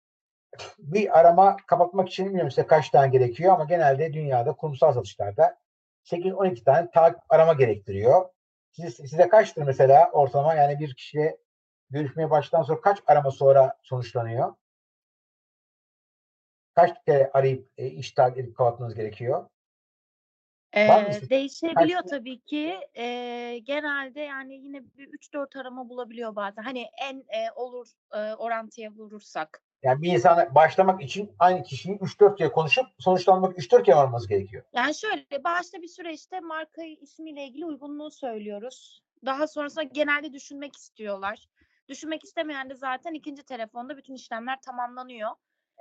[0.79, 5.59] Bir arama kapatmak için bilmiyorum size kaç tane gerekiyor ama genelde dünyada kurumsal satışlarda
[6.05, 8.29] 8-12 tane takip arama gerektiriyor.
[8.73, 11.39] Siz, size kaçtır mesela ortalama yani bir kişiye
[11.91, 14.55] görüşmeye başladıktan sonra kaç arama sonra sonuçlanıyor?
[16.75, 19.49] Kaç kere arayıp e, iş takip edip kapatmanız gerekiyor?
[20.77, 22.81] Ee, değişebiliyor tabii ki.
[22.97, 26.63] Ee, genelde yani yine bir 3-4 arama bulabiliyor bazen.
[26.63, 29.63] Hani en e, olur e, orantıya vurursak.
[29.83, 34.65] Yani bir insana başlamak için aynı kişiyi 3-4 kere konuşup sonuçlanmak 3-4 kere varmanız gerekiyor.
[34.73, 39.03] Yani şöyle başta bir süreçte marka ismiyle ilgili uygunluğu söylüyoruz.
[39.25, 41.47] Daha sonrasında genelde düşünmek istiyorlar.
[41.89, 45.31] Düşünmek istemeyen de zaten ikinci telefonda bütün işlemler tamamlanıyor.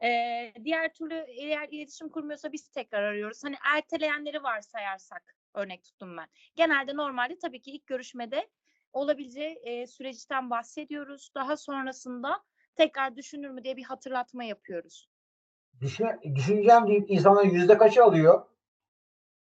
[0.04, 3.44] Ee, diğer türlü eğer iletişim kurmuyorsa biz tekrar arıyoruz.
[3.44, 6.28] Hani erteleyenleri varsayarsak örnek tuttum ben.
[6.56, 8.50] Genelde normalde tabii ki ilk görüşmede
[8.94, 11.32] olabileceği e, süreçten bahsediyoruz.
[11.36, 12.44] Daha sonrasında
[12.76, 15.10] tekrar düşünür mü diye bir hatırlatma yapıyoruz.
[15.82, 18.46] Düşün, düşüneceğim deyip insanlar yüzde kaçı alıyor?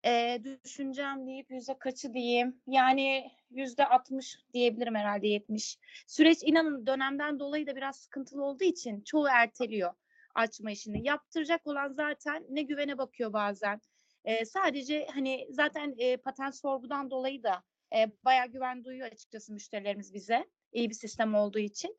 [0.05, 2.61] Ee, düşüneceğim deyip yüzde kaçı diyeyim?
[2.67, 5.79] Yani yüzde 60 diyebilirim herhalde 70.
[6.07, 9.95] Süreç inanın dönemden dolayı da biraz sıkıntılı olduğu için çoğu erteliyor
[10.35, 11.07] açma işini.
[11.07, 13.81] Yaptıracak olan zaten ne güvene bakıyor bazen.
[14.25, 17.63] Ee, sadece hani zaten e, patent sorgudan dolayı da
[17.97, 20.47] e, bayağı güven duyuyor açıkçası müşterilerimiz bize.
[20.73, 21.99] İyi bir sistem olduğu için.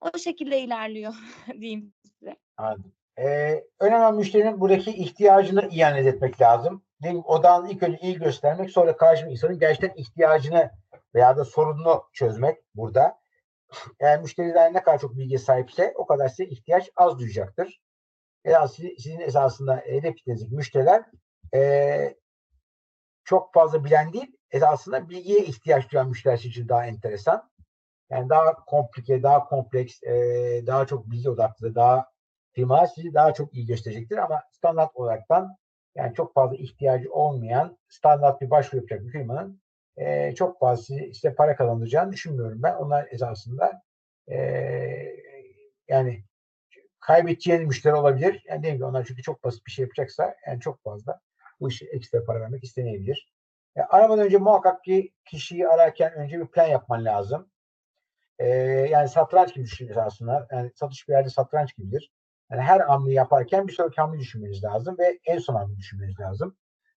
[0.00, 1.14] O şekilde ilerliyor
[1.60, 2.36] diyeyim size.
[2.56, 2.92] Anladım.
[3.18, 6.82] Ee, önemli müşterinin buradaki ihtiyacını iyi analiz etmek lazım.
[7.02, 7.22] Değil mi?
[7.24, 10.70] Odan ilk önce iyi göstermek sonra karşı insanın gerçekten ihtiyacını
[11.14, 13.18] veya da sorununu çözmek burada.
[14.00, 17.80] Eğer müşteriden ne kadar çok bilgi sahipse o kadar size ihtiyaç az duyacaktır.
[18.46, 21.04] Veya sizin, esasında hedef kitlenizdeki müşteriler
[21.54, 22.14] ee,
[23.24, 27.50] çok fazla bilen değil, esasında bilgiye ihtiyaç duyan müşteriler için daha enteresan.
[28.10, 32.06] Yani daha komplike, daha kompleks, ee, daha çok bilgi odaklı, daha
[32.52, 35.56] firmalar sizi daha çok iyi gösterecektir ama standart olaraktan
[35.94, 39.62] yani çok fazla ihtiyacı olmayan standart bir başvuru yapacak bir firmanın
[39.98, 42.74] eee, çok fazla size para kazandıracağını düşünmüyorum ben.
[42.74, 43.82] Onlar esasında
[44.28, 45.16] eee,
[45.88, 46.24] yani
[47.00, 48.44] kaybedeceğiniz müşteri olabilir.
[48.48, 48.84] Yani değil mi?
[48.84, 51.20] Onlar çünkü çok basit bir şey yapacaksa yani çok fazla
[51.60, 53.32] bu işe ekstra para vermek istemeyebilir.
[53.76, 57.50] E, aramadan önce muhakkak ki kişiyi ararken önce bir plan yapman lazım.
[58.38, 58.46] E,
[58.90, 60.48] yani satranç gibi düşünün aslında.
[60.52, 62.12] Yani satış bir yerde satranç gibidir.
[62.50, 66.56] Yani her hamle yaparken bir sonraki hamle düşünmeniz lazım ve en son hamle düşünmeniz lazım.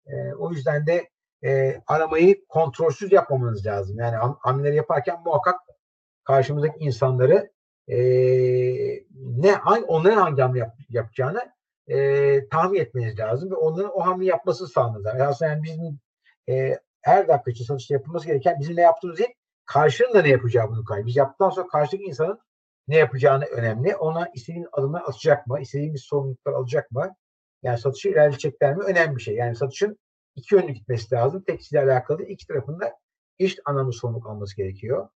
[0.06, 1.08] E, o yüzden de
[1.44, 3.98] e, aramayı kontrolsüz yapmamanız lazım.
[3.98, 5.60] Yani ham- hamleleri yaparken muhakkak
[6.24, 7.50] karşımızdaki insanları
[7.88, 7.98] e,
[9.14, 11.52] ne hangi, onların hangi hamle yap, yapacağını
[11.88, 15.26] e, tahmin etmeniz lazım ve onların o hamle yapmasını sağlamanız lazım.
[15.26, 16.00] Aslında yani bizim
[16.48, 19.34] e, her dakika için satışta yapılması gereken bizim ne yaptığımız değil,
[19.66, 21.06] karşının da ne yapacağı bunu kaybı.
[21.06, 22.40] Biz yaptıktan sonra karşıdaki insanın
[22.88, 23.96] ne yapacağını önemli.
[23.96, 25.60] Ona istediğimiz adımları atacak mı?
[25.60, 27.14] İstediğimiz sorumluluklar alacak mı?
[27.62, 28.84] Yani satışı ilerleyecekler mi?
[28.84, 29.34] Önemli bir şey.
[29.34, 29.98] Yani satışın
[30.38, 31.42] iki yönlü gitmesi lazım.
[31.46, 32.98] Tek kişiyle alakalı iki tarafında
[33.38, 35.08] eşit anlamda sorumluluk alması gerekiyor.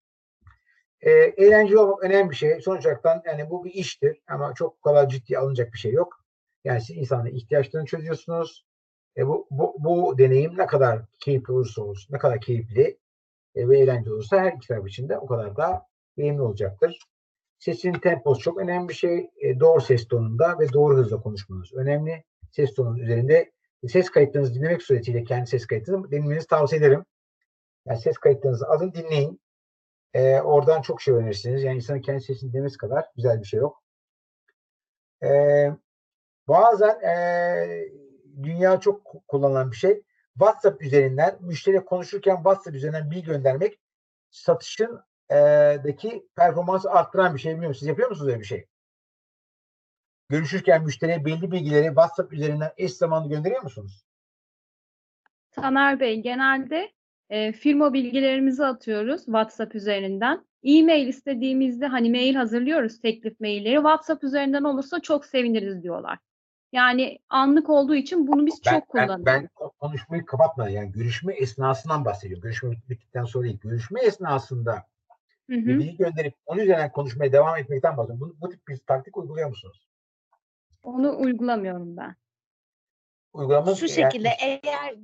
[1.01, 2.61] E, eğlenceli olmak önemli bir şey.
[2.61, 2.85] Sonuç
[3.25, 6.25] yani bu bir iştir ama çok kadar ciddi alınacak bir şey yok.
[6.63, 8.65] Yani siz insanın ihtiyaçlarını çözüyorsunuz.
[9.17, 12.97] E, bu, bu, bu deneyim ne kadar keyifli olursa olsun, ne kadar keyifli
[13.55, 15.85] e, ve eğlenceli olursa her iki taraf için de o kadar da
[16.17, 16.99] verimli olacaktır.
[17.59, 19.29] Sesin temposu çok önemli bir şey.
[19.41, 22.23] E, doğru ses tonunda ve doğru hızla konuşmanız önemli.
[22.51, 23.51] Ses tonunun üzerinde
[23.87, 27.05] ses kayıtlarınızı dinlemek suretiyle kendi ses kayıtlarınızı dinlemenizi tavsiye ederim.
[27.85, 29.41] Yani ses kayıtlarınızı alın dinleyin.
[30.13, 31.63] E, oradan çok şey öğrenirsiniz.
[31.63, 33.83] Yani insanın kendi sesini dinlemesi kadar güzel bir şey yok.
[35.23, 35.29] E,
[36.47, 37.87] bazen e,
[38.43, 40.03] dünya çok kullanılan bir şey.
[40.33, 43.79] WhatsApp üzerinden müşteriyle konuşurken WhatsApp üzerinden bilgi göndermek
[44.31, 45.01] satışın
[45.83, 47.87] daki performansı arttıran bir şey biliyor musunuz?
[47.87, 48.67] Yapıyor musunuz öyle bir şey?
[50.31, 54.05] Görüşürken müşteriye belli bilgileri WhatsApp üzerinden eş zamanlı gönderiyor musunuz?
[55.51, 56.91] Taner Bey genelde
[57.29, 60.45] e, firma bilgilerimizi atıyoruz WhatsApp üzerinden.
[60.63, 63.75] E-mail istediğimizde hani mail hazırlıyoruz teklif mailleri.
[63.75, 66.17] WhatsApp üzerinden olursa çok seviniriz diyorlar.
[66.71, 69.25] Yani anlık olduğu için bunu biz Ben, çok ben, kullanıyoruz.
[69.25, 72.43] ben konuşmayı kapatmadan yani görüşme esnasından bahsediyorum.
[72.43, 73.59] Görüşme bittikten sonra değil.
[73.59, 74.73] Görüşme esnasında
[75.49, 75.65] Hı hı.
[75.65, 78.35] bilgi gönderip onun üzerinden konuşmaya devam etmekten bahsediyorum.
[78.39, 79.90] Bu, bu tip bir taktik uyguluyor musunuz?
[80.83, 82.15] Onu uygulamıyorum ben.
[83.33, 84.95] Uygulamamız Şu yani- şekilde eğer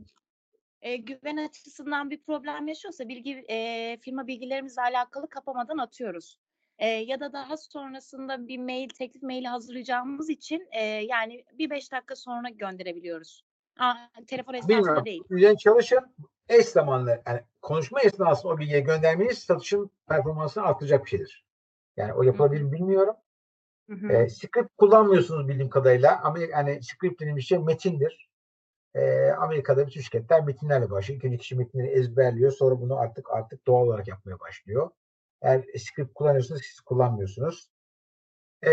[0.82, 6.40] e, güven açısından bir problem yaşıyorsa bilgi e, firma bilgilerimizle alakalı kapamadan atıyoruz.
[6.78, 11.92] E, ya da daha sonrasında bir mail teklif maili hazırlayacağımız için e, yani bir beş
[11.92, 13.44] dakika sonra gönderebiliyoruz.
[13.80, 13.94] Aa,
[14.28, 15.06] telefon esnasında Bilmiyorum.
[15.06, 15.24] değil.
[15.30, 16.16] Üzerine çalışın.
[16.50, 21.46] Eş zamanlı yani konuşma esnasında o bilgiyi göndermeniz satışın performansını arttıracak bir şeydir.
[21.98, 23.16] Yani o yapılabilir mi bilmiyorum.
[23.90, 24.08] Hı.
[24.08, 26.22] E, script kullanmıyorsunuz bildiğim kadarıyla.
[26.24, 28.30] Ama yani script dediğim şey metindir.
[28.96, 31.18] E, Amerika'da bütün şirketler metinlerle başlıyor.
[31.18, 32.52] İlk önce kişi metinleri ezberliyor.
[32.52, 34.90] Sonra bunu artık artık doğal olarak yapmaya başlıyor.
[35.42, 37.70] Eğer script kullanıyorsunuz siz kullanmıyorsunuz.
[38.66, 38.72] E,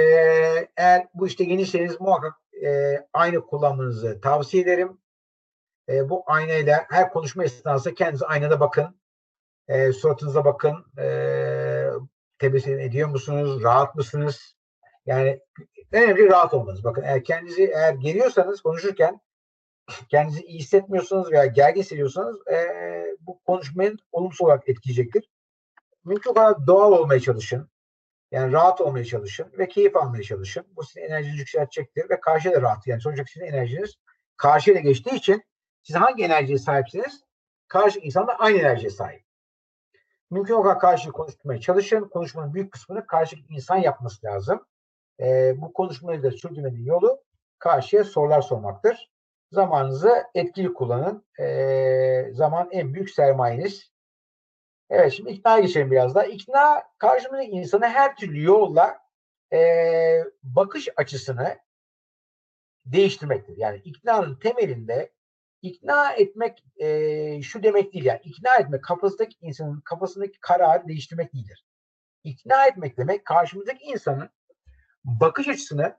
[0.77, 2.35] eğer bu işte yeniyseniz muhakkak
[2.65, 4.99] e, aynı kullanmanızı tavsiye ederim.
[5.89, 9.01] E, bu aynayla her konuşma esnasında kendinize aynada bakın.
[9.69, 10.87] E, suratınıza bakın.
[10.99, 11.91] E,
[12.39, 13.63] tebessüm ediyor musunuz?
[13.63, 14.57] Rahat mısınız?
[15.07, 15.41] Yani
[15.93, 16.85] önemli rahat olmanız.
[16.85, 19.21] Bakın eğer kendinizi eğer geliyorsanız konuşurken
[20.09, 22.67] kendinizi iyi hissetmiyorsanız veya gergin hissediyorsanız e,
[23.21, 25.31] bu konuşmayı olumsuz olarak etkileyecektir.
[26.05, 27.69] Mümkün kadar doğal olmaya çalışın.
[28.31, 30.67] Yani rahat olmaya çalışın ve keyif almaya çalışın.
[30.77, 32.87] Bu sizin enerjinizi yükseltecektir ve karşıya da rahat.
[32.87, 33.95] Yani sonuçta sizin enerjiniz
[34.37, 35.43] karşıya da geçtiği için
[35.83, 37.25] siz hangi enerjiye sahipsiniz?
[37.69, 39.25] Karşı insan da aynı enerjiye sahip.
[40.31, 42.09] Mümkün kadar karşıyı konuşmaya çalışın.
[42.09, 44.67] Konuşmanın büyük kısmını karşıdaki insan yapması lazım.
[45.21, 47.23] Ee, bu konuşmayı da sürdürmenin yolu
[47.59, 49.11] karşıya sorular sormaktır.
[49.53, 51.25] Zamanınızı etkili kullanın.
[51.41, 53.91] Ee, zaman en büyük sermayeniz.
[54.91, 56.25] Evet şimdi iknaya geçelim biraz daha.
[56.25, 58.99] İkna karşımızdaki insanı her türlü yolla
[59.53, 61.59] ee, bakış açısını
[62.87, 63.57] değiştirmektir.
[63.57, 65.13] Yani iknanın temelinde
[65.63, 71.65] ikna etmek e, şu demek değil yani ikna etmek kafasındaki insanın kafasındaki kararı değiştirmek değildir.
[72.25, 74.31] İkna etmek demek karşımızdaki insanın
[75.05, 75.97] bakış açısını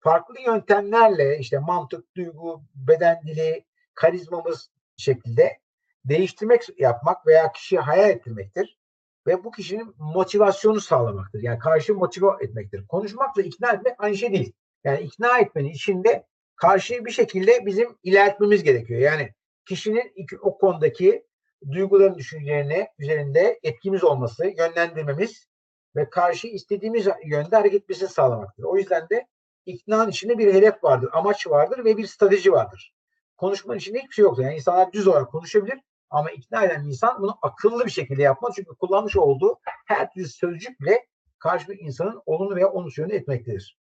[0.00, 3.64] farklı yöntemlerle işte mantık, duygu, beden dili,
[3.94, 5.58] karizmamız şekilde
[6.04, 8.78] değiştirmek yapmak veya kişiyi hayal ettirmektir.
[9.26, 11.42] Ve bu kişinin motivasyonu sağlamaktır.
[11.42, 12.86] Yani karşı motive etmektir.
[12.86, 14.52] Konuşmakla ikna etmek aynı şey değil.
[14.84, 16.26] Yani ikna etmenin içinde
[16.56, 19.00] karşıyı bir şekilde bizim ilerletmemiz gerekiyor.
[19.00, 19.34] Yani
[19.66, 21.26] kişinin o konudaki
[21.70, 25.46] duyguların düşüncelerine üzerinde etkimiz olması, yönlendirmemiz
[25.96, 28.64] ve karşı istediğimiz yönde hareket etmesini sağlamaktır.
[28.64, 29.26] O yüzden de
[29.66, 32.94] iknanın içinde bir hedef vardır, amaç vardır ve bir strateji vardır.
[33.36, 34.42] Konuşmanın içinde hiçbir şey yoktur.
[34.42, 38.52] Yani insanlar düz olarak konuşabilir ama ikna eden bir insan bunu akıllı bir şekilde yapmaz.
[38.56, 41.06] Çünkü kullanmış olduğu her türlü sözcük bile
[41.38, 43.78] karşındaki insanın olumlu veya olumsuz yönde etmektedir.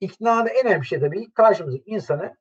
[0.00, 2.36] İknada en önemli şey tabii karşımızdaki insanı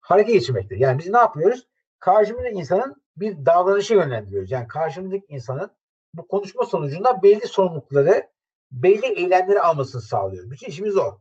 [0.00, 0.76] hareket geçirmektir.
[0.76, 1.68] Yani biz ne yapıyoruz?
[1.98, 4.50] Karşımızdaki insanın bir davranışı yönlendiriyoruz.
[4.50, 5.70] Yani karşımızdaki insanın
[6.14, 8.30] bu konuşma sonucunda belli sorumlulukları,
[8.72, 10.50] belli eylemleri almasını sağlıyoruz.
[10.50, 11.18] Bütün işimiz o.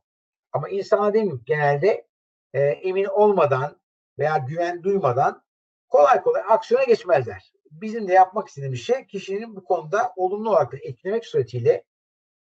[0.51, 1.39] Ama insana mi?
[1.45, 2.07] Genelde
[2.53, 3.79] e, emin olmadan
[4.19, 5.43] veya güven duymadan
[5.89, 7.51] kolay kolay aksiyona geçmezler.
[7.71, 11.83] Bizim de yapmak istediğimiz şey kişinin bu konuda olumlu olarak etkilemek suretiyle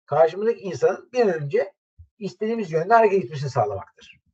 [0.06, 1.74] karşımızdaki insanın bir an önce
[2.19, 4.26] istediğimiz yönde hareket etmesini sağlamaktır.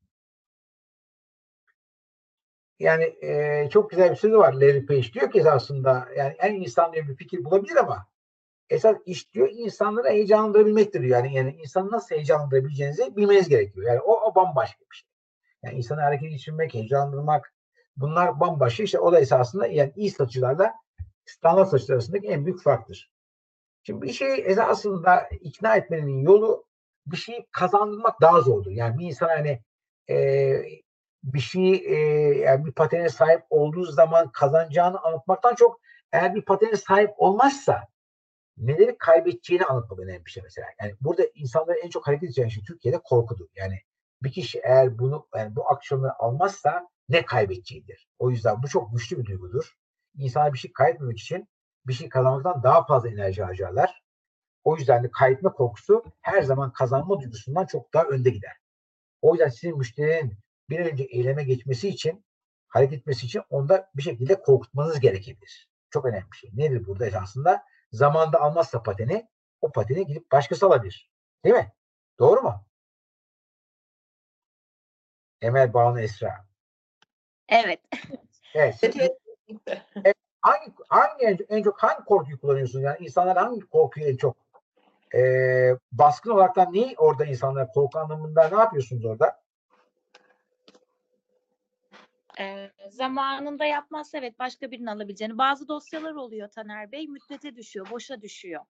[2.80, 6.94] Yani e, çok güzel bir sözü var Larry Page diyor ki aslında yani en insan
[6.94, 8.08] bir fikir bulabilir ama
[8.70, 11.18] esas iş diyor insanları heyecanlandırabilmektir diyor.
[11.18, 13.88] Yani, yani insanı nasıl heyecanlandırabileceğinizi bilmeniz gerekiyor.
[13.88, 15.10] Yani o, o bambaşka bir şey.
[15.64, 17.54] Yani insanı hareket geçirmek, heyecanlandırmak
[17.98, 18.84] bunlar bambaşka.
[18.84, 20.74] İşte o da esasında yani iyi satıcılarla
[21.26, 23.12] standart satıcılar arasındaki en büyük farktır.
[23.84, 26.66] Şimdi bir şeyi esasında ikna etmenin yolu
[27.06, 28.72] bir şeyi kazandırmak daha zordur.
[28.72, 29.62] Yani bir insan hani
[30.10, 30.16] e,
[31.24, 31.96] bir şey e,
[32.38, 35.82] yani bir patene sahip olduğu zaman kazanacağını anlatmaktan çok
[36.12, 37.88] eğer bir patene sahip olmazsa
[38.58, 40.68] neleri kaybedeceğini anlatmak önemli bir şey mesela.
[40.82, 43.48] Yani burada insanları en çok hareket edeceği şey Türkiye'de korkudur.
[43.56, 43.80] Yani
[44.24, 48.08] bir kişi eğer bunu yani bu aksiyonu almazsa ne kaybedeceğidir.
[48.20, 49.74] O yüzden bu çok güçlü bir duygudur.
[50.16, 51.48] İnsanlar bir şey kaybetmemek için
[51.88, 54.04] bir şey kazanmaktan daha fazla enerji harcarlar.
[54.64, 58.58] O yüzden de kaybetme korkusu her zaman kazanma duygusundan çok daha önde gider.
[59.22, 60.38] O yüzden sizin müşterinin
[60.70, 62.26] bir an önce eyleme geçmesi için,
[62.68, 65.70] hareket etmesi için onda bir şekilde korkutmanız gerekebilir.
[65.90, 66.50] Çok önemli bir şey.
[66.54, 67.64] Nedir burada esasında?
[67.92, 69.28] Zamanda almazsa pateni,
[69.62, 71.12] o pateni gidip başkası alabilir.
[71.46, 71.74] Değil mi?
[72.20, 72.66] Doğru mu?
[75.42, 76.46] Emel Banu Esra.
[77.50, 77.80] Evet.
[78.54, 78.76] Evet.
[78.80, 79.18] siz- Evet,
[79.96, 80.16] evet.
[80.42, 82.84] hangi hangi en, en çok hangi korkuyu kullanıyorsunuz?
[82.84, 84.38] Yani insanlar hangi korkuyu en çok
[85.16, 85.20] e,
[85.92, 89.43] baskın olaraktan neyi orada insanlar korku anlamında ne yapıyorsunuz orada?
[92.40, 95.38] Ee, zamanında yapmazsa evet başka birinin alabileceğini.
[95.38, 98.62] Bazı dosyalar oluyor Taner Bey müddete düşüyor, boşa düşüyor.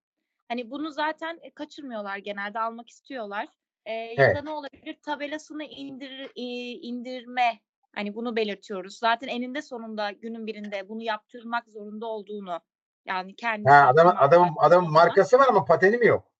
[0.47, 3.47] Hani bunu zaten e, kaçırmıyorlar genelde almak istiyorlar.
[3.85, 4.35] Ya Evet.
[4.35, 4.97] da ne olabilir?
[5.01, 7.59] Tabelasını indir, e, indirme.
[7.95, 8.97] Hani bunu belirtiyoruz.
[8.97, 12.59] Zaten eninde sonunda günün birinde bunu yaptırmak zorunda olduğunu
[13.05, 16.32] yani kendisi Ha, adamın yaptırmak adamın markası var ama pateni mi yok?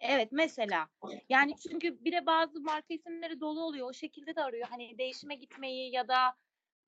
[0.00, 0.88] Evet mesela.
[1.28, 3.88] Yani çünkü bir de bazı marka isimleri dolu oluyor.
[3.88, 4.68] O şekilde de arıyor.
[4.70, 6.34] Hani değişime gitmeyi ya da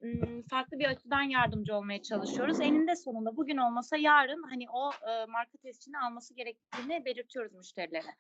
[0.03, 2.61] ım, farklı bir açıdan yardımcı olmaya çalışıyoruz.
[2.61, 8.15] Eninde sonunda bugün olmasa yarın hani o e, marka tescilini alması gerektiğini belirtiyoruz müşterilere.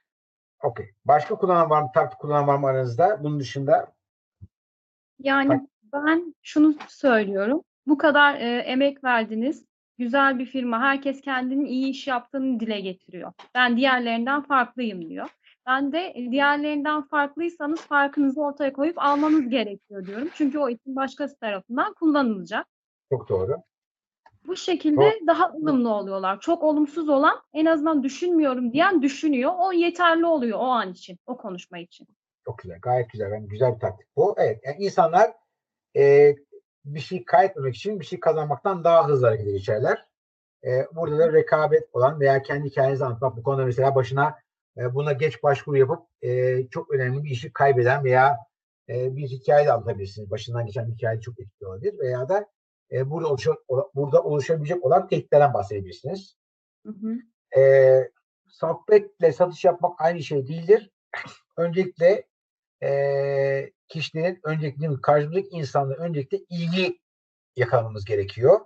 [0.62, 0.90] Okey.
[1.04, 1.90] Başka kullanan var mı?
[1.94, 3.24] Taktik kullanan var mı aranızda?
[3.24, 3.92] Bunun dışında
[5.18, 7.62] Yani ben şunu söylüyorum.
[7.86, 9.64] Bu kadar e, emek verdiniz.
[10.02, 10.80] Güzel bir firma.
[10.80, 13.32] Herkes kendinin iyi iş yaptığını dile getiriyor.
[13.54, 15.28] Ben diğerlerinden farklıyım diyor.
[15.66, 20.28] Ben de e, diğerlerinden farklıysanız farkınızı ortaya koyup almanız gerekiyor diyorum.
[20.34, 22.66] Çünkü o isim başkası tarafından kullanılacak.
[23.10, 23.56] çok doğru.
[24.46, 26.40] Bu şekilde daha ılımlı oluyorlar.
[26.40, 29.52] Çok olumsuz olan en azından düşünmüyorum diyen düşünüyor.
[29.58, 32.08] O yeterli oluyor o an için, o konuşma için.
[32.44, 32.78] Çok güzel.
[32.80, 33.32] Gayet güzel.
[33.32, 34.34] Yani güzel bir taktik bu.
[34.38, 34.60] Evet.
[34.64, 35.30] Yani insanlar
[35.96, 36.34] e,
[36.84, 40.06] bir şey kaybetmemek için bir şey kazanmaktan daha hızlı harekete geçerler.
[40.64, 44.38] E, burada da rekabet olan veya kendi hikayenizi anlatmak bu konuda mesela başına
[44.76, 48.38] e, buna geç başvuru yapıp e, çok önemli bir işi kaybeden veya
[48.88, 50.30] e, bir hikaye de anlatabilirsiniz.
[50.30, 52.46] Başından geçen bir hikaye çok etkili olabilir veya da
[52.92, 53.56] e, burada, oluşa,
[53.94, 56.36] burada oluşabilecek olan tehditlerden bahsedebilirsiniz.
[56.86, 57.16] Hı hı.
[57.60, 58.10] e,
[58.48, 60.90] sohbetle satış yapmak aynı şey değildir.
[61.56, 62.24] Öncelikle
[62.82, 66.98] e, kişilerin öncelikle karşımızdaki insanların öncelikle ilgi
[67.56, 68.60] yakalamamız gerekiyor.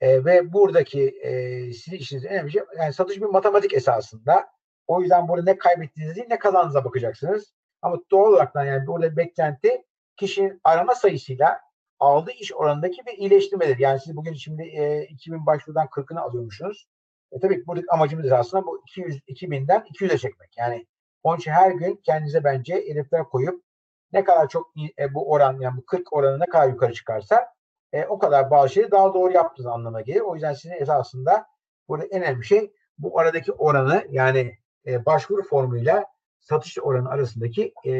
[0.00, 1.32] E, ve buradaki e,
[1.72, 4.46] sizin işinizin en önemli şey yani satış bir matematik esasında.
[4.86, 7.54] O yüzden burada ne kaybettiğiniz değil ne kazandığınıza bakacaksınız.
[7.82, 9.82] Ama doğal olarak da yani burada beklenti
[10.16, 11.60] kişinin arama sayısıyla
[11.98, 13.78] aldığı iş oranındaki bir iyileştirmedir.
[13.78, 16.88] Yani siz bugün şimdi e, 2000 başvurudan 40'ını alıyormuşsunuz.
[17.32, 20.56] E tabii ki buradaki amacımız aslında bu 200 2000'den 200'e çekmek.
[20.58, 20.86] Yani
[21.22, 23.64] onun için her gün kendinize bence hedefler koyup
[24.12, 27.46] ne kadar çok e, bu oran yani bu 40 oranı ne kadar yukarı çıkarsa
[27.92, 30.20] e, o kadar bazı şeyi daha doğru yaptığınız anlamına gelir.
[30.20, 31.46] O yüzden sizin esasında
[31.88, 36.06] burada en önemli şey bu aradaki oranı yani e, başvuru formuyla
[36.40, 37.92] satış oranı arasındaki e,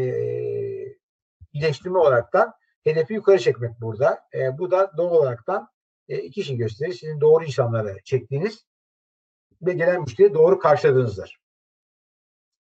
[1.53, 2.53] iyileştirme olaraktan
[2.85, 4.21] hedefi yukarı çekmek burada.
[4.35, 5.69] E, bu da doğal olaraktan
[6.09, 6.93] e, iki şey gösterir.
[6.93, 8.67] Sizin doğru insanları çektiğiniz
[9.63, 11.42] ve gelen müşteri doğru karşıladığınızdır.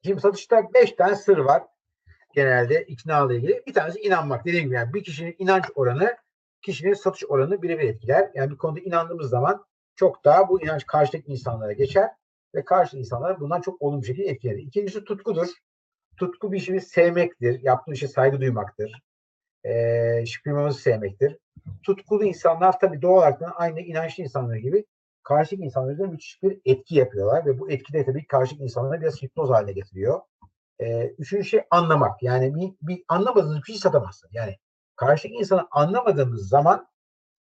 [0.05, 1.63] Şimdi satışta beş tane sır var
[2.35, 3.63] genelde ikna ile ilgili.
[3.67, 4.45] Bir tanesi inanmak.
[4.45, 6.17] Dediğim gibi yani bir kişinin inanç oranı
[6.63, 8.31] kişinin satış oranını birebir etkiler.
[8.35, 9.65] Yani bir konuda inandığımız zaman
[9.97, 12.11] çok daha bu inanç karşıdaki insanlara geçer
[12.55, 14.63] ve karşı insanlar bundan çok olumlu şekilde etkilenir.
[14.63, 15.49] İkincisi tutkudur.
[16.17, 17.63] Tutku bir işi sevmektir.
[17.63, 19.03] Yaptığı işe saygı duymaktır.
[20.45, 21.39] Firmamızı sevmektir.
[21.83, 24.85] Tutkulu insanlar tabii doğal olarak aynı inançlı insanlar gibi
[25.23, 29.51] karşıdaki insanlara müthiş bir etki yapıyorlar ve bu etki de tabii karşıdaki insanları biraz hipnoz
[29.51, 30.21] haline getiriyor.
[30.81, 32.23] Ee, üçüncü şey anlamak.
[32.23, 34.35] Yani bir, bir anlamadığınız bir şey satamazsınız.
[34.35, 34.57] Yani
[34.97, 36.89] karşıdaki insanı anlamadığımız zaman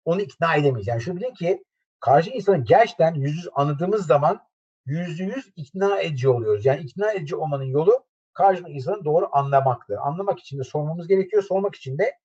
[0.04, 0.86] onu ikna edemeyiz.
[0.86, 1.64] Yani şunu bilin ki
[2.00, 4.40] karşı insanı gerçekten yüz yüz anladığımız zaman
[4.86, 6.66] yüzde yüz ikna edici oluyoruz.
[6.66, 9.96] Yani ikna edici olmanın yolu karşındaki insanı doğru anlamaktır.
[10.02, 11.42] Anlamak için de sormamız gerekiyor.
[11.42, 12.18] Sormak için de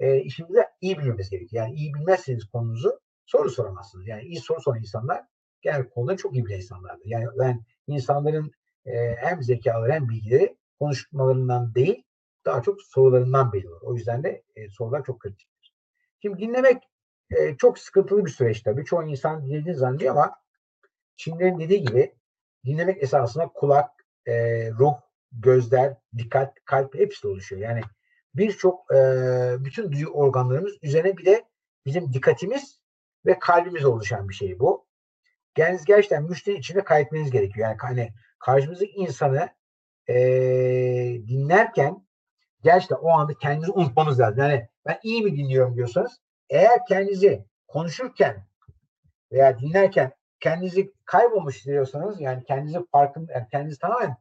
[0.00, 1.66] e, işimizi iyi bilmemiz gerekiyor.
[1.66, 4.06] Yani iyi bilmezseniz konunuzu soru soramazsınız.
[4.06, 5.24] Yani iyi soru soran insanlar
[5.62, 7.06] genel konuda çok iyi bilen insanlardır.
[7.06, 8.50] Yani ben insanların
[8.86, 12.02] e, hem zekaları hem bilgileri konuşmalarından değil
[12.44, 13.82] daha çok sorularından belli olur.
[13.82, 15.74] O yüzden de e, sorular çok kritiktir.
[16.22, 16.82] Şimdi dinlemek
[17.30, 18.84] e, çok sıkıntılı bir süreç tabii.
[18.84, 20.36] Çoğu insan dinlediğini zannediyor ama
[21.16, 22.14] Çinlerin dediği gibi
[22.64, 23.90] dinlemek esasında kulak,
[24.26, 24.32] e,
[24.70, 24.94] ruh,
[25.32, 27.62] gözler, dikkat, kalp hepsi oluşuyor.
[27.62, 27.80] Yani
[28.34, 28.96] birçok e,
[29.58, 31.44] bütün duyu organlarımız üzerine bir de
[31.86, 32.80] bizim dikkatimiz
[33.26, 34.86] ve kalbimiz oluşan bir şey bu.
[35.58, 37.68] Yani gerçekten müşteri içinde kaybetmeniz gerekiyor.
[37.68, 39.48] Yani hani karşımızdaki insanı
[40.08, 40.14] e,
[41.28, 42.06] dinlerken
[42.62, 44.38] gerçekten o anda kendinizi unutmanız lazım.
[44.38, 46.20] Yani ben iyi mi dinliyorum diyorsanız
[46.50, 48.46] eğer kendinizi konuşurken
[49.32, 54.16] veya dinlerken kendinizi kaybolmuş hissediyorsanız yani kendinizi farkında yani kendinizi tamamen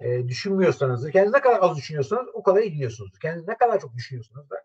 [0.00, 3.18] e, düşünmüyorsanız kendinizi ne kadar az düşünüyorsanız o kadar iyi dinliyorsunuz.
[3.18, 4.56] Kendinizi ne kadar çok düşünüyorsunuz da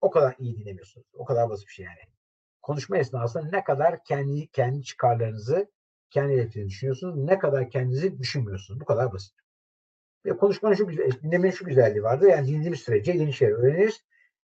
[0.00, 1.06] o kadar iyi dinlemiyorsunuz.
[1.14, 1.98] O kadar basit bir şey yani.
[2.62, 5.70] Konuşma esnasında ne kadar kendi kendi çıkarlarınızı,
[6.10, 8.80] kendi hedeflerinizi düşünüyorsunuz, ne kadar kendinizi düşünmüyorsunuz.
[8.80, 9.34] Bu kadar basit.
[10.26, 12.26] Ve konuşmanın şu güzel, dinlemenin şu güzelliği vardır.
[12.26, 14.04] Yani dinlediğimiz sürece yeni şeyler öğreniriz.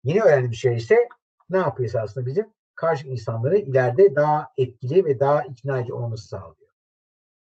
[0.05, 1.09] Yeni öğrendiğimiz şey ise
[1.51, 2.47] ne yapıyor aslında bizim?
[2.75, 6.71] Karşı insanları ileride daha etkili ve daha ikna edici olması sağlıyor.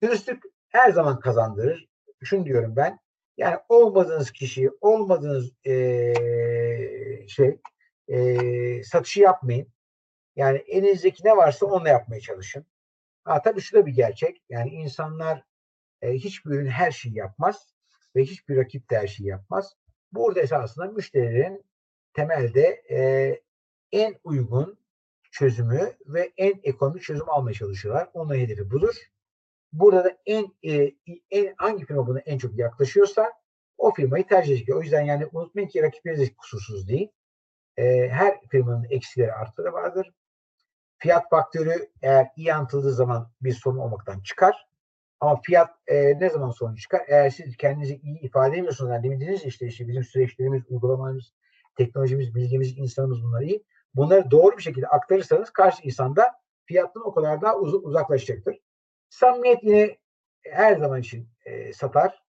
[0.03, 1.89] Dürüstlük her zaman kazandırır.
[2.23, 2.99] Şunu diyorum ben.
[3.37, 7.61] Yani olmadığınız kişi, olmadığınız ee, şey
[8.09, 9.69] ee, satışı yapmayın.
[10.37, 12.67] Yani elinizdeki ne varsa onunla yapmaya çalışın.
[13.25, 14.43] Ha, tabii şu da bir gerçek.
[14.49, 15.45] Yani insanlar
[16.03, 17.77] e, hiçbir ürün her şeyi yapmaz.
[18.17, 19.77] ve hiçbir rakip de her şeyi yapmaz.
[20.13, 21.65] Burada esasında müşterilerin
[22.15, 22.99] temelde e,
[23.93, 24.79] en uygun
[25.31, 28.09] çözümü ve en ekonomik çözüm almaya çalışıyorlar.
[28.15, 28.95] Onun hedefi budur.
[29.73, 30.93] Burada da en, e,
[31.31, 33.33] en hangi firma buna en çok yaklaşıyorsa
[33.79, 34.77] o firmayı tercih edecek.
[34.77, 37.09] O yüzden yani unutmayın ki rakipleriniz kusursuz değil.
[37.77, 40.13] E, her firmanın eksileri artıları vardır.
[41.07, 44.69] Fiyat faktörü eğer iyi anlatıldığı zaman bir sorun olmaktan çıkar.
[45.21, 47.03] Ama fiyat e, ne zaman sorun çıkar?
[47.09, 48.91] Eğer siz kendinizi iyi ifade edemiyorsunuz.
[48.91, 51.33] Yani demin dediniz işte, işte bizim süreçlerimiz, uygulamalarımız,
[51.77, 53.65] teknolojimiz, bilgimiz, insanımız bunlar iyi.
[53.95, 56.33] Bunları doğru bir şekilde aktarırsanız karşı insanda
[56.65, 58.59] fiyattan o kadar daha uz- uzaklaşacaktır.
[59.09, 59.97] Samimiyet yine
[60.45, 62.23] her zaman için e, satar.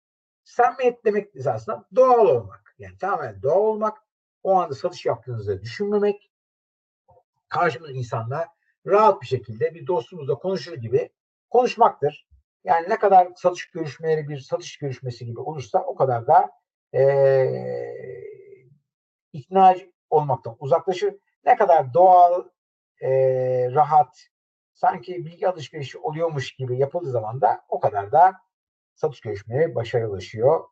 [0.43, 2.75] Samimiyet demek esasında doğal olmak.
[2.79, 3.97] Yani tamamen doğal olmak.
[4.43, 6.31] O anda satış yaptığınızda düşünmemek.
[7.49, 8.56] Karşımız insanla
[8.88, 11.09] rahat bir şekilde bir dostumuzla konuşur gibi
[11.49, 12.27] konuşmaktır.
[12.64, 16.49] Yani ne kadar satış görüşmeleri bir satış görüşmesi gibi olursa o kadar da
[16.93, 18.27] eee
[19.34, 19.76] ikna
[20.09, 21.15] olmaktan uzaklaşır.
[21.45, 22.43] Ne kadar doğal,
[23.01, 24.18] eee, rahat,
[24.73, 28.34] sanki bilgi alışverişi oluyormuş gibi yapıldığı zaman da o kadar da
[28.95, 30.64] satış görüşmeleri başarılaşıyor.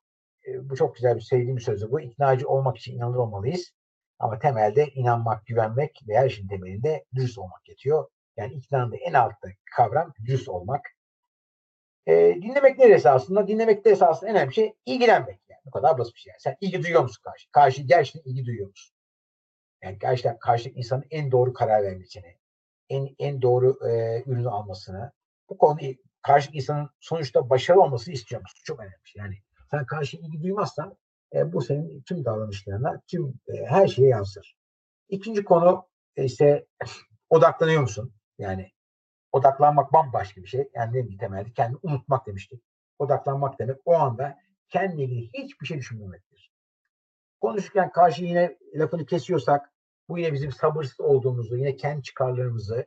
[0.48, 2.02] E, bu çok güzel bir sevdiğim sözü bu.
[2.02, 3.74] İknacı olmak için inanır olmalıyız.
[4.20, 8.08] Ama temelde inanmak, güvenmek ve her şeyin temelinde dürüst olmak yatıyor.
[8.38, 10.82] Yani iknanın en alttaki kavram dürüst olmak.
[12.08, 13.48] E, dinlemek neresi aslında?
[13.48, 15.40] Dinlemekte esasında en önemli şey ilgilenmek.
[15.50, 16.32] Yani bu kadar basit bir şey.
[16.32, 17.52] Yani sen ilgi duyuyor musun karşı?
[17.52, 18.96] Karşı gerçekten ilgi duyuyor musun?
[19.84, 22.38] Yani gerçekten karşı insanın en doğru karar vermesini,
[22.90, 25.12] en en doğru e, ürünü almasını,
[25.50, 25.86] bu konuda
[26.22, 28.62] karşı insanın sonuçta başarılı olmasını istiyor musun?
[28.64, 29.20] Çok önemli şey.
[29.20, 29.36] Yani
[29.72, 30.98] sen karşı ilgi duymazsan
[31.36, 34.58] e, bu senin tüm davranışlarına, tüm e, her şeye yansır.
[35.10, 36.66] İkinci konu e, işte
[37.30, 38.14] odaklanıyor musun?
[38.38, 38.72] Yani
[39.32, 40.70] odaklanmak bambaşka bir şey.
[40.74, 42.64] Yani ne temelde kendini unutmak demiştik.
[43.00, 44.38] Odaklanmak demek o anda
[44.70, 46.52] kendine ilgili hiçbir şey düşünmemektir.
[47.42, 49.74] Konuşurken karşı yine lafını kesiyorsak
[50.10, 52.86] bu yine bizim sabırsız olduğumuzu, yine kendi çıkarlarımızı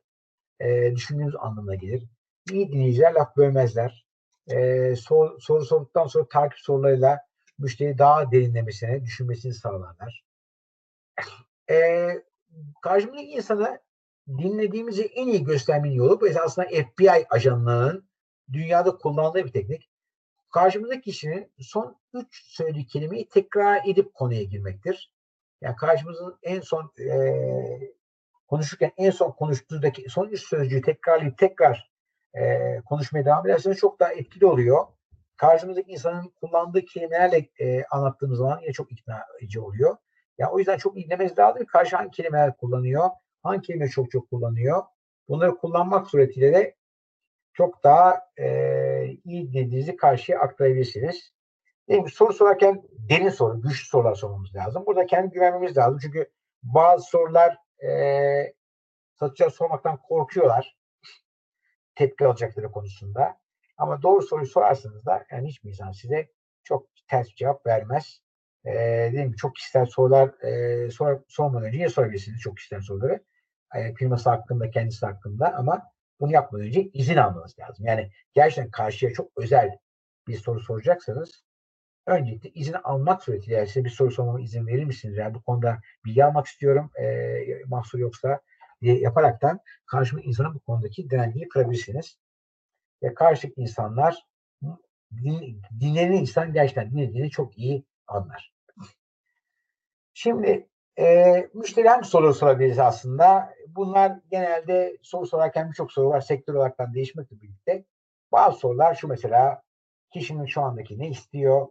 [0.60, 2.04] e, düşündüğümüz anlamına gelir.
[2.52, 4.06] İyi dinleyiciler laf bölmezler.
[4.46, 7.27] E, sor, soru sorduktan sonra takip sorularıyla
[7.58, 10.24] müşteri daha derinlemesine düşünmesini sağlarlar.
[11.70, 12.08] E,
[12.82, 13.80] karşımdaki insanı
[14.28, 18.08] dinlediğimizi en iyi göstermenin yolu bu esasında FBI ajanlarının
[18.52, 19.90] dünyada kullandığı bir teknik.
[20.50, 25.12] Karşımızdaki kişinin son üç söylediği kelimeyi tekrar edip konuya girmektir.
[25.60, 27.12] Yani karşımızın en son e,
[28.46, 31.92] konuşurken en son konuştuğundaki son üç sözcüğü tekrarlayıp tekrar
[32.34, 34.86] e, konuşmaya devam ederseniz çok daha etkili oluyor.
[35.38, 39.96] Karşımızdaki insanın kullandığı kelimelerle e, anlattığımız zaman yine çok ikna edici oluyor.
[40.38, 41.66] Yani o yüzden çok dinlemeniz lazım.
[41.66, 43.10] Karşı hangi kelimeler kullanıyor,
[43.42, 44.82] hangi kelime çok çok kullanıyor.
[45.28, 46.76] Bunları kullanmak suretiyle de
[47.52, 48.46] çok daha e,
[49.24, 51.32] iyi dediğinizi karşıya aktarabilirsiniz.
[51.88, 54.86] Değil Soru sorarken derin soru, güçlü sorular sormamız lazım.
[54.86, 55.98] Burada kendi güvenmemiz lazım.
[56.02, 56.30] Çünkü
[56.62, 58.54] bazı sorular e,
[59.14, 60.76] satıcılar sormaktan korkuyorlar.
[61.94, 63.38] Tepki alacakları konusunda.
[63.78, 66.28] Ama doğru soruyu sorarsanız da yani hiçbir insan size
[66.64, 68.20] çok ters cevap vermez.
[68.64, 68.72] E,
[69.08, 73.24] dediğim gibi çok kişisel sorular e, sor, sormadan önce yine sorabilirsiniz çok kişisel soruları.
[73.74, 75.82] E, firması hakkında, kendisi hakkında ama
[76.20, 77.86] bunu yapmadan önce izin almanız lazım.
[77.86, 79.78] Yani gerçekten karşıya çok özel
[80.28, 81.44] bir soru soracaksanız
[82.06, 85.16] öncelikle izin almak suretiyle size bir soru sormama izin verir misiniz?
[85.16, 86.90] Yani bu konuda bilgi almak istiyorum.
[87.00, 87.04] E,
[87.66, 88.40] mahsur yoksa
[88.82, 92.18] diye yaparaktan karşımda insanın bu konudaki direncini kırabilirsiniz.
[93.02, 94.26] Ve karşıdaki insanlar
[95.16, 98.52] din, dinlenen insan gerçekten dinlediğini çok iyi anlar.
[100.14, 100.68] Şimdi
[100.98, 103.54] e, müşteri hangi soru sorabiliriz aslında?
[103.68, 106.20] Bunlar genelde soru sorarken birçok soru var.
[106.20, 107.84] Sektör olarak değişmekle birlikte.
[108.32, 109.62] Bazı sorular şu mesela
[110.12, 111.68] kişinin şu andaki ne istiyor?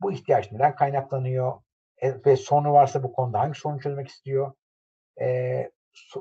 [0.00, 1.60] Bu ihtiyaç neden kaynaklanıyor?
[2.02, 4.52] E, ve sorunu varsa bu konuda hangi sorunu çözmek istiyor?
[5.20, 5.70] E,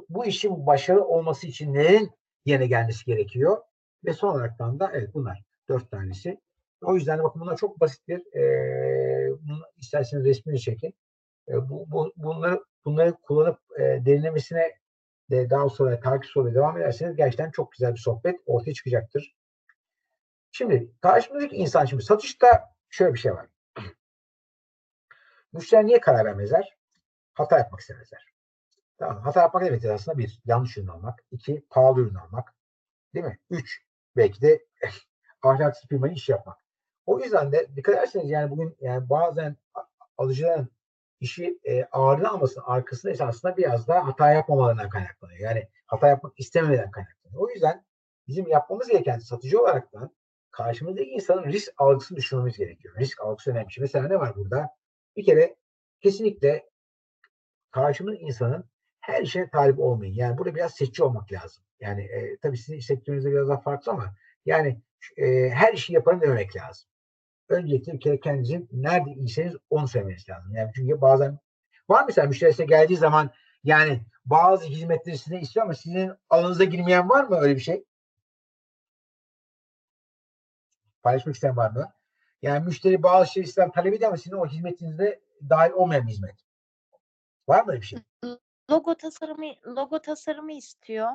[0.10, 2.12] bu işin başarılı olması için nelerin
[2.46, 3.62] yerine gelmesi gerekiyor?
[4.06, 6.42] Ve son olaraktan da evet bunlar dört tanesi.
[6.82, 8.36] O yüzden de bakın bunlar çok basittir.
[8.36, 8.42] E,
[9.42, 10.94] bunu isterseniz resmini çekin.
[11.48, 14.72] E, bu, bu, bunları bunları kullanıp e, derinlemesine
[15.32, 19.36] de daha sonra takip soruya devam ederseniz gerçekten çok güzel bir sohbet ortaya çıkacaktır.
[20.52, 23.48] Şimdi karşımızdaki insan şimdi satışta şöyle bir şey var.
[25.54, 26.78] Müşteriler niye karar vermezler?
[27.34, 28.26] Hata yapmak istemezler.
[28.98, 31.24] Tamam, hata yapmak demek aslında bir, yanlış ürün almak.
[31.32, 32.56] iki pahalı ürün almak.
[33.14, 33.40] Değil mi?
[33.50, 33.82] Üç,
[34.20, 34.66] belki de
[35.44, 36.58] ahlaksız firmayı iş yapmak.
[37.06, 39.56] O yüzden de dikkat ederseniz yani bugün yani bazen
[40.18, 40.70] alıcıların
[41.20, 45.40] işi e, ağırlığı almasının arkasında esasında biraz daha hata yapmamalarından kaynaklanıyor.
[45.40, 47.42] Yani hata yapmak istememeden kaynaklanıyor.
[47.42, 47.86] O yüzden
[48.28, 50.10] bizim yapmamız gereken satıcı olarak da
[50.52, 52.96] karşımızdaki insanın risk algısını düşünmemiz gerekiyor.
[53.00, 53.72] Risk algısı önemli.
[53.72, 53.82] şey.
[53.82, 54.70] Mesela ne var burada?
[55.16, 55.56] Bir kere
[56.02, 56.70] kesinlikle
[57.72, 58.66] karşımız insanın
[59.00, 60.14] her işine talip olmayın.
[60.14, 61.64] Yani burada biraz seçici olmak lazım.
[61.80, 64.16] Yani e, tabii sizin sektörünüzde biraz daha farklı ama
[64.46, 64.82] yani
[65.18, 66.90] e, her işi yaparım dememek lazım.
[67.50, 70.56] Öncelikle bir kere kendinizin nerede iyiseniz onu söylemeniz lazım.
[70.56, 71.40] Yani çünkü bazen
[71.90, 73.32] var mesela müşteri size geldiği zaman
[73.64, 77.84] yani bazı hizmetleri size istiyor ama sizin alanınıza girmeyen var mı öyle bir şey?
[81.04, 81.94] Paylaşmak isteyen var mı?
[82.42, 86.36] Yani müşteri bazı şey ister talep ediyor ama sizin o hizmetinizde dahil olmayan bir hizmet.
[87.48, 88.00] Var mı öyle bir şey?
[88.72, 91.10] Logo tasarımı logo tasarımı istiyor.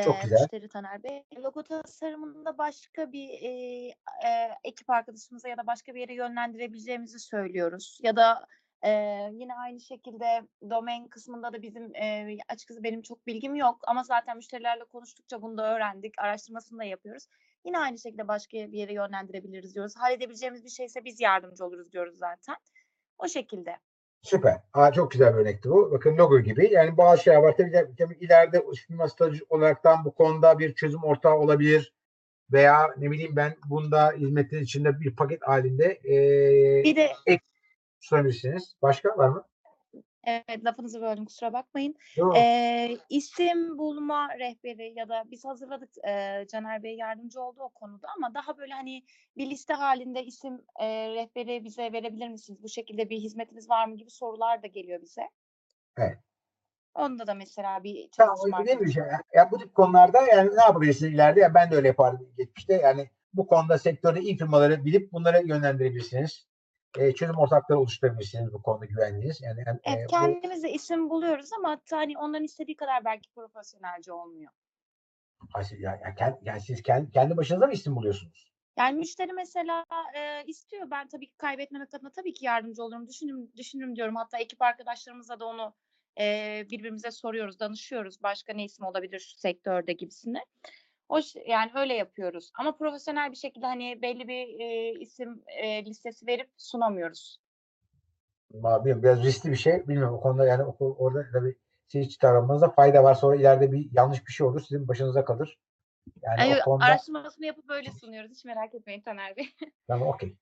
[0.00, 0.46] Çok eee, güzel.
[0.46, 1.24] Müşteri Taner Bey.
[1.38, 3.94] Logo tasarımında başka bir eee,
[4.24, 7.98] eee, ekip arkadaşımıza ya da başka bir yere yönlendirebileceğimizi söylüyoruz.
[8.02, 8.46] Ya da
[8.84, 14.02] eee, yine aynı şekilde domain kısmında da bizim eee, açıkçası benim çok bilgim yok ama
[14.04, 16.14] zaten müşterilerle konuştukça bunu da öğrendik.
[16.18, 17.26] Araştırmasını da yapıyoruz.
[17.66, 19.94] Yine aynı şekilde başka bir yere yönlendirebiliriz diyoruz.
[19.96, 22.56] Halledebileceğimiz bir şeyse biz yardımcı oluruz diyoruz zaten.
[23.18, 23.76] O şekilde.
[24.24, 24.56] Süper.
[24.72, 25.92] Aa, çok güzel bir örnekti bu.
[25.92, 26.68] Bakın logo gibi.
[26.72, 27.54] Yani bazı şeyler var.
[27.56, 31.94] Tabii, tabii, tabii ileride firma stratejik olaraktan bu konuda bir çözüm ortağı olabilir.
[32.52, 37.08] Veya ne bileyim ben bunda hizmetin içinde bir paket halinde ee, Bir de
[38.00, 38.74] sunabilirsiniz.
[38.82, 39.44] Başka var mı?
[40.26, 41.94] Evet lafınızı böldüm kusura bakmayın.
[42.16, 42.36] Yok.
[42.36, 48.08] Ee, isim bulma rehberi ya da biz hazırladık e, Caner Bey yardımcı oldu o konuda
[48.16, 49.02] ama daha böyle hani
[49.36, 52.62] bir liste halinde isim e, rehberi bize verebilir misiniz?
[52.62, 55.22] Bu şekilde bir hizmetiniz var mı gibi sorular da geliyor bize.
[55.98, 56.18] Evet.
[56.94, 58.82] Onda da mesela bir çalışma değil mi?
[58.82, 61.40] arkadaşı- Ya, ya bu tip konularda yani ne yapabilirsiniz ileride?
[61.40, 62.74] Ya ben de öyle yapardım geçmişte.
[62.74, 66.46] Yani bu konuda sektörde iyi firmaları bilip bunları yönlendirebilirsiniz.
[66.98, 69.40] E, çözüm ortakları oluşturabilirsiniz bu konuda güvenliğiniz.
[69.42, 73.30] Yani hem, Evet, e, bu- kendimiz de isim buluyoruz ama hani onların istediği kadar belki
[73.30, 74.52] profesyonelce olmuyor.
[75.54, 78.54] Ay, siz- ya, ya, kend- yani siz kendi, kendi başınıza mı isim buluyorsunuz?
[78.78, 79.84] Yani müşteri mesela
[80.16, 80.90] e, istiyor.
[80.90, 83.08] Ben tabii ki kaybetmemek adına tabii ki yardımcı olurum.
[83.08, 84.16] Düşünürüm, düşünürüm diyorum.
[84.16, 85.74] Hatta ekip arkadaşlarımızla da onu
[86.20, 88.22] e, birbirimize soruyoruz, danışıyoruz.
[88.22, 90.44] Başka ne isim olabilir şu sektörde gibisine.
[91.08, 92.50] O yani öyle yapıyoruz.
[92.58, 97.40] Ama profesyonel bir şekilde hani belli bir e, isim e, listesi verip sunamıyoruz.
[98.54, 99.88] Bilmiyorum, biraz riskli bir şey.
[99.88, 101.56] Bilmiyorum o konuda yani o- orada tabii
[101.88, 103.14] siz hiç davranmanızda fayda var.
[103.14, 104.60] Sonra ileride bir yanlış bir şey olur.
[104.60, 105.58] Sizin başınıza kalır.
[106.22, 108.30] Yani Yani o konuda araştırmasını yapıp böyle sunuyoruz.
[108.30, 109.48] Hiç merak etmeyin Taner Bey.
[109.88, 110.36] tamam okey.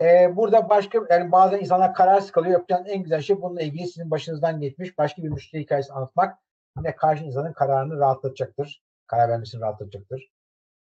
[0.00, 2.52] Ee, burada başka yani bazen insanlar kararsız kalıyor.
[2.52, 6.38] Yapacağınız en güzel şey bununla ilgili sizin başınızdan geçmiş başka bir müşteri hikayesi anlatmak.
[6.76, 8.82] Yine karşı insanın kararını rahatlatacaktır.
[9.06, 10.30] Karar vermesini rahatlatacaktır.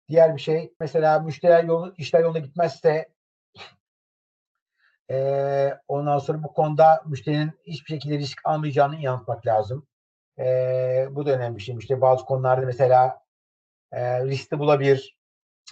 [0.08, 3.08] Diğer bir şey mesela müşteriler yolu, işler yoluna gitmezse
[5.10, 9.86] eee, ondan sonra bu konuda müşterinin hiçbir şekilde risk almayacağını iyi anlatmak lazım.
[10.38, 11.74] Eee, bu da önemli bir şey.
[11.74, 13.20] Müşteri bazı konularda mesela
[13.94, 15.18] eee riskli bulabilir,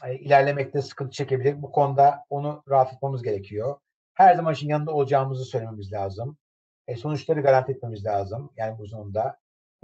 [0.05, 1.63] e, ilerlemekte sıkıntı çekebilir.
[1.63, 3.79] Bu konuda onu rahatlatmamız gerekiyor.
[4.15, 6.39] Her zaman için yanında olacağımızı söylememiz lazım.
[6.89, 8.53] E, sonuçları garanti etmemiz lazım.
[8.57, 9.39] Yani bu sonunda.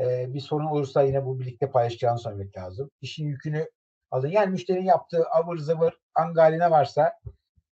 [0.08, 2.90] Bir sorun olursa yine bu birlikte paylaşacağını söylemek lazım.
[3.00, 3.70] İşin yükünü
[4.10, 4.28] alın.
[4.28, 6.00] Yani müşterinin yaptığı avır zıvır
[6.38, 7.12] ne varsa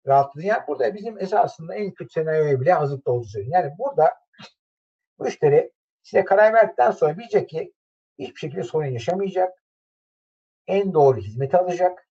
[0.06, 0.48] rahatlatın.
[0.48, 3.62] Yani burada bizim esasında en kötü senaryoya bile hazırlıklı olduğunu söylüyorum.
[3.62, 4.14] Yani burada
[5.18, 5.72] müşteri
[6.02, 7.72] size karar verdikten sonra bilecek ki
[8.18, 9.62] hiçbir şekilde sorun yaşamayacak.
[10.66, 12.08] En doğru hizmeti alacak.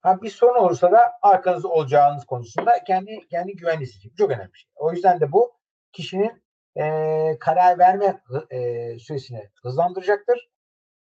[0.00, 4.16] Ha, bir sorun olursa da arkanızda olacağınız konusunda kendi kendi hissedecek.
[4.16, 4.70] Çok önemli şey.
[4.74, 5.58] O yüzden de bu
[5.92, 6.45] kişinin
[6.76, 8.20] eee, karar verme
[8.50, 10.50] eee, süresini hızlandıracaktır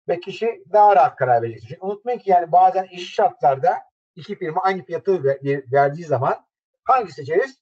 [0.09, 1.69] ve kişi daha rahat karar verecektir.
[1.69, 3.79] Çünkü unutmayın ki yani bazen iş şartlarda
[4.17, 5.41] iki firma aynı fiyatı ver-
[5.73, 6.47] verdiği zaman
[6.85, 7.59] hangi seçeriz?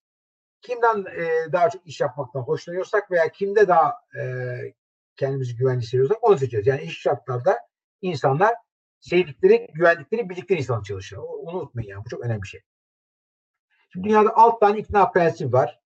[0.63, 4.75] Kimden eee, daha çok iş yapmaktan hoşlanıyorsak veya kimde daha eee,
[5.17, 6.67] kendimizi güvenli hissediyorsak onu seçeriz.
[6.67, 7.59] Yani iş şartlarda
[8.03, 8.55] insanlar
[9.01, 11.17] sevdikleri, güvendikleri, bildikleri insan çalışır.
[11.17, 12.05] Onu unutmayın yani.
[12.05, 12.61] Bu çok önemli bir şey.
[13.93, 15.80] Şimdi dünyada alt tane ikna prensibi var.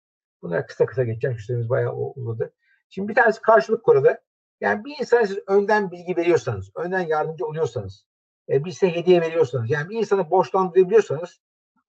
[0.43, 1.39] Bunları kısa kısa geçeceğim.
[1.39, 2.53] Süremiz bayağı uzadı.
[2.91, 4.21] Şimdi bir tanesi karşılık kuralı.
[4.61, 8.07] Yani bir insana siz önden bilgi veriyorsanız, önden yardımcı oluyorsanız,
[8.49, 11.41] e, bir size hediye veriyorsanız, yani bir insanı borçlandırabiliyorsanız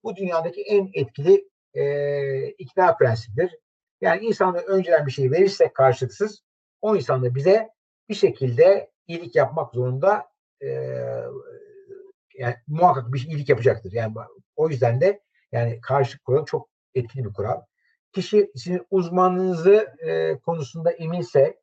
[0.04, 3.60] bu dünyadaki en etkili e, ikna prensibidir.
[4.02, 6.44] Yani insanlar önceden bir şey verirsek karşılıksız,
[6.82, 7.70] o insan da bize
[8.10, 10.26] bir şekilde iyilik yapmak zorunda
[10.62, 10.68] e,
[12.36, 13.92] yani muhakkak bir iyilik yapacaktır.
[13.92, 14.14] Yani
[14.56, 15.22] o yüzden de
[15.52, 17.62] yani karşılık kuralı çok etkili bir kural.
[18.14, 21.60] Kişi sizin uzmanlığınızı e, konusunda eminse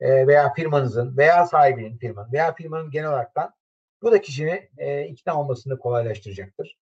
[0.00, 3.54] e, veya firmanızın veya sahibinin firmanın veya firmanın genel olaraktan
[4.02, 6.78] bu da kişinin e, ikna olmasını kolaylaştıracaktır.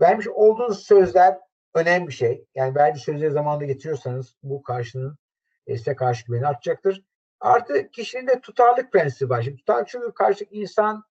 [0.00, 1.38] Vermiş olduğunuz sözler
[1.74, 2.44] önemli bir şey.
[2.54, 5.18] Yani verdiği sözleri zamanında getiriyorsanız bu karşının
[5.66, 7.02] e, size karşı güveni artacaktır.
[7.40, 9.42] Artı kişinin de tutarlılık prensibi var.
[9.42, 11.04] Şimdi tutarlılık çünkü karşı insan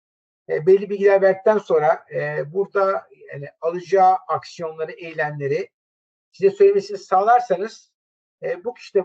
[0.49, 5.69] e, belli bilgiler verdikten sonra e, burada yani alacağı aksiyonları, eylemleri
[6.31, 7.91] size söylemesini sağlarsanız
[8.43, 9.03] e, bu kişi de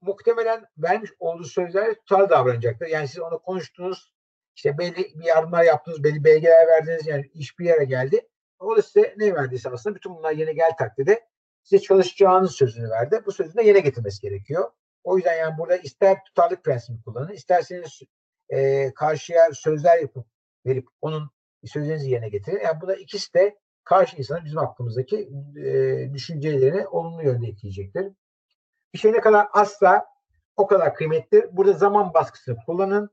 [0.00, 2.86] muhtemelen vermiş olduğu sözlerle tutarlı davranacaktır.
[2.86, 4.12] Yani siz ona konuştunuz,
[4.56, 8.28] işte belli bir yardımlar yaptınız, belli belgeler verdiniz, yani iş bir yere geldi.
[8.58, 11.26] O da size ne verdiyse aslında bütün bunlar yine gel takdirde
[11.62, 13.22] size çalışacağınız sözünü verdi.
[13.26, 14.70] Bu sözünü de yerine getirmesi gerekiyor.
[15.04, 18.00] O yüzden yani burada ister tutarlılık prensibini kullanın, isterseniz
[18.48, 20.26] e, karşıya sözler yapıp
[20.66, 21.30] verip onun
[21.64, 22.60] sözlerinizi yerine getirin.
[22.64, 28.12] Yani buna ikisi de karşı insanın bizim aklımızdaki e, düşüncelerini olumlu yönde etkileyecektir.
[28.94, 30.06] Bir şey ne kadar azsa
[30.56, 31.48] o kadar kıymetli.
[31.52, 33.10] Burada zaman baskısını kullanın.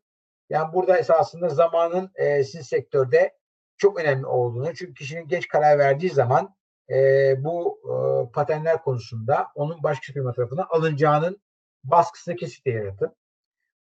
[0.49, 3.37] Yani burada esasında zamanın e, sizin sektörde
[3.77, 4.75] çok önemli olduğunu.
[4.75, 6.55] Çünkü kişinin geç karar verdiği zaman
[6.89, 6.95] e,
[7.43, 7.93] bu e,
[8.31, 11.41] patenler konusunda onun başka firma tarafından alınacağının
[11.83, 13.15] baskısını kesinlikle yaratın.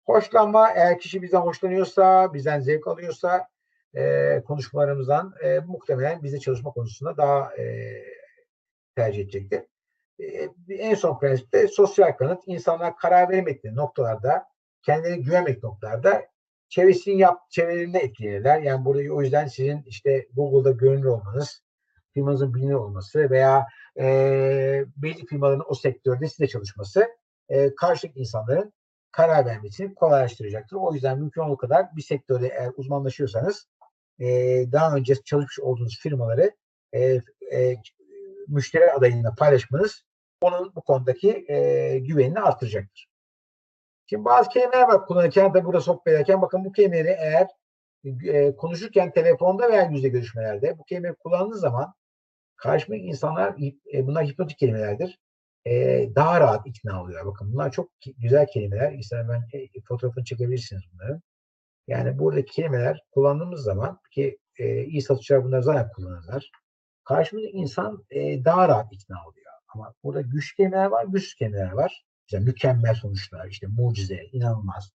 [0.05, 3.47] Hoşlanma eğer kişi bizden hoşlanıyorsa, bizden zevk alıyorsa
[3.95, 7.93] e, konuşmalarımızdan e, muhtemelen bizle çalışma konusunda daha e,
[8.95, 9.61] tercih edecektir.
[10.19, 12.43] E, en son prensip de sosyal kanıt.
[12.45, 14.45] İnsanlar karar veremedikleri noktalarda,
[14.81, 16.25] kendilerine güvenmek noktalarda
[16.69, 18.61] çevresinin yap, çevrelerine etkilenirler.
[18.61, 21.63] Yani burada o yüzden sizin işte Google'da görünür olmanız,
[22.13, 23.67] firmanızın bilinir olması veya
[23.99, 24.05] e,
[24.97, 27.07] belli firmaların o sektörde size çalışması
[27.49, 28.73] e, karşılıklı insanların
[29.11, 30.77] karar vermesini kolaylaştıracaktır.
[30.77, 33.67] O yüzden mümkün olduğu kadar bir sektörde eğer uzmanlaşıyorsanız
[34.19, 34.27] e,
[34.71, 36.51] daha önce çalışmış olduğunuz firmaları
[36.93, 37.21] e,
[37.53, 37.77] e,
[38.47, 40.03] müşteri adayıyla paylaşmanız
[40.41, 43.07] onun bu konudaki e, güvenini artıracaktır.
[44.09, 47.47] Şimdi bazı kelimeler var kullanırken de burada sohbet ederken bakın bu kelimeleri eğer
[48.25, 51.93] e, konuşurken telefonda veya yüzde görüşmelerde bu kelimeyi kullandığınız zaman
[52.55, 53.55] karşımdaki insanlar
[53.93, 55.19] e, bunlar hipnotik kelimelerdir.
[55.65, 57.25] E, daha rahat ikna oluyor.
[57.25, 58.91] Bakın bunlar çok güzel kelimeler.
[58.91, 61.21] İster ben e, fotoğrafını çekebilirsiniz bunların.
[61.87, 66.51] Yani buradaki kelimeler kullandığımız zaman ki e, iyi satışçılar bunları zaten kullanırlar.
[67.03, 69.51] Karşımızdaki insan e, daha rahat ikna oluyor.
[69.67, 72.05] Ama burada güç kelimeler var, güçsüz kelimeler var.
[72.27, 74.91] İşte mükemmel sonuçlar, işte mucize, inanılmaz,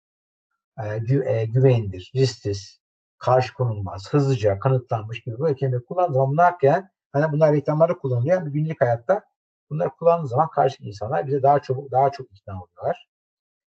[0.84, 2.80] e, gü, e, güvenilir, risksiz,
[3.18, 8.36] karşı konulmaz, hızlıca, kanıtlanmış gibi böyle kelimeler kullandığı zaman bunlar hakikaten hani bunlar reklamlarda kullanılıyor.
[8.40, 9.22] ama Günlük hayatta
[9.70, 13.08] bunları kullandığı zaman karşı insanlar bize daha çok daha çok ikna oluyorlar.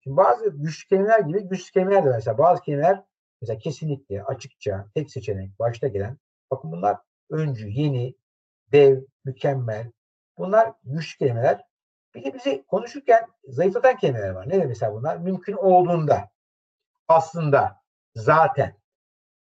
[0.04, 3.04] Şimdi bazı güçlü kelimeler gibi güçsüz kelimeler de mesela bazı kelimeler
[3.42, 6.18] mesela kesinlikle, açıkça, tek seçenek, başta gelen
[6.52, 6.98] bakın bunlar
[7.30, 8.16] öncü, yeni,
[8.72, 9.92] dev, mükemmel.
[10.38, 11.62] Bunlar güçlü kelimeler.
[12.16, 14.50] Bir de bizi konuşurken zayıflatan kelimeler var.
[14.50, 15.18] Ne demek mesela bunlar?
[15.18, 16.30] Mümkün olduğunda,
[17.08, 17.82] aslında,
[18.16, 18.78] zaten,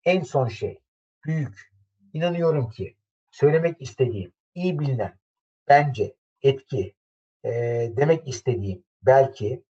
[0.06, 0.80] en son şey,
[1.26, 1.74] büyük,
[2.14, 2.98] inanıyorum ki,
[3.32, 5.19] söylemek istediğim, iyi bilinen,
[5.68, 6.95] bence, etki,
[7.44, 9.64] eee, demek istediğim, belki,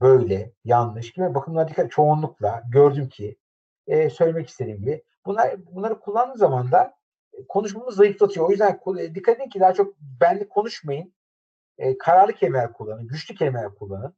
[0.00, 3.36] böyle, yanlış gibi bakımlar dikkat çoğunlukla gördüm ki
[3.86, 6.94] eee, söylemek istediğim gibi bunlar bunları kullandığım zaman da
[7.32, 8.46] e, konuşmamı zayıflatıyor.
[8.46, 11.14] O yüzden e, dikkat edin ki daha çok benli konuşmayın.
[11.78, 14.16] E, kararlı kelimeler kullanın, güçlü kelimeler kullanın.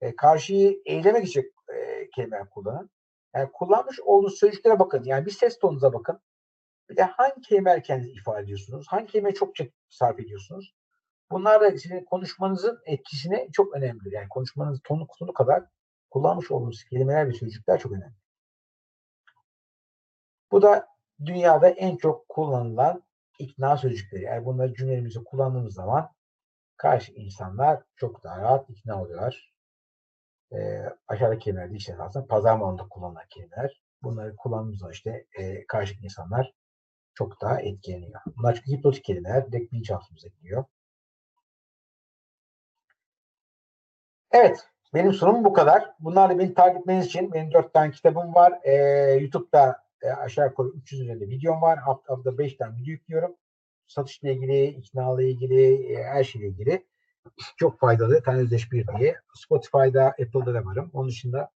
[0.00, 2.90] E, karşıyı eylemek için e, kelimeler kullanın.
[3.34, 5.04] Yani kullanmış olduğunuz sözcüklere bakın.
[5.04, 6.20] Yani bir ses tonunuza bakın.
[6.90, 8.86] Bir de hangi kelimeler kendinizi ifade ediyorsunuz?
[8.88, 10.74] Hangi kelimeyi çokça sarf ediyorsunuz?
[11.30, 14.12] Bunlar da sizin konuşmanızın etkisine çok önemlidir.
[14.12, 15.64] Yani konuşmanızın tonu kutunu kadar
[16.10, 18.14] kullanmış olduğunuz kelimeler ve sözcükler çok önemli.
[20.50, 20.88] Bu da
[21.24, 23.02] dünyada en çok kullanılan
[23.38, 24.24] ikna sözcükleri.
[24.24, 26.10] Eğer bunları cümlelerimize kullandığımız zaman
[26.76, 29.54] karşı insanlar çok daha rahat ikna oluyorlar.
[30.52, 33.82] Ee, aşağıdaki kelimeler işte aslında pazar malında kullanılan kelimeler.
[34.02, 36.52] Bunları kullandığımız zaman işte e, karşı insanlar
[37.14, 38.20] çok daha etkileniyor.
[38.36, 40.64] Bunlar çünkü hipnotik kelimeler direkt bilinçaltımıza gidiyor.
[44.32, 45.94] Evet, benim sunumum bu kadar.
[46.00, 48.60] Bunlarla beni takip etmeniz için benim dört tane kitabım var.
[48.62, 48.72] Ee,
[49.20, 51.78] YouTube'da e, aşağı yukarı 300 üzerinde videom var.
[51.78, 53.36] Hafta hafta 5 tane video yüklüyorum.
[53.86, 56.86] Satışla ilgili, ikna ile ilgili, e, her şeyle ilgili.
[57.56, 58.22] Çok faydalı.
[58.22, 59.20] Tane Özdeş bir diye.
[59.34, 60.90] Spotify'da, Apple'da da varım.
[60.92, 61.50] Onun dışında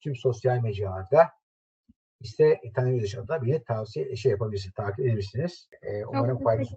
[0.00, 1.28] tüm sosyal mecralarda
[2.20, 5.68] ise Tane Özdeş adına beni tavsiye şey yapabilirsiniz, takip edebilirsiniz.
[5.82, 6.76] Ee, umarım faydası.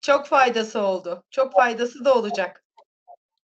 [0.00, 1.24] Çok faydası oldu.
[1.30, 2.64] Çok faydası da olacak.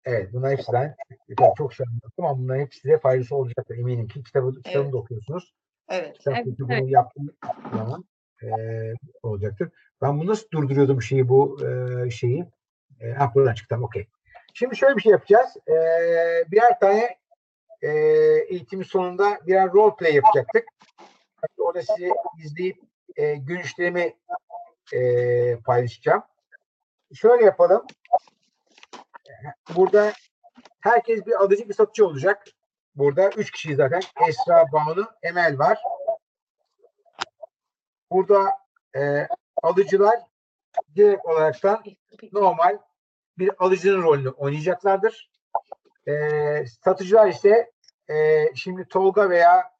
[0.05, 0.95] Evet, bunlar hepsinden
[1.37, 4.93] tabii çok şey anlattım ama bunların hepsi size faydası olacaktır eminim ki kitabı, kitabını Evet.
[4.93, 5.53] da okuyorsunuz.
[5.89, 6.17] Evet.
[6.17, 6.83] Kitap Evet, bunu evet.
[6.89, 7.29] yaptığım
[7.73, 8.05] zaman
[8.41, 8.93] eee,
[9.23, 9.69] olacaktır.
[10.01, 12.45] Ben bunu nasıl durduruyordum şeyi bu eee, şeyi?
[13.01, 14.07] Eee ha, buradan çıktım okey.
[14.53, 15.57] Şimdi şöyle bir şey yapacağız.
[15.67, 17.17] Eee birer tane
[17.81, 20.65] eee eğitimin sonunda birer role play yapacaktık.
[21.57, 22.09] Orada sizi
[22.43, 22.77] izleyip
[23.17, 24.13] eee görüşlerimi
[24.93, 26.23] eee paylaşacağım.
[27.13, 27.85] Şöyle yapalım.
[29.75, 30.13] Burada
[30.81, 32.43] herkes bir alıcı bir satıcı olacak.
[32.95, 34.01] Burada üç kişi zaten.
[34.27, 35.77] Esra, Banu, Emel var.
[38.11, 38.57] Burada
[38.95, 39.27] e,
[39.63, 40.19] alıcılar
[40.95, 41.83] direkt olaraktan
[42.31, 42.77] normal
[43.37, 45.31] bir alıcının rolünü oynayacaklardır.
[46.07, 47.71] Ee, satıcılar ise
[48.09, 49.71] e, şimdi Tolga veya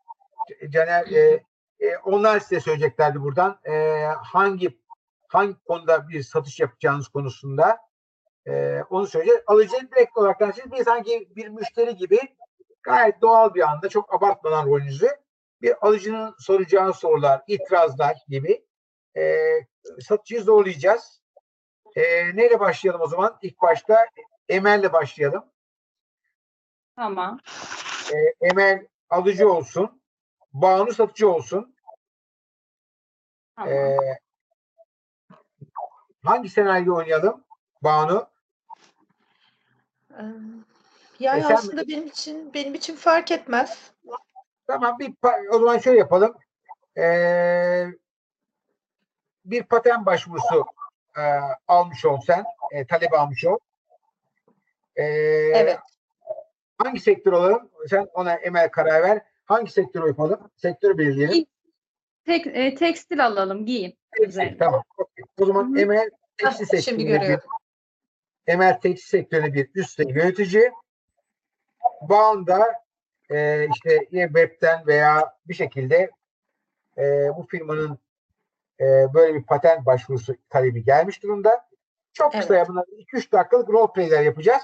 [0.69, 1.43] Caner e,
[1.79, 4.79] e, onlar size söyleyeceklerdi buradan e, hangi
[5.27, 7.77] hangi konuda bir satış yapacağınız konusunda
[8.47, 9.43] e, onu söyleyecek.
[9.47, 12.19] Alıcı direkt olarak siz bir sanki bir müşteri gibi
[12.83, 15.09] gayet doğal bir anda çok abartmadan rolünüzü
[15.61, 18.65] bir alıcının soracağı sorular, itirazlar gibi
[19.17, 19.45] e,
[19.99, 21.21] satıcıyı zorlayacağız.
[21.95, 22.01] E,
[22.35, 23.37] neyle başlayalım o zaman?
[23.41, 24.05] İlk başta
[24.49, 25.45] Emel'le başlayalım.
[26.95, 27.39] Tamam.
[28.13, 30.01] E, Emel alıcı olsun.
[30.53, 31.75] Banu satıcı olsun.
[33.55, 33.73] Tamam.
[33.73, 33.97] E,
[36.23, 37.43] hangi senaryo oynayalım?
[37.83, 38.29] Banu.
[41.19, 43.91] Yani E sen- aslında benim için benim için fark etmez.
[44.67, 45.13] Tamam bir
[45.51, 46.35] o zaman şöyle yapalım.
[46.97, 47.85] Ee,
[49.45, 50.65] bir patent başvurusu
[51.17, 51.21] e,
[51.67, 52.43] almış ol sen.
[52.71, 53.57] E, talep almış ol.
[54.95, 55.03] Ee,
[55.55, 55.79] Evet.
[56.77, 57.69] Hangi sektör olalım?
[57.89, 59.21] Sen ona Emel karar ver.
[59.45, 60.51] Hangi sektörü yapalım?
[60.55, 61.45] Sektörü belirleyelim.
[62.25, 63.93] Tek, e, tekstil alalım, giyim.
[64.21, 64.57] üzerine.
[64.57, 64.83] Tamam.
[64.97, 65.25] okey.
[65.37, 65.81] O zaman Hı hı.
[65.81, 67.49] Emel tekstil şimdi sektöründe bir, görüyorum.
[68.47, 70.25] Emel tekstil sektöründe bir üst seviye
[72.01, 72.09] yönetici.
[72.09, 72.73] Bağında
[73.31, 76.11] e, işte webten veya bir şekilde
[76.97, 77.99] e, bu firmanın
[78.79, 81.69] e, böyle bir patent başvurusu talebi gelmiş durumda.
[82.13, 82.69] Çok kısa Evet.
[82.69, 84.61] bunlar 2-3 dakikalık role play'ler yapacağız.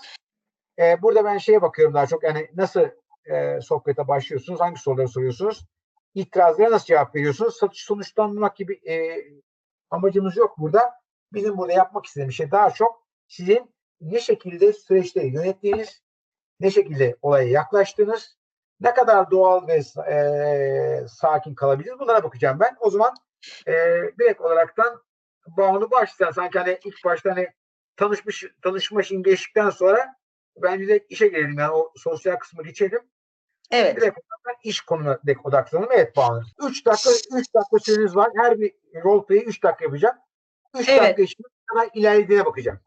[0.79, 2.89] E, burada ben şeye bakıyorum daha çok yani nasıl
[3.25, 5.65] e, sohbete başlıyorsunuz, hangi soruları soruyorsunuz,
[6.13, 9.23] itirazlara nasıl cevap veriyorsunuz, satış sonuçlanmak gibi e,
[9.89, 10.93] amacımız yok burada.
[11.33, 16.01] Bizim burada yapmak istediğimiz şey daha çok sizin ne şekilde süreçleri yönettiğiniz,
[16.59, 18.37] ne şekilde olaya yaklaştığınız,
[18.79, 22.75] ne kadar doğal ve e, sakin kalabilir bunlara bakacağım ben.
[22.79, 23.13] O zaman
[23.67, 23.73] e,
[24.19, 25.01] direkt olaraktan
[25.47, 27.47] Banu baştan sanki hani ilk başta hani
[27.95, 30.15] tanışmış tanışma işin geçtikten sonra
[30.57, 33.01] bence de işe gelelim yani o sosyal kısmı geçelim.
[33.71, 33.97] Evet.
[33.97, 35.89] Direkt olarak iş konuna direkt odaklanalım.
[35.91, 36.43] Evet Banu.
[36.69, 38.29] 3 dakika 3 dakika süreniz var.
[38.37, 38.73] Her bir
[39.03, 40.15] role play'i 3 dakika yapacağım.
[40.79, 41.01] 3 Evet.
[41.01, 42.79] dakika içinde kadar ilerlediğine bakacağım.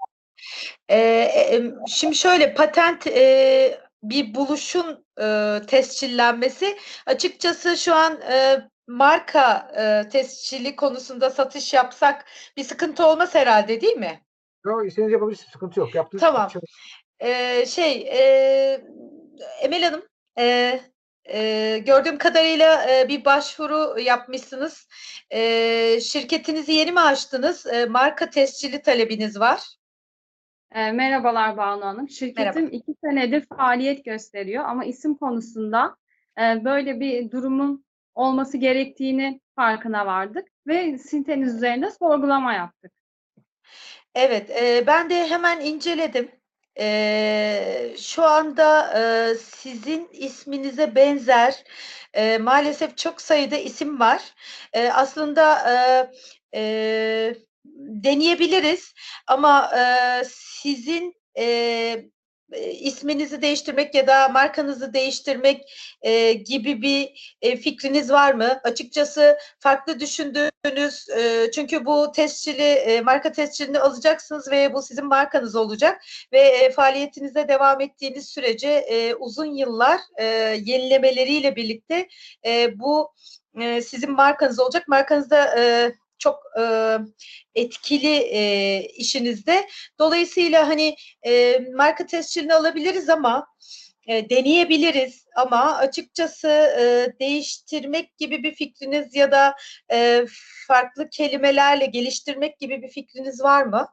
[0.90, 10.08] Ee, şimdi şöyle patent e, bir buluşun e, tescillenmesi açıkçası şu an e, marka e,
[10.08, 12.24] tescili konusunda satış yapsak
[12.56, 14.22] bir sıkıntı olmaz herhalde değil mi?
[14.66, 15.52] Yo, istediğiniz yapabilirsiniz.
[15.52, 15.94] Sıkıntı yok.
[15.94, 16.50] Yaptığınız Tamam.
[17.20, 18.80] Ee, şey e,
[19.62, 20.02] Emel Hanım
[20.38, 20.80] e,
[21.24, 24.88] e, gördüğüm kadarıyla e, bir başvuru yapmışsınız.
[25.30, 27.66] E, şirketinizi yeni mi açtınız?
[27.66, 29.77] E, marka tescili talebiniz var.
[30.74, 32.08] E, merhabalar Banu Hanım.
[32.08, 35.96] Şirketim iki senedir faaliyet gösteriyor ama isim konusunda
[36.38, 37.84] e, böyle bir durumun
[38.14, 42.92] olması gerektiğini farkına vardık ve siteniz üzerinde sorgulama yaptık.
[44.14, 46.30] Evet, e, ben de hemen inceledim.
[46.80, 51.64] E, şu anda e, sizin isminize benzer
[52.14, 54.34] e, maalesef çok sayıda isim var.
[54.72, 56.10] E, aslında e,
[56.54, 57.34] e,
[57.76, 58.94] deneyebiliriz
[59.26, 59.82] ama e,
[60.24, 61.44] sizin e,
[62.52, 65.72] e, isminizi değiştirmek ya da markanızı değiştirmek
[66.02, 68.60] e, gibi bir e, fikriniz var mı?
[68.64, 75.56] Açıkçası farklı düşündüğünüz e, çünkü bu tescili e, marka tescilini alacaksınız ve bu sizin markanız
[75.56, 80.24] olacak ve e, faaliyetinize devam ettiğiniz sürece e, uzun yıllar e,
[80.64, 82.08] yenilemeleriyle birlikte
[82.46, 83.12] e, bu
[83.60, 84.88] e, sizin markanız olacak.
[84.88, 86.62] Markanızda e, çok e,
[87.54, 89.68] etkili e, işinizde.
[89.98, 90.96] Dolayısıyla hani
[91.26, 93.46] e, marka tescilini alabiliriz ama
[94.08, 99.54] e, deneyebiliriz ama açıkçası e, değiştirmek gibi bir fikriniz ya da
[99.92, 100.26] e,
[100.66, 103.88] farklı kelimelerle geliştirmek gibi bir fikriniz var mı?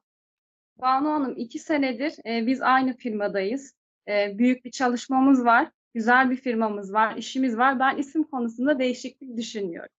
[0.77, 3.73] Banu Hanım iki senedir e, biz aynı firmadayız.
[4.07, 5.71] E, büyük bir çalışmamız var.
[5.93, 7.79] Güzel bir firmamız var, işimiz var.
[7.79, 9.94] Ben isim konusunda değişiklik düşünmüyorum.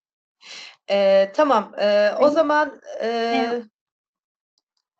[0.91, 1.73] E, tamam.
[1.81, 3.09] E, o zaman e,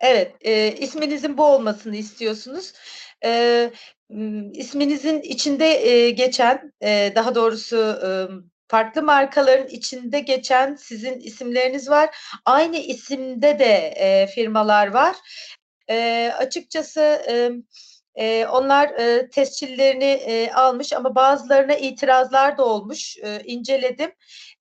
[0.01, 0.35] Evet.
[0.41, 2.73] evet isminizin bu olmasını istiyorsunuz.
[3.25, 3.71] E,
[4.09, 8.09] m, isminizin içinde e, geçen, e, daha doğrusu e,
[8.69, 12.17] farklı markaların içinde geçen sizin isimleriniz var.
[12.45, 15.17] Aynı isimde de e, firmalar var.
[15.91, 17.51] E, açıkçası e,
[18.15, 23.17] e, onlar e, tescillerini e, almış ama bazılarına itirazlar da olmuş.
[23.19, 24.13] E, inceledim.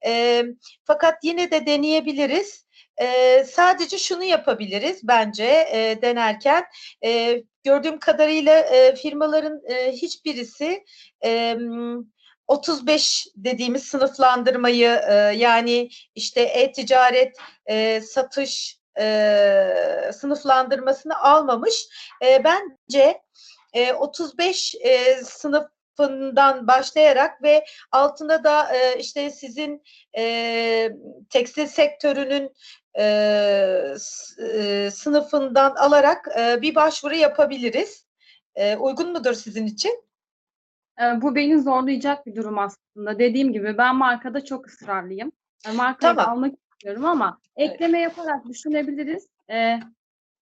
[0.06, 0.44] E,
[0.84, 2.66] fakat yine de deneyebiliriz.
[2.98, 6.66] E, sadece şunu yapabiliriz bence e, denerken.
[7.06, 10.84] E, gördüğüm kadarıyla e, firmaların e, hiçbirisi
[11.22, 11.98] e, m,
[12.48, 21.88] 35 dediğimiz sınıflandırmayı e, yani işte e-ticaret, e, satış e, sınıflandırmasını almamış.
[22.26, 23.22] E, bence
[23.74, 25.16] e, 35 e,
[25.98, 29.84] sınıfından başlayarak ve altında da e, işte sizin
[30.18, 30.92] e,
[31.30, 32.52] tekstil sektörünün
[33.00, 33.04] e,
[34.54, 38.06] e, sınıfından alarak e, bir başvuru yapabiliriz.
[38.56, 40.06] E, uygun mudur sizin için?
[41.02, 43.20] Ee, bu beni zorlayacak bir durum aslında.
[43.20, 45.32] Dediğim gibi ben markada çok ısrarlıyım.
[45.68, 46.32] E, Markayı Tamam.
[46.32, 49.28] almak istiyorum ama ekleme yaparak düşünebiliriz.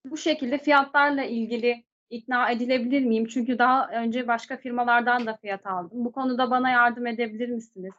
[0.06, 1.84] Bu şekilde fiyatlarla ilgili
[2.14, 3.28] ikna edilebilir miyim?
[3.28, 6.06] Çünkü daha önce başka firmalardan da fiyat aldım.
[6.06, 7.94] Bu konuda bana yardım edebilir misiniz?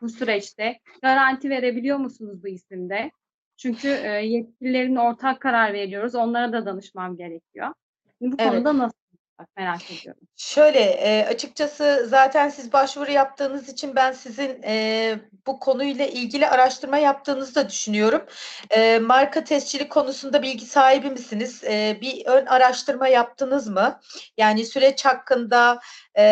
[0.00, 3.10] Bu süreçte garanti verebiliyor musunuz bu isimde?
[3.56, 6.14] Çünkü e, yetkililerin ortak karar veriyoruz.
[6.14, 7.74] Onlara da danışmam gerekiyor.
[8.20, 8.50] Bu Evet.
[8.50, 8.98] konuda nasıl
[9.38, 10.20] olacak merak ediyorum.
[10.36, 16.98] Şöyle e, açıkçası zaten siz başvuru yaptığınız için ben sizin e, bu konuyla ilgili araştırma
[16.98, 18.22] yaptığınızı da düşünüyorum.
[18.70, 21.64] E, marka tescili konusunda bilgi sahibi misiniz?
[21.64, 24.00] E, bir ön araştırma yaptınız mı?
[24.36, 25.80] Yani süreç hakkında
[26.18, 26.24] e,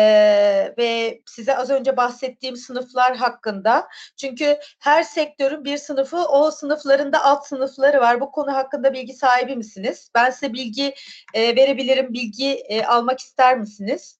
[0.77, 3.87] ve size az önce bahsettiğim sınıflar hakkında.
[4.17, 8.21] Çünkü her sektörün bir sınıfı, o sınıflarında alt sınıfları var.
[8.21, 10.11] Bu konu hakkında bilgi sahibi misiniz?
[10.15, 10.93] Ben size bilgi
[11.33, 12.13] e, verebilirim.
[12.13, 14.19] Bilgi e, almak ister misiniz?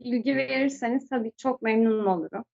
[0.00, 2.44] Bilgi verirseniz tabii çok memnun olurum.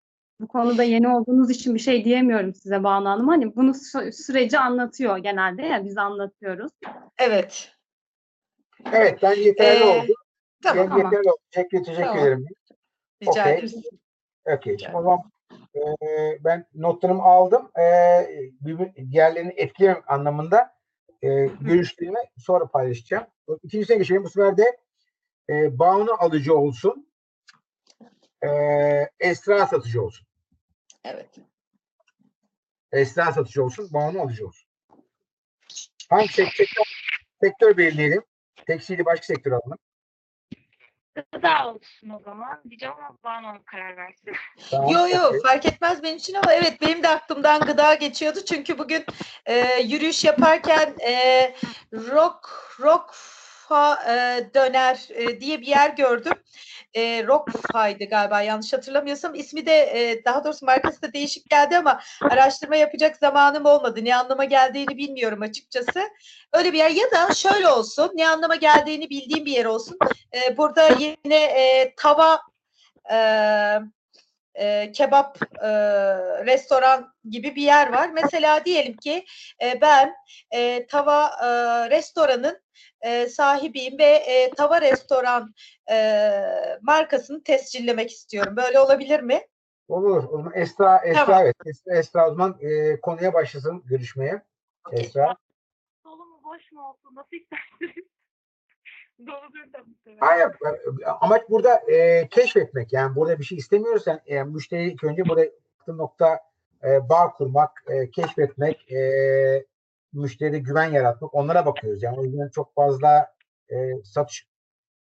[0.41, 3.29] Bu konuda yeni olduğunuz için bir şey diyemiyorum size Banu Hanım.
[3.29, 6.73] Hani bunu sü- süreci anlatıyor genelde ya biz anlatıyoruz.
[7.19, 7.73] Evet.
[8.93, 10.13] Evet ben yeterli Ee, oldu.
[10.67, 10.91] Tamam.
[10.91, 11.15] Ben tamam.
[11.15, 11.37] oldu.
[11.51, 12.19] Teşekkür, teşekkür Tamam.
[12.19, 12.47] ederim.
[13.23, 13.53] Rica okey.
[13.55, 13.75] ederiz.
[14.45, 14.73] Okey.
[14.73, 15.31] Rica O zaman
[15.75, 15.81] e,
[16.45, 17.71] ben notlarımı aldım.
[17.79, 17.83] E,
[19.11, 20.77] diğerlerini etkilemek anlamında
[21.23, 23.27] e, görüşlerimi sonra paylaşacağım.
[23.63, 24.25] İkincisine geçelim.
[24.25, 24.79] Bu sefer de
[25.51, 27.09] e, Banu alıcı olsun.
[28.45, 28.49] E,
[29.21, 30.27] Esra satıcı olsun.
[31.05, 31.31] Evet.
[32.93, 33.89] Esra satıcı olsun.
[33.93, 34.69] Banu alıcı olsun.
[36.11, 36.67] Hangi sektör,
[37.43, 38.23] sektör belirleyelim?
[38.67, 39.79] Tekstili başka sektör alalım.
[41.33, 42.61] Gıda olsun o zaman.
[42.71, 44.33] Diyeceğim ama Banu Hanım karar versin.
[44.71, 48.79] Tamam, Yo yo fark etmez benim için ama evet benim de aklımdan gıda geçiyordu çünkü
[48.79, 49.05] bugün
[49.47, 51.55] e, yürüyüş yaparken e,
[51.93, 52.49] rock
[52.81, 53.15] rock
[53.69, 56.33] fa, e, döner e, diye bir yer gördüm.
[56.95, 59.35] E, Rockfa'ydı galiba yanlış hatırlamıyorsam.
[59.35, 64.01] ismi de e, daha doğrusu markası da değişik geldi ama araştırma yapacak zamanım olmadı.
[64.05, 66.01] Ne anlama geldiğini bilmiyorum açıkçası.
[66.53, 69.99] Öyle bir yer ya da şöyle olsun ne anlama geldiğini bildiğim bir yer olsun.
[70.35, 72.41] E, burada yine e, tava
[73.13, 73.19] e,
[74.59, 75.69] e, kebap e,
[76.47, 78.11] restoran gibi bir yer var.
[78.15, 79.25] Mesela diyelim ki
[79.63, 80.15] e, ben
[80.51, 81.47] e, tava e,
[81.91, 82.63] restoranın
[83.01, 85.55] e, sahibiyim ve e, tava restoran
[85.91, 86.31] e,
[86.83, 88.57] markasını tescillemek istiyorum.
[88.57, 89.41] Böyle olabilir mi?
[89.89, 90.25] Olur.
[90.25, 91.43] O zaman Esra, Esra Tamam.
[91.43, 91.57] evet.
[91.67, 94.43] Esra, Esra o zaman e, konuya başlasın görüşmeye.
[94.87, 95.01] Okey.
[95.01, 95.37] Esra.
[96.05, 98.16] Dolu mu boş mu olsun nasıl isterseniz.
[99.19, 99.33] Da
[99.87, 100.21] muhtemelen.
[100.21, 100.49] Hayır,
[101.03, 102.93] e, amaç burada e, keşfetmek.
[102.93, 104.05] Yani burada bir şey istemiyoruz.
[104.05, 105.45] Sen e, müşteri ilk önce burada
[105.89, 106.41] nokta
[106.85, 109.67] e, bağ kurmak, e, keşfetmek, e,
[110.13, 111.35] müşteride güven yaratmak.
[111.35, 112.03] Onlara bakıyoruz.
[112.03, 113.35] Yani o yüzden çok fazla
[113.71, 114.47] e, satış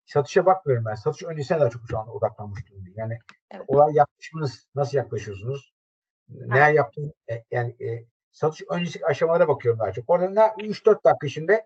[0.06, 0.96] satışa bakmıyorum ben.
[0.96, 2.96] Satış öncesine daha çok şu an odaklanmış durumdayım.
[2.98, 3.20] Yani
[3.52, 3.64] Evet.
[3.68, 5.74] olay yaklaşımınız nasıl yaklaşıyorsunuz?
[6.30, 7.12] Neler yaptınız?
[7.32, 10.10] E, yani e, satış öncesi aşamalara bakıyorum daha çok.
[10.10, 11.66] Orada ne 3-4 dakika içinde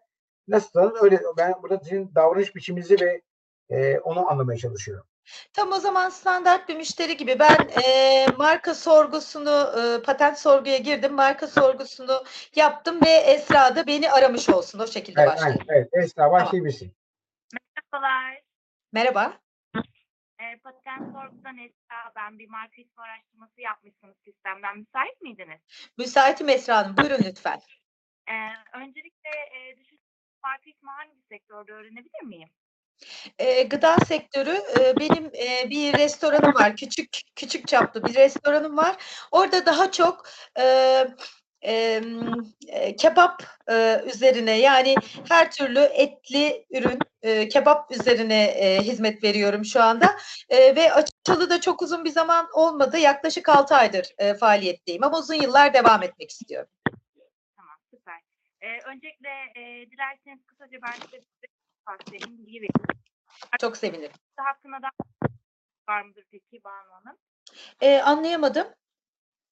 [0.50, 3.22] nasıl tanın öyle ben burada sizin davranış biçiminizi ve
[3.70, 5.06] e, onu anlamaya çalışıyorum.
[5.54, 11.14] Tam o zaman standart bir müşteri gibi ben e, marka sorgusunu e, patent sorguya girdim.
[11.14, 12.24] Marka sorgusunu
[12.56, 14.80] yaptım ve Esra da beni aramış olsun.
[14.80, 15.60] O şekilde Evet, başlayayım.
[15.70, 15.90] aynen, evet.
[15.94, 16.94] Esra başlayabilirsin.
[17.94, 18.42] Merhabalar.
[18.94, 19.34] Merhaba.
[20.40, 22.14] E, patent sorgudan Esra.
[22.16, 24.78] Ben bir marka ismi araştırması yapmışsınız sistemden.
[24.78, 25.60] Müsait miydiniz?
[25.98, 26.98] Müsaitim Esra Hanım.
[26.98, 27.62] Buyurun lütfen.
[28.28, 28.36] E,
[28.78, 29.99] öncelikle e, düşün
[30.44, 32.50] marka ismi hangi sektörde öğrenebilir miyim?
[33.40, 36.76] E, gıda sektörü e, benim e, bir restoranım var.
[36.76, 38.96] Küçük küçük çaplı bir restoranım var.
[39.32, 40.30] Orada daha çok
[40.60, 41.08] e,
[41.62, 42.02] e,
[42.98, 44.96] kebap e, üzerine yani
[45.30, 50.16] her türlü etli ürün e, kebap üzerine e, hizmet veriyorum şu anda.
[50.50, 52.98] E, ve açılı da çok uzun bir zaman olmadı.
[52.98, 56.70] Yaklaşık 6 aydır e, faaliyetteyim ama uzun yıllar devam etmek istiyorum.
[58.62, 58.90] Tamam süper.
[58.90, 61.22] E, öncelikle e, dilerseniz kısaca ben size
[61.88, 62.74] bahsedeyim, bilgi vereyim.
[63.62, 64.12] Çok sevinirim.
[64.38, 64.90] Hakkında da
[65.90, 67.18] var mıdır peki Banu Hanım?
[67.82, 68.68] E, anlayamadım.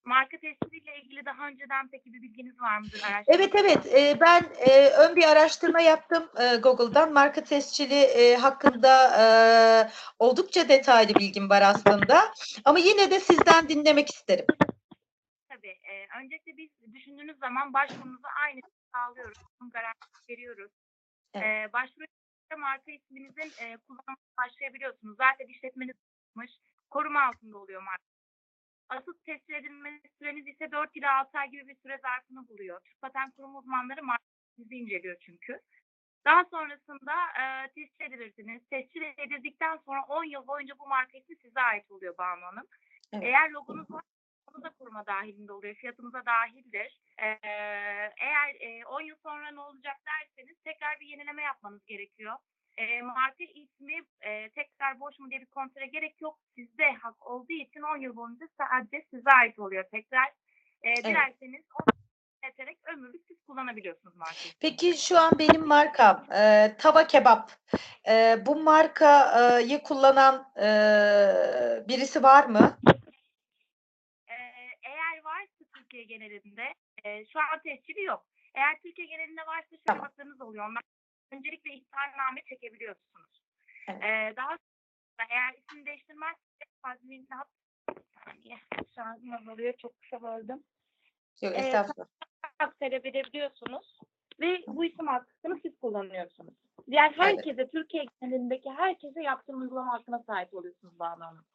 [0.06, 3.02] Marka testiyle ilgili daha önceden peki bir bilginiz var mıdır?
[3.28, 9.18] Evet evet e, ben e, ön bir araştırma yaptım e, Google'dan marka tescili e, hakkında
[9.20, 9.24] e,
[10.20, 12.34] oldukça detaylı bilgim var aslında
[12.66, 14.46] ama yine de sizden dinlemek isterim.
[15.50, 15.68] Tabii.
[15.68, 18.62] E, öncelikle biz düşündüğünüz zaman başvurunuzu aynı
[18.96, 19.38] sağlıyoruz.
[19.60, 20.72] Bunun garantisi veriyoruz.
[21.34, 21.70] Evet.
[21.70, 22.06] E, başvuru
[22.58, 25.18] marka isminizin e, kullanımına başlayabiliyorsunuz.
[25.18, 25.96] Zaten işletmeniz
[26.28, 26.52] yapmış.
[26.90, 28.04] Koruma altında oluyor marka.
[28.90, 32.80] Asıl tescil edilme süreniz ise 4 ila 6 ay gibi bir süre zarfını buluyor.
[32.80, 35.62] Türk Patent Kurumu uzmanları markanızı inceliyor çünkü.
[36.26, 38.62] Daha sonrasında e, tescil edilirsiniz.
[38.70, 42.68] Tescil edildikten sonra 10 yıl boyunca bu marka ismi size ait oluyor Banu Hanım.
[43.14, 43.24] Evet.
[43.24, 44.04] Eğer logonuz var
[44.58, 45.76] onu da koruma dahilinde oluyor.
[45.76, 47.00] Fiyatımıza dahildir.
[47.20, 47.40] Ee,
[48.18, 52.36] eğer e, 10 yıl sonra ne olacak derseniz tekrar bir yenileme yapmanız gerekiyor.
[52.78, 56.40] Ee, marka ismi e, tekrar boş mu diye bir kontrole gerek yok.
[56.56, 60.28] Sizde hak olduğu için 10 yıl boyunca sadece size ait oluyor tekrar.
[60.82, 61.62] E, dilerseniz
[62.44, 64.54] 10 yeterek ömürlük siz kullanabiliyorsunuz markayı.
[64.60, 67.52] Peki şu an benim markam e, Tava Kebap.
[68.10, 70.68] E, bu markayı kullanan e,
[71.88, 72.78] birisi var mı?
[74.30, 74.34] Ee,
[74.84, 75.66] eğer varsa
[75.98, 78.26] Türkiye genelinde e, şu an tescili yok.
[78.56, 80.04] Eğer Türkiye genelinde varsa şöyle Tamam.
[80.04, 80.70] haklarınız oluyor.
[80.70, 80.84] Onlar
[81.32, 83.42] öncelikle ihtarname çekebiliyorsunuz.
[83.88, 84.04] Evet.
[84.04, 87.48] Ee, daha sonra eğer isim değiştirmezse tazminat
[87.90, 88.58] bir saniye
[88.96, 90.64] şarjım azalıyor çok kısa böldüm.
[91.42, 91.60] Yok Evet.
[91.60, 92.08] estağfurullah.
[92.80, 94.00] Talep edebiliyorsunuz
[94.40, 96.54] ve bu isim hakkını siz kullanıyorsunuz.
[96.92, 101.46] Diğer herkese, Türkiye genelindeki herkese yaptığım uygulama hakkına sahip oluyorsunuz Hanım.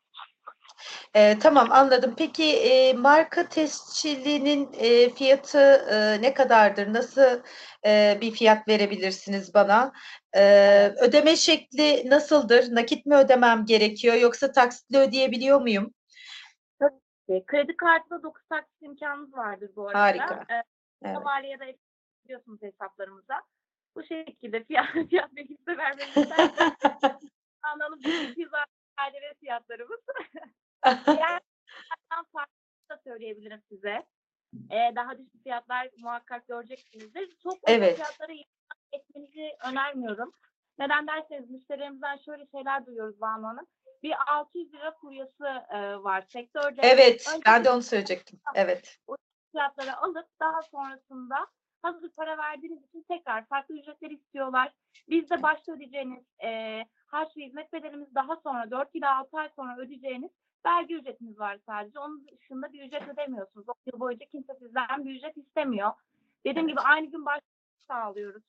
[1.14, 2.14] E, tamam anladım.
[2.18, 5.59] Peki e, marka tescilinin e, fiyatı
[5.90, 6.93] e, ne kadardır?
[6.93, 7.43] Nasıl
[7.86, 9.93] e, bir fiyat verebilirsiniz bana?
[10.36, 10.43] E,
[11.01, 12.74] ödeme şekli nasıldır?
[12.74, 15.94] Nakit mi ödemem gerekiyor yoksa taksitle ödeyebiliyor muyum?
[17.47, 20.01] Kredi kartında 9 taksit imkanınız vardır bu arada.
[20.01, 20.44] Harika.
[20.51, 20.62] E,
[21.05, 21.16] Evet.
[21.44, 21.72] Ya da
[22.24, 23.43] biliyorsunuz hesaplarımıza.
[23.97, 26.72] Bu şekilde fiyat, fiyat bilgisi de vermek isterseniz
[27.62, 27.98] anladım.
[27.98, 28.51] 200
[28.97, 30.01] KDV fiyatlarımız.
[30.84, 31.40] Diğer
[32.32, 32.52] farklı
[32.90, 34.06] da söyleyebilirim size.
[34.70, 37.36] Ee, daha düşük fiyatlar muhakkak göreceksinizdir.
[37.42, 37.96] Çok Evet.
[37.96, 38.32] fiyatlara
[38.92, 40.32] etmenizi önermiyorum.
[40.78, 43.66] Neden derseniz müşterilerimizden şöyle şeyler duyuyoruz Banu Hanım.
[44.02, 46.80] Bir 600 lira furyası e, var sektörde.
[46.84, 48.40] Evet, Önce ben de onu söyleyecektim.
[48.54, 48.98] Evet.
[49.52, 51.46] fiyatları alıp daha sonrasında
[51.82, 54.72] hazır para verdiğiniz için tekrar farklı ücretler istiyorlar.
[55.09, 59.48] Biz de başta ödeyeceğiniz e, harç ve hizmet bedelimiz daha sonra 4 ila 6 ay
[59.56, 60.30] sonra ödeyeceğiniz
[60.66, 61.98] vergi ücretiniz var sadece.
[61.98, 63.68] Onun dışında bir ücret ödemiyorsunuz.
[63.68, 65.93] O yıl boyunca kimse sizden bir ücret istemiyor.
[66.47, 67.43] Dediğim gibi aynı gün başvuru
[67.89, 68.43] sağlıyoruz.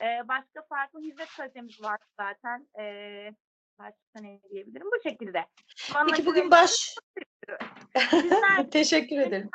[0.00, 2.68] E, başka farklı hizmet kalitemiz var zaten.
[2.78, 2.84] E,
[3.78, 4.86] başka ne diyebilirim?
[4.86, 5.46] Bu şekilde.
[5.94, 6.70] Bana Peki bugün baş...
[7.96, 9.50] Sizler- Teşekkür ederim.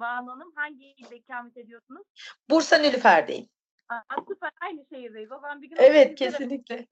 [0.00, 2.02] Banu Hanım hangi ilde ikamet ediyorsunuz?
[2.50, 3.48] Bursa Nilüfer'deyim.
[3.88, 5.32] Aa, süper aynı şehirdeyiz.
[5.32, 6.86] O zaman bir gün Evet, kesinlikle.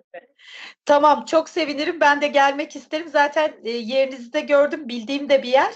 [0.85, 2.01] Tamam, çok sevinirim.
[2.01, 3.09] Ben de gelmek isterim.
[3.09, 5.74] Zaten e, yerinizi de gördüm, bildiğim de bir yer.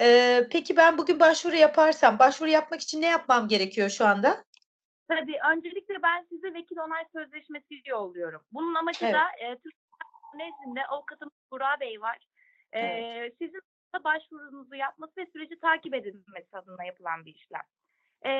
[0.00, 4.44] E, peki ben bugün başvuru yaparsam, başvuru yapmak için ne yapmam gerekiyor şu anda?
[5.08, 8.42] Tabii öncelikle ben size vekil onay sözleşmesi yolluyorum.
[8.52, 9.14] Bunun amacı Evet.
[9.14, 9.74] da e, Türk
[10.34, 12.18] nezdinde avukatımız Burak Bey var.
[12.74, 13.60] E, Sizin
[13.94, 17.62] de başvurunuzu yapması ve süreci takip edilmesi adına yapılan bir işlem.
[18.24, 18.30] E,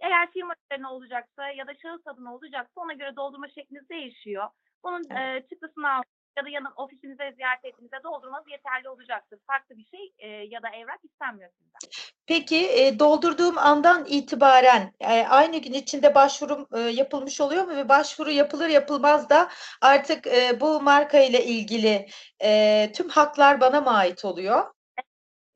[0.00, 4.48] eğer firma üzerine olacaksa ya da şahıs adına olacaksa ona göre doldurma şekliniz değişiyor.
[4.84, 6.02] Bunun e, çıktısını al
[6.38, 9.38] ya da yanın ofisinize ziyaret ettiğinizde doldurmanız yeterli olacaktır.
[9.46, 12.10] Farklı bir şey e, ya da evrak istenmiyor sizden.
[12.26, 17.88] Peki e, doldurduğum andan itibaren e, aynı gün içinde başvurum e, yapılmış oluyor mu ve
[17.88, 19.50] başvuru yapılır yapılmaz da
[19.80, 22.06] artık e, bu marka ile ilgili
[22.44, 24.74] e, tüm haklar bana mı ait oluyor?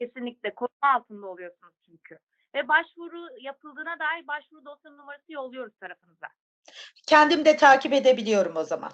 [0.00, 2.18] Kesinlikle koruma altında oluyorsunuz çünkü.
[2.54, 6.26] Ve başvuru yapıldığına dair başvuru dosya numarası yolluyoruz tarafınıza.
[7.06, 8.90] Kendim de takip edebiliyorum o zaman.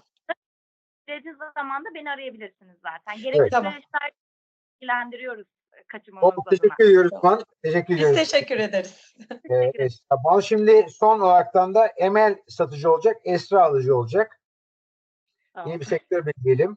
[1.09, 3.23] Dediğiniz zaman da beni arayabilirsiniz zaten.
[3.23, 3.53] Gerekli Evet.
[3.53, 3.75] Tamam.
[4.81, 5.47] ilgilendiriyoruz
[5.87, 6.59] kaçırmamız Çok adına.
[6.59, 7.45] teşekkür ediyoruz Man.
[7.63, 8.31] Teşekkür Biz ediyoruz.
[8.31, 9.15] teşekkür ederiz.
[9.51, 9.89] Ee.
[10.25, 14.41] Bal şimdi son olaraktan da Emel satıcı olacak, Esra alıcı olacak.
[15.55, 15.69] Tamam.
[15.71, 16.77] Yeni bir sektör belirleyelim.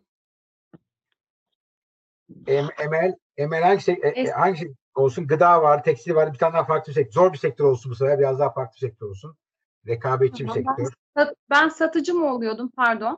[2.48, 5.28] Em, Emel, Emel hangi, e, e, hangi olsun?
[5.28, 7.12] Gıda var, tekstil var, bir tane daha farklı bir sektör.
[7.14, 9.38] Zor bir sektör olsun bu sefer, biraz daha farklı bir sektör olsun.
[9.88, 10.94] Rekabetçi bir Tamam, ben sektör.
[11.18, 12.72] Sat- Ben satıcı mı oluyordum?
[12.76, 13.18] Pardon.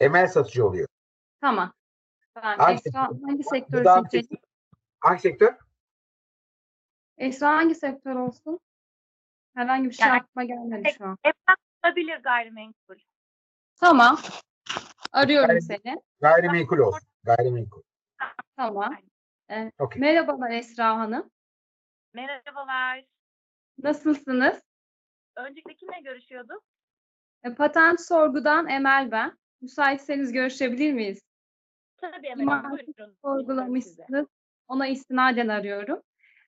[0.00, 0.88] Emel satıcı oluyor.
[1.40, 1.72] Tamam.
[2.36, 3.00] Ben Hangi Esra sektör?
[3.26, 4.38] hangi Gıda bir sektör.
[5.00, 5.54] Hangi sektör?
[7.18, 8.60] Esra hangi sektör olsun?
[9.54, 11.18] Herhangi bir şey Yani- aklıma gelmedi şu an.
[11.24, 12.96] Emlak olabilir gayrimenkul.
[13.80, 14.18] Tamam.
[15.12, 15.96] Arıyorum Yani- seni.
[16.20, 17.08] Gayrimenkul olsun.
[17.24, 17.82] Gayrimenkul.
[18.56, 18.96] Tamam.
[19.78, 20.00] Okey.
[20.00, 21.30] Merhabalar Esra Hanım.
[22.14, 23.04] Merhabalar.
[23.82, 24.62] Nasılsınız?
[25.36, 26.62] Öncelikle kimle görüşüyorduk?
[27.44, 29.38] E, Patent sorgudan Emel ben.
[29.60, 31.22] Müsaitseniz görüşebilir miyiz?
[31.96, 33.16] Tabii Emel Hanım, buyurun.
[33.24, 34.26] Sorgulamışsınız.
[34.68, 36.02] Ona istinaden arıyorum.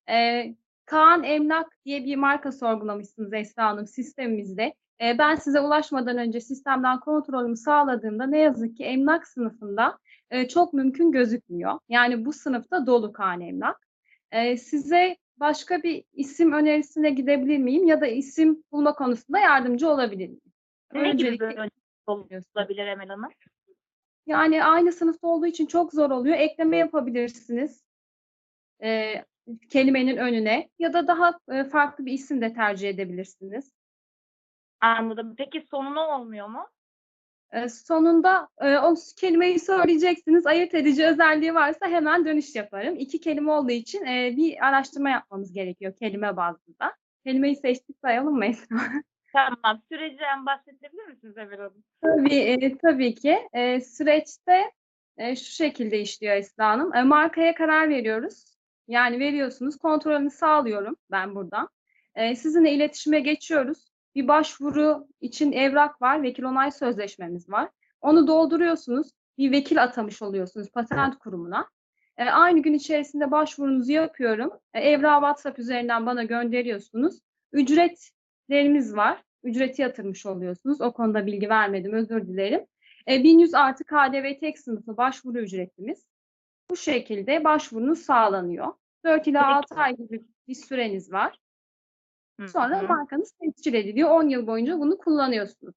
[0.09, 0.55] Ee,
[0.87, 4.75] Kaan Emlak diye bir marka sorgulamışsınız Esra Hanım sistemimizde.
[5.01, 9.99] Ee, ben size ulaşmadan önce sistemden kontrolümü sağladığımda ne yazık ki emlak sınıfında
[10.33, 11.79] e, çok mümkün gözükmüyor.
[11.89, 13.89] Yani bu sınıfta dolu Kaan Emlak.
[14.33, 20.29] Ee, size başka bir isim önerisine gidebilir miyim ya da isim bulma konusunda yardımcı olabilir
[20.29, 20.53] miyim?
[20.93, 21.73] Ne gibi Öncelikle- öncelik
[22.55, 23.31] olabilir Emel Hanım?
[24.27, 26.37] Yani aynı sınıfta olduğu için çok zor oluyor.
[26.37, 27.85] Ekleme yapabilirsiniz.
[28.83, 29.25] Ee,
[29.71, 33.73] kelimenin önüne ya da daha e, farklı bir isim de tercih edebilirsiniz.
[34.81, 35.35] Anladım.
[35.39, 36.67] Peki sonuna olmuyor mu?
[37.53, 40.47] Ee, sonunda e, o kelimeyi söyleyeceksiniz.
[40.47, 42.97] Ayırt edici özelliği varsa hemen dönüş yaparım.
[42.99, 46.97] İki kelime olduğu için e, bir araştırma yapmamız gerekiyor kelime bazında.
[47.25, 48.77] Kelimeyi seçtik sayalım mı Esra?
[49.33, 49.83] Tamam.
[49.89, 51.85] Süreci bahsedebilir misiniz Emel Hanım?
[52.03, 53.39] Tabii, e, tabii ki.
[53.53, 54.71] E, süreçte
[55.17, 56.95] e, şu şekilde işliyor Esra Hanım.
[56.95, 58.45] E, markaya karar veriyoruz.
[58.89, 59.79] Yani veriyorsunuz.
[59.79, 61.69] Kontrolünü sağlıyorum ben buradan.
[62.15, 63.92] E, sizinle iletişime geçiyoruz.
[64.15, 66.23] Bir başvuru için evrak var.
[66.23, 67.69] Vekil onay sözleşmemiz var.
[68.01, 69.11] Onu dolduruyorsunuz.
[69.39, 71.69] Bir vekil atamış oluyorsunuz patent kurumuna.
[72.17, 74.51] E, aynı gün içerisinde başvurunuzu yapıyorum.
[74.75, 77.19] E, evrağı WhatsApp üzerinden bana gönderiyorsunuz.
[77.53, 79.23] Ücretlerimiz var.
[79.45, 80.81] Ücreti yatırmış oluyorsunuz.
[80.81, 82.67] O konuda bilgi vermedim, özür dilerim.
[83.09, 86.07] E, 1100 artı KDV tek sınıfı başvuru ücretimiz.
[86.71, 88.73] Bu şekilde başvurunuz sağlanıyor.
[89.05, 89.75] 4 ila Peki.
[89.75, 91.39] 6 ay gibi bir süreniz var.
[92.49, 92.89] Sonra hı.
[92.89, 94.11] markanız tescil ediliyor.
[94.11, 95.75] 10 yıl boyunca bunu kullanıyorsunuz.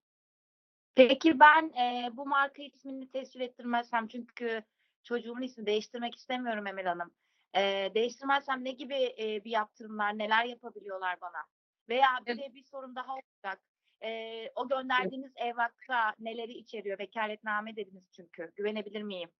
[0.94, 4.62] Peki ben e, bu marka ismini tescil ettirmezsem çünkü
[5.02, 7.10] çocuğumun ismini değiştirmek istemiyorum Emel Hanım.
[7.56, 11.44] E, değiştirmezsem ne gibi e, bir yaptırımlar, neler yapabiliyorlar bana?
[11.88, 12.50] Veya bir Evet.
[12.50, 13.60] de bir sorun daha olacak.
[14.04, 16.98] E, o gönderdiğiniz evrakta neleri içeriyor?
[16.98, 18.52] Vekaletname dediniz çünkü.
[18.56, 19.30] Güvenebilir miyim?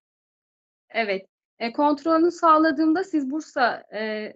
[0.91, 1.27] Evet.
[1.59, 4.33] E, kontrolünü sağladığımda siz Bursa e,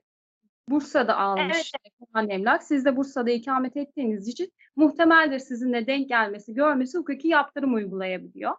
[0.70, 1.72] Bursa'da almış
[2.12, 2.62] Kaan Emlak.
[2.62, 8.52] Siz de Bursa'da ikamet ettiğiniz için muhtemeldir sizinle denk gelmesi, görmesi hukuki yaptırım uygulayabiliyor.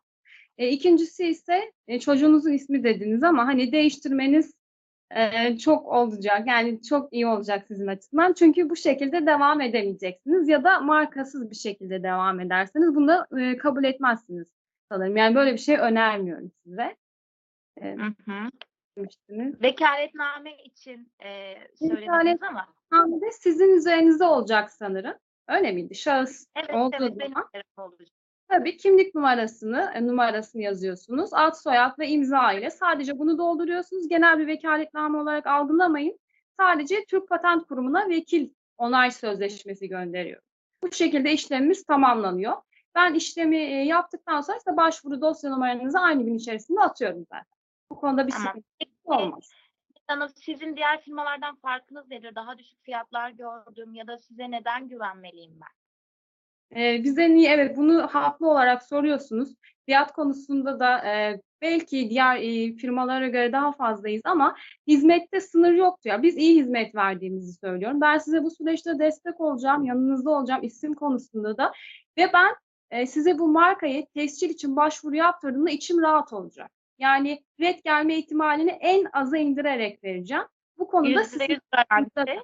[0.58, 4.54] E, ikincisi ise e, çocuğunuzun ismi dediniz ama hani değiştirmeniz
[5.16, 6.48] e, çok olacak.
[6.48, 8.34] Yani çok iyi olacak sizin açısından.
[8.34, 13.58] Çünkü bu şekilde devam edemeyeceksiniz ya da markasız bir şekilde devam ederseniz bunu da e,
[13.58, 14.48] kabul etmezsiniz
[14.92, 15.18] sanırım.
[15.18, 16.96] Yani böyle bir şey önermiyorum size.
[17.82, 18.50] E, Hı hı.
[18.98, 19.62] Demiştiniz.
[19.62, 25.14] Vekaletname için e, söylediniz ama Hamle sizin üzerinize olacak sanırım.
[25.48, 25.96] Öyle miydi?
[25.96, 28.08] Şahıs evet olduğu evet benim zaman üzerime olacak.
[28.48, 31.30] tabii kimlik numarasını, e, numarasını yazıyorsunuz.
[31.34, 34.08] Ad, soyad ve imza ile sadece bunu dolduruyorsunuz.
[34.08, 36.20] Genel bir vekaletname olarak algılamayın.
[36.60, 40.42] Sadece Türk Patent Kurumu'na vekil onay sözleşmesi gönderiyor.
[40.84, 42.54] Bu şekilde işlemimiz tamamlanıyor.
[42.96, 47.61] Ben işlemi e, yaptıktan sonra size başvuru dosya numaranızı aynı gün içerisinde atıyorum zaten.
[47.92, 48.54] Bu konuda bir Tamam.
[48.80, 49.52] sıkıntı olmaz.
[50.08, 52.36] Hanım sizin diğer firmalardan farkınız nedir?
[52.36, 56.82] Daha düşük fiyatlar gördüm ya da size neden güvenmeliyim ben?
[56.82, 59.56] Ee, bize niye evet bunu haklı olarak soruyorsunuz.
[59.86, 64.56] Fiyat konusunda da e, belki diğer e, firmalara göre daha fazlayız ama
[64.88, 66.24] hizmette sınır yoktu ya.
[66.24, 68.02] Biz iyi hizmet verdiğimizi söylüyorum.
[68.02, 71.72] Ben size bu süreçte destek olacağım, yanınızda olacağım isim konusunda da
[72.18, 72.56] ve ben
[72.92, 76.72] e, size bu markayı tescil için başvuru yaptırdığımda içim rahat olacak.
[77.02, 80.44] Yani red gelme ihtimalini en aza indirerek vereceğim.
[80.78, 82.42] Bu konuda sizin garanti.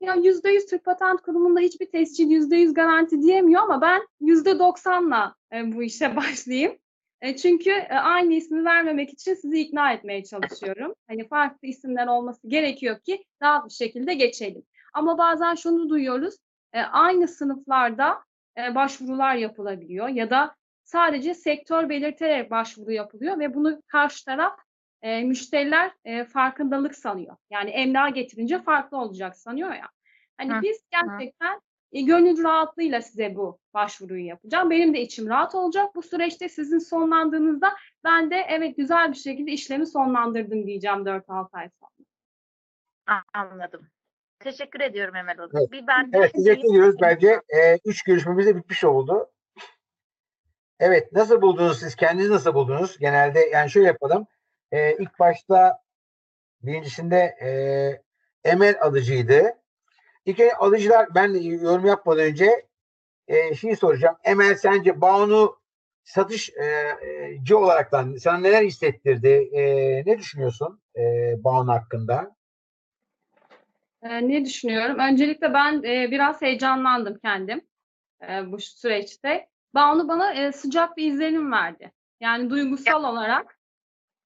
[0.00, 4.58] ya yüzde yüz Türk Patent Kurumu'nda hiçbir tescil yüzde yüz garanti diyemiyor ama ben yüzde
[4.58, 6.78] doksanla e, bu işe başlayayım.
[7.20, 10.94] E, çünkü e, aynı ismi vermemek için sizi ikna etmeye çalışıyorum.
[11.08, 14.62] Hani farklı isimler olması gerekiyor ki rahat bir şekilde geçelim.
[14.92, 16.34] Ama bazen şunu duyuyoruz.
[16.72, 18.18] e, aynı sınıflarda
[18.58, 20.54] e, başvurular yapılabiliyor ya da
[20.92, 24.58] sadece sektör belirterek başvuru yapılıyor ve bunu karşı taraf
[25.02, 27.36] e, müşteriler e, farkındalık sanıyor.
[27.50, 29.88] Yani emlak getirince farklı olacak sanıyor ya.
[30.38, 31.60] Hani Hı, biz gerçekten
[31.92, 34.70] e, gönül rahatlığıyla size bu başvuruyu yapacağım.
[34.70, 35.94] Benim de içim rahat olacak.
[35.94, 37.74] Bu süreçte sizin sonlandığınızda
[38.04, 43.22] ben de evet güzel bir şekilde işlemi sonlandırdım diyeceğim 4-6 ay sonra.
[43.34, 43.88] Anladım.
[44.38, 45.50] Teşekkür ediyorum Emel Hanım.
[45.54, 45.72] Evet.
[45.72, 46.96] Bir ben Evet, teşekkür ediyoruz.
[47.00, 49.28] Bence e, üç görüşmemiz de bitmiş oldu.
[50.84, 51.96] Evet, nasıl buldunuz siz?
[51.96, 52.98] Kendiniz nasıl buldunuz?
[52.98, 54.26] Genelde yani şöyle yapalım.
[54.72, 55.78] E, ilk başta
[56.62, 57.50] birincisinde e,
[58.50, 59.54] Emel alıcıydı.
[60.26, 62.66] Önce alıcılar, ben yorum yapmadan önce
[63.28, 64.16] e, şeyi soracağım.
[64.24, 65.56] Emel sence Banu
[66.04, 69.50] satışcı olaraktan sana neler hissettirdi?
[69.52, 69.62] E,
[70.06, 71.00] ne düşünüyorsun e,
[71.44, 72.36] Banu hakkında?
[74.02, 74.98] Ee, ne düşünüyorum?
[74.98, 77.60] Öncelikle ben e, biraz heyecanlandım kendim
[78.28, 79.51] e, bu süreçte.
[79.74, 81.92] Banu bana e, sıcak bir izlenim verdi.
[82.20, 83.58] Yani duygusal olarak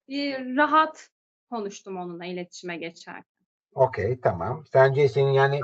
[0.09, 1.10] bir rahat
[1.51, 3.24] konuştum onunla iletişime geçerken.
[3.74, 4.64] Okey tamam.
[4.73, 5.60] Sence senin yani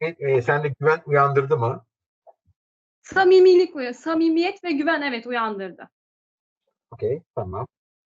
[0.00, 1.84] e, e, sende güven uyandırdı mı?
[3.02, 5.90] Samimilik, uya- samimiyet ve güven evet uyandırdı.
[6.90, 7.66] Okey tamam.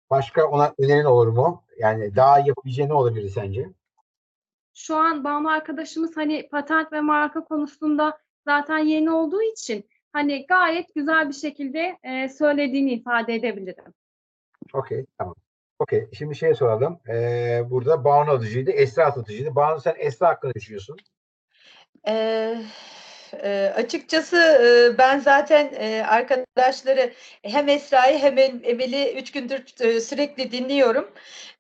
[0.10, 1.64] Başka ona önerin olur mu?
[1.78, 3.70] Yani daha yapabileceğin ne olabilir sence?
[4.74, 10.96] Şu an Banu arkadaşımız hani patent ve marka konusunda zaten yeni olduğu için hani gayet
[10.96, 13.94] güzel bir şekilde e, söylediğini ifade edebilirim.
[14.74, 15.36] Okey tamam.
[15.80, 17.00] Okey şimdi şey soralım.
[17.10, 19.56] Ee, burada Banu alıcıydı, Esra satıcıydı.
[19.56, 20.98] Banu sen Esra hakkında düşünüyorsun.
[22.08, 22.58] Ee,
[23.44, 27.14] e, açıkçası e, ben zaten e, arkadaşları
[27.44, 31.12] hem Esra'yı hem Em- Emel'i üç gündür e, sürekli dinliyorum.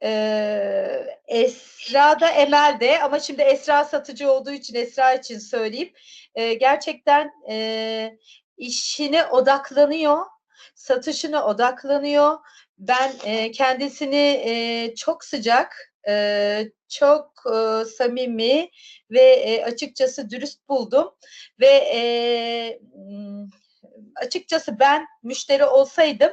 [0.03, 5.89] Ee, Esra da Emel de ama şimdi Esra satıcı olduğu için Esra için söyleyeyim.
[6.35, 8.17] Ee, gerçekten e,
[8.59, 10.25] işine odaklanıyor,
[10.75, 12.37] satışına odaklanıyor.
[12.77, 18.69] Ben e, kendisini e, çok sıcak, e, çok e, samimi
[19.11, 21.15] ve e, açıkçası dürüst buldum
[21.59, 21.99] ve e,
[22.93, 23.45] m,
[24.15, 26.31] açıkçası ben müşteri olsaydım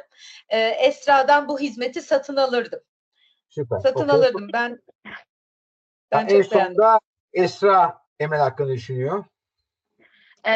[0.48, 2.80] e, Esra'dan bu hizmeti satın alırdım.
[3.48, 3.78] Süper.
[3.78, 4.20] Satın Okey.
[4.20, 4.48] alırdım.
[4.52, 4.78] Ben
[6.12, 6.74] ben en çok beğendim.
[6.74, 7.00] sonunda
[7.32, 9.24] Esra Emel hakkında düşünüyor.
[10.46, 10.50] Ee,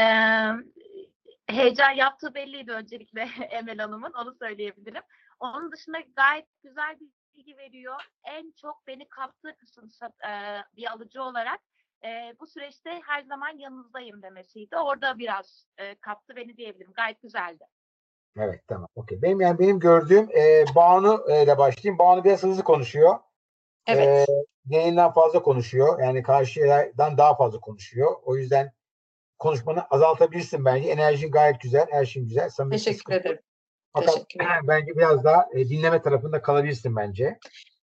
[1.53, 3.21] heyecan yaptığı belliydi öncelikle
[3.51, 5.03] Emel Hanım'ın, onu söyleyebilirim.
[5.41, 7.95] Onun dışında gayet güzel bir bilgi veriyor.
[8.25, 9.91] En çok beni kaptığı kısım
[10.29, 10.31] e,
[10.77, 11.61] bir alıcı olarak
[12.05, 14.77] e, bu süreçte her zaman yanınızdayım demesiydi.
[14.77, 16.93] Orada biraz e, kaptı beni diyebilirim.
[16.93, 17.65] Gayet güzeldi.
[18.37, 18.89] Evet tamam.
[18.95, 19.23] Okey.
[19.23, 21.99] Benim yani benim gördüğüm e, Banu e, ile başlayayım.
[21.99, 23.19] Banu biraz hızlı konuşuyor.
[23.87, 24.29] Evet.
[24.29, 24.33] E,
[24.67, 26.03] gereğinden fazla konuşuyor.
[26.03, 28.17] Yani karşıdan daha fazla konuşuyor.
[28.23, 28.73] O yüzden
[29.41, 30.89] konuşmanı azaltabilirsin bence.
[30.89, 31.87] Enerjin gayet güzel.
[31.91, 32.51] Her şeyin güzel.
[32.51, 33.39] Samimiyet Teşekkür ederim.
[33.93, 34.69] Fakat Teşekkür ederim.
[34.69, 37.39] bence biraz daha e, dinleme tarafında kalabilirsin bence.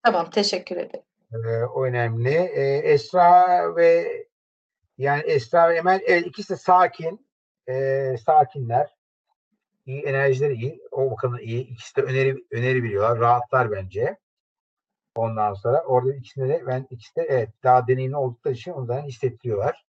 [0.04, 1.06] Tamam, teşekkür ederim.
[1.34, 2.34] E, o önemli.
[2.34, 4.08] E, Esra ve
[4.98, 7.28] yani Esra ve Emel evet, ikisi de sakin.
[7.70, 8.96] E, sakinler.
[9.86, 10.82] İyi enerjileri iyi.
[10.92, 11.68] O bakımdan iyi.
[11.68, 13.20] İkisi de öneri öneri veriyorlar.
[13.20, 14.18] Rahatlar bence.
[15.16, 19.86] Ondan sonra orada ikisinde de ben ikisi de evet daha deneyimli oldukları için ondan hissettiriyorlar.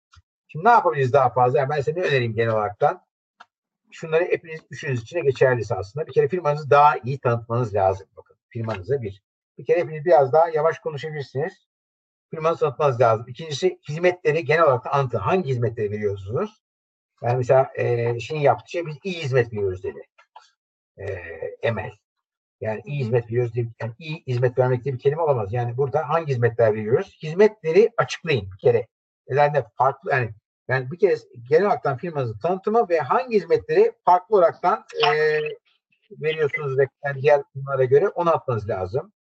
[0.55, 1.59] Şimdi ne yapabiliriz daha fazla?
[1.59, 3.01] Yani ben size ne önereyim genel olaraktan?
[3.91, 6.07] Şunları hepiniz üçünüz için de geçerlisi aslında.
[6.07, 8.07] Bir kere firmanızı daha iyi tanıtmanız lazım.
[8.17, 9.23] Bakın firmanıza bir.
[9.59, 11.67] Bir kere hepiniz biraz daha yavaş konuşabilirsiniz.
[12.31, 13.27] Firmanızı tanıtmanız lazım.
[13.29, 15.19] İkincisi hizmetleri genel olarak anlatın.
[15.19, 16.63] Hangi hizmetleri veriyorsunuz?
[17.23, 20.03] Yani mesela e, şeyin yaptığı şey biz iyi hizmet veriyoruz dedi.
[20.99, 21.05] E,
[21.63, 21.93] Emel.
[22.61, 25.53] Yani iyi hizmet veriyoruz diye, yani iyi hizmet vermek diye bir kelime olamaz.
[25.53, 27.19] Yani burada hangi hizmetler veriyoruz?
[27.23, 28.87] Hizmetleri açıklayın bir kere.
[29.29, 30.31] Nedenle farklı yani
[30.69, 31.17] yani bir kere
[31.49, 35.39] genel olarak firmanızın tanıtımı ve hangi hizmetleri farklı olaraktan e,
[36.11, 39.13] veriyorsunuz ve yani diğer firmalara göre onu atmanız lazım.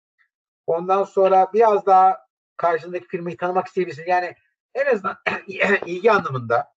[0.66, 2.18] Ondan sonra biraz daha
[2.56, 4.08] karşındaki firmayı tanımak isteyebilirsiniz.
[4.08, 4.34] Yani
[4.74, 5.16] en azından
[5.86, 6.72] ilgi anlamında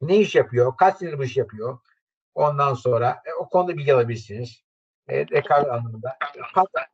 [0.00, 1.78] ne iş yapıyor, kaç senedir bu iş yapıyor.
[2.34, 4.62] Ondan sonra e, o konuda bilgi alabilirsiniz.
[5.08, 6.18] E, rekabet anlamında.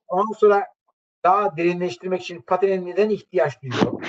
[0.08, 0.66] Ondan sonra
[1.24, 4.02] daha derinleştirmek için patene neden ihtiyaç duyuyor?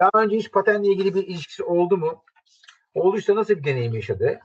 [0.00, 2.24] Daha önce hiç patenle ilgili bir ilişkisi oldu mu?
[2.94, 4.40] Olduysa nasıl bir deneyim yaşadı?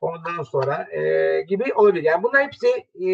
[0.00, 2.02] Ondan sonra e, gibi olabilir.
[2.02, 3.08] Yani bunlar hepsi e,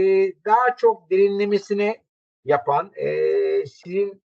[0.44, 2.02] daha çok derinlemesine
[2.44, 3.06] yapan, e,
[3.66, 4.22] sizin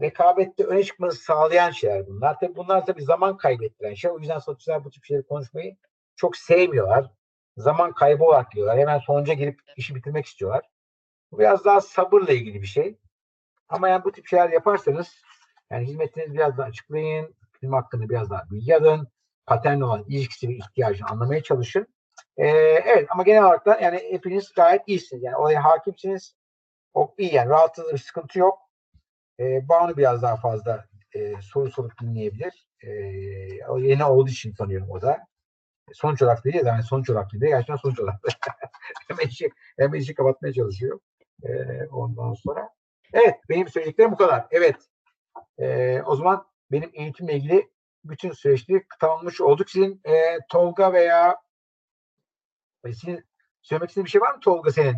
[0.00, 2.38] rekabette öne çıkmanızı sağlayan şeyler bunlar.
[2.40, 4.10] Tabii bunlar tabii zaman kaybettiren şey.
[4.10, 5.76] O yüzden satıcılar bu tip şeyleri konuşmayı
[6.16, 7.10] çok sevmiyorlar.
[7.56, 8.78] Zaman kaybı olarak diyorlar.
[8.78, 10.62] Hemen sonuca girip işi bitirmek istiyorlar.
[11.32, 12.98] Bu biraz daha sabırla ilgili bir şey.
[13.68, 15.22] Ama yani bu tip şeyler yaparsanız
[15.74, 17.34] yani hizmetinizi biraz daha açıklayın.
[17.60, 19.08] Film hakkında biraz daha bilgi alın.
[19.46, 21.86] Paternle olan ilişkisi ve ihtiyacını anlamaya çalışın.
[22.36, 22.46] Ee,
[22.86, 25.22] evet ama genel olarak da yani hepiniz gayet iyisiniz.
[25.22, 26.34] Yani oraya hakimsiniz.
[26.94, 28.58] O iyi yani rahatsız bir sıkıntı yok.
[29.40, 30.84] Ee, Banu biraz daha fazla
[31.14, 32.66] e, soru sorup dinleyebilir.
[32.82, 35.18] Ee, o yeni olduğu için tanıyorum o da.
[35.92, 37.42] Sonuç olarak değil yani sonuç olarak değil.
[37.42, 38.20] Gerçekten sonuç olarak.
[39.08, 41.00] hemen işi, hemen işi kapatmaya çalışıyor.
[41.44, 42.68] Ee, ondan sonra.
[43.12, 44.46] Evet benim söyleyeceklerim bu kadar.
[44.50, 44.76] Evet.
[45.58, 47.70] Ee, o zaman benim eğitimle ilgili
[48.04, 49.70] bütün süreçleri tamamlamış olduk.
[49.70, 51.36] Sizin e, Tolga veya
[52.84, 53.24] e, senin
[53.62, 54.96] söylemek istediğin bir şey var mı Tolga senin?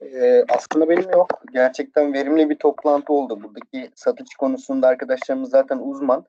[0.00, 1.42] Ee, aslında benim yok.
[1.52, 3.42] Gerçekten verimli bir toplantı oldu.
[3.42, 6.26] Buradaki satış konusunda arkadaşlarımız zaten uzman.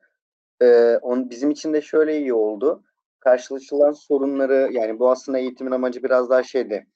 [0.62, 2.82] Ee, on, bizim için de şöyle iyi oldu.
[3.20, 6.86] karşılaşılan sorunları yani bu aslında eğitimin amacı biraz daha şeydi.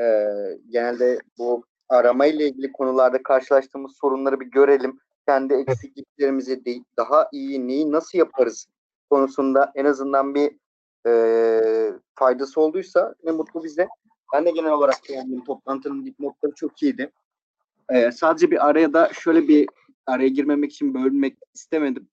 [0.00, 0.26] Ee,
[0.68, 5.00] genelde bu arama ile ilgili konularda karşılaştığımız sorunları bir görelim.
[5.28, 8.66] Kendi eksikliklerimizi de- daha iyi neyi nasıl yaparız
[9.10, 10.52] konusunda en azından bir
[11.06, 13.88] e, faydası olduysa ne mutlu bize.
[14.32, 15.44] Ben de genel olarak beğendim.
[15.44, 17.12] Toplantının dipnotları çok iyiydi.
[17.90, 19.68] Ee, sadece bir araya da şöyle bir
[20.06, 22.08] araya girmemek için bölmek istemedim.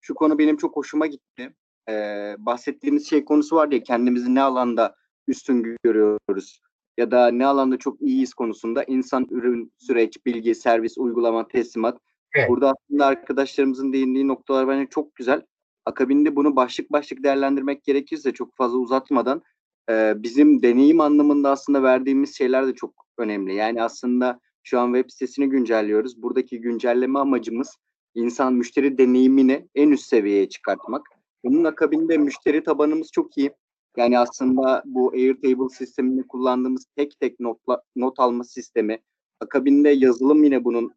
[0.00, 1.54] Şu konu benim çok hoşuma gitti.
[1.88, 4.94] Ee, bahsettiğiniz şey konusu var ya kendimizi ne alanda
[5.28, 6.60] üstün görüyoruz
[6.98, 11.98] ya da ne alanda çok iyiyiz konusunda insan, ürün, süreç, bilgi, servis, uygulama, teslimat.
[12.34, 12.48] Evet.
[12.48, 15.42] Burada aslında arkadaşlarımızın değindiği noktalar bence çok güzel.
[15.84, 19.42] Akabinde bunu başlık başlık değerlendirmek gerekirse çok fazla uzatmadan
[19.90, 23.54] e, bizim deneyim anlamında aslında verdiğimiz şeyler de çok önemli.
[23.54, 26.22] Yani aslında şu an web sitesini güncelliyoruz.
[26.22, 27.76] Buradaki güncelleme amacımız
[28.14, 31.02] insan müşteri deneyimini en üst seviyeye çıkartmak.
[31.44, 33.52] Bunun akabinde müşteri tabanımız çok iyi.
[33.96, 38.98] Yani aslında bu Airtable sistemini kullandığımız tek tek notla, not alma sistemi.
[39.40, 40.92] Akabinde yazılım yine bunun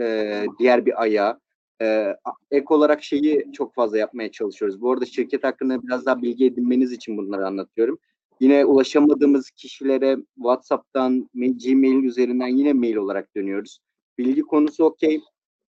[0.00, 1.40] e, diğer bir ayağı.
[1.82, 2.16] E,
[2.50, 4.80] ek olarak şeyi çok fazla yapmaya çalışıyoruz.
[4.80, 7.98] Bu arada şirket hakkında biraz daha bilgi edinmeniz için bunları anlatıyorum.
[8.40, 13.78] Yine ulaşamadığımız kişilere WhatsApp'tan, ma- Gmail üzerinden yine mail olarak dönüyoruz.
[14.18, 15.20] Bilgi konusu okey.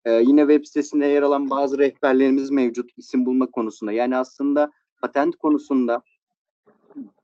[0.05, 3.93] Ee, yine web sitesinde yer alan bazı rehberlerimiz mevcut isim bulma konusunda.
[3.93, 6.03] Yani aslında patent konusunda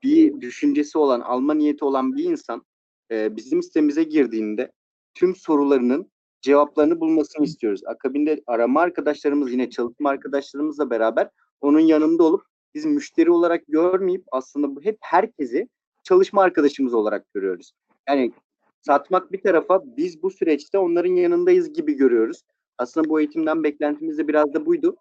[0.03, 2.63] bir düşüncesi olan, alma niyeti olan bir insan
[3.11, 4.73] e, bizim sitemize girdiğinde
[5.15, 7.81] tüm sorularının cevaplarını bulmasını istiyoruz.
[7.87, 12.43] Akabinde arama arkadaşlarımız yine çalışma arkadaşlarımızla beraber onun yanında olup
[12.75, 15.69] biz müşteri olarak görmeyip aslında bu hep herkesi
[16.03, 17.73] çalışma arkadaşımız olarak görüyoruz.
[18.09, 18.33] Yani
[18.81, 22.43] satmak bir tarafa biz bu süreçte onların yanındayız gibi görüyoruz.
[22.79, 24.97] Aslında bu eğitimden beklentimiz de biraz da buydu.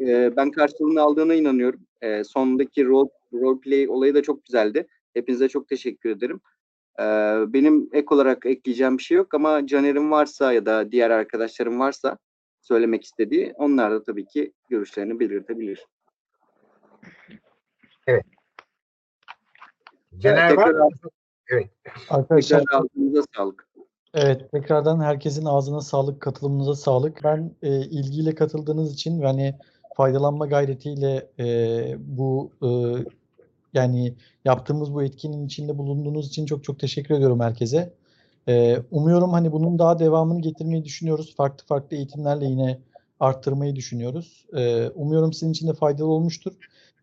[0.00, 1.80] Ee, ben karşılığını aldığına inanıyorum.
[2.02, 4.86] Ee, sondaki role, role play olayı da çok güzeldi.
[5.14, 6.40] Hepinize çok teşekkür ederim.
[7.00, 7.02] Ee,
[7.52, 12.18] benim ek olarak ekleyeceğim bir şey yok ama Caner'in varsa ya da diğer arkadaşlarım varsa
[12.60, 15.86] söylemek istediği onlar da tabii ki görüşlerini belirtebilir.
[20.18, 20.88] Caner tekrar var mı?
[22.10, 23.68] Arkadaşlar Tekrar ağzınıza sağlık.
[24.14, 27.24] evet tekrardan herkesin ağzına sağlık, katılımınıza sağlık.
[27.24, 29.54] Ben e, ilgiyle katıldığınız için ve hani
[29.96, 31.46] faydalanma gayretiyle e,
[31.98, 32.68] bu e,
[33.72, 37.92] yani yaptığımız bu etkinin içinde bulunduğunuz için çok çok teşekkür ediyorum herkese.
[38.48, 41.36] E, umuyorum hani bunun daha devamını getirmeyi düşünüyoruz.
[41.36, 42.78] Farklı farklı eğitimlerle yine
[43.20, 44.46] arttırmayı düşünüyoruz.
[44.56, 46.52] E, umuyorum sizin için de faydalı olmuştur.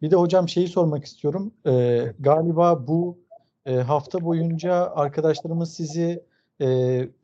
[0.02, 1.52] Bir de hocam şeyi sormak istiyorum.
[1.68, 3.18] E, galiba bu
[3.66, 6.24] e, hafta boyunca arkadaşlarımız sizi
[6.62, 6.68] e,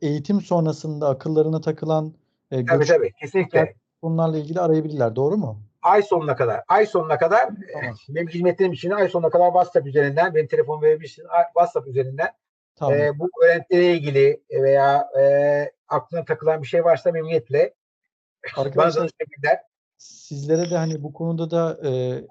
[0.02, 2.12] eğitim sonrasında akıllarına takılan
[2.50, 3.12] e, Tabii tabii.
[3.20, 3.74] Kesinlikle.
[4.02, 5.16] konularla ilgili arayabilirler.
[5.16, 5.60] Doğru mu?
[5.86, 6.62] Ay sonuna kadar.
[6.68, 7.94] Ay sonuna kadar Tamam.
[8.08, 11.28] e, benim hizmetlerim için ay sonuna kadar WhatsApp üzerinden benim telefon verebilirsiniz.
[11.30, 12.28] Ay- WhatsApp üzerinden
[12.76, 12.98] Tamam.
[12.98, 15.24] e, bu öğrentilere ilgili veya e,
[15.88, 17.74] aklına takılan bir şey varsa memnuniyetle
[18.56, 19.10] Arkadaşlar
[19.98, 22.22] sizlere de hani bu konuda da e,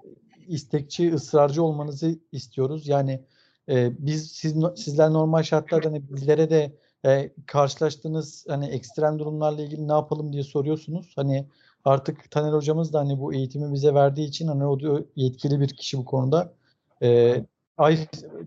[0.46, 2.88] istekçi, ısrarcı olmanızı istiyoruz.
[2.88, 3.24] Yani
[3.68, 6.72] e, biz siz, sizler normal şartlarda hani bizlere de
[7.06, 11.12] e, karşılaştığınız hani ekstrem durumlarla ilgili ne yapalım diye soruyorsunuz.
[11.16, 11.46] Hani
[11.86, 14.78] artık Taner hocamız da hani bu eğitimi bize verdiği için hani o
[15.16, 16.54] yetkili bir kişi bu konuda.
[17.02, 17.36] E,
[17.78, 17.98] ay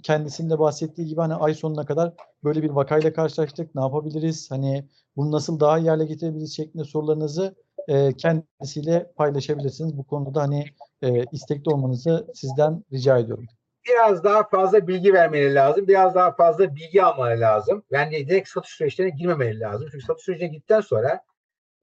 [0.03, 2.14] kendisinin de bahsettiği gibi hani ay sonuna kadar
[2.44, 3.76] böyle bir vakayla karşılaştık.
[3.76, 4.52] Ne yapabiliriz?
[4.52, 4.86] Hani
[5.16, 7.56] bunu nasıl daha iyi hale getirebiliriz şeklinde sorularınızı
[7.88, 9.98] e, kendisiyle paylaşabilirsiniz.
[9.98, 10.66] Bu konuda da hani
[11.02, 13.45] e, istekli olmanızı sizden rica ediyorum.
[13.88, 15.88] Biraz daha fazla bilgi vermeleri lazım.
[15.88, 17.84] Biraz daha fazla bilgi almaları lazım.
[17.91, 19.88] Yani direkt satış süreçlerine girmemeleri lazım.
[19.91, 21.22] Çünkü satış sürecine gittikten sonra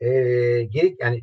[0.01, 0.09] e,
[0.63, 1.23] geri yani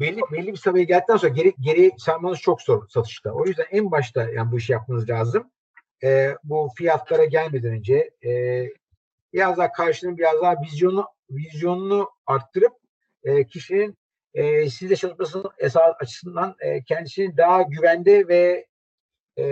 [0.00, 3.32] belli belli bir seviyeye geldikten sonra geri geri sarmanız çok zor satışta.
[3.32, 5.50] O yüzden en başta yani bu işi yapmanız lazım.
[6.02, 8.64] E, bu fiyatlara gelmeden önce e,
[9.32, 12.72] biraz daha karşının biraz daha vizyonu vizyonunu arttırıp
[13.24, 13.98] e, kişinin
[14.34, 18.66] e, sizle çalışmasının esas açısından e, kendisini daha güvende ve
[19.36, 19.44] e,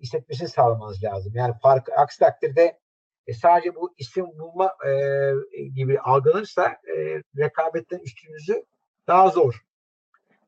[0.00, 1.32] hissetmesini sağlamanız lazım.
[1.36, 2.78] Yani fark aksi takdirde
[3.26, 8.64] e, sadece bu isim bulma e, gibi algılanırsa e, rekabetten üstünüzü
[9.06, 9.67] daha zor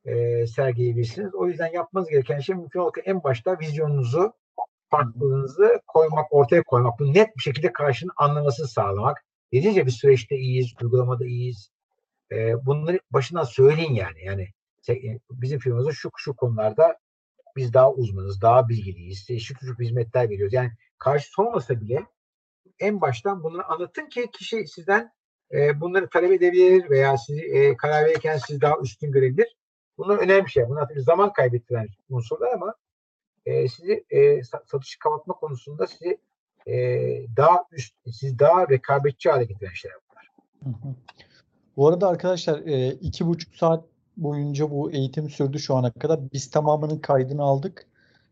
[0.04, 1.34] e, sergileyebilirsiniz.
[1.34, 4.32] O yüzden yapmanız gereken şey mümkün olduğu en başta vizyonunuzu,
[4.90, 6.98] farklılığınızı koymak, ortaya koymak.
[7.00, 9.24] Bu net bir şekilde karşının anlamasını sağlamak.
[9.52, 11.70] Dediğiniz gibi süreçte iyiyiz, uygulamada iyiyiz.
[12.32, 14.24] E, bunları başından söyleyin yani.
[14.24, 14.48] Yani
[14.82, 16.96] se- bizim firmamızda şu şu konularda
[17.56, 20.52] biz daha uzmanız, daha bilgiliyiz, işte şu şu hizmetler veriyoruz.
[20.52, 22.06] Yani karşı olmasa bile
[22.78, 25.10] en baştan bunları anlatın ki kişi sizden
[25.52, 29.56] e, bunları talep edebilir veya sizi e, karar verirken siz daha üstün görebilir.
[30.00, 30.68] Bunlar önemli şey.
[30.68, 32.74] Bunlar tabii zaman kaybettiren unsurlar ama
[33.46, 36.18] e, sizi e, sa- satışı kapatma konusunda sizi
[36.66, 36.74] e,
[37.36, 40.30] daha üst, sizi daha rekabetçi hale getiren şeyler bunlar.
[41.76, 43.84] Bu arada arkadaşlar e, iki buçuk saat
[44.16, 46.32] boyunca bu eğitim sürdü şu ana kadar.
[46.32, 47.86] Biz tamamının kaydını aldık.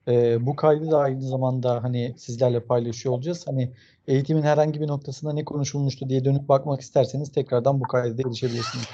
[0.08, 3.46] E, bu kaydı da aynı zamanda hani sizlerle paylaşıyor olacağız.
[3.46, 3.72] Hani
[4.06, 8.86] eğitimin herhangi bir noktasında ne konuşulmuştu diye dönüp bakmak isterseniz tekrardan bu kayda erişebilirsiniz.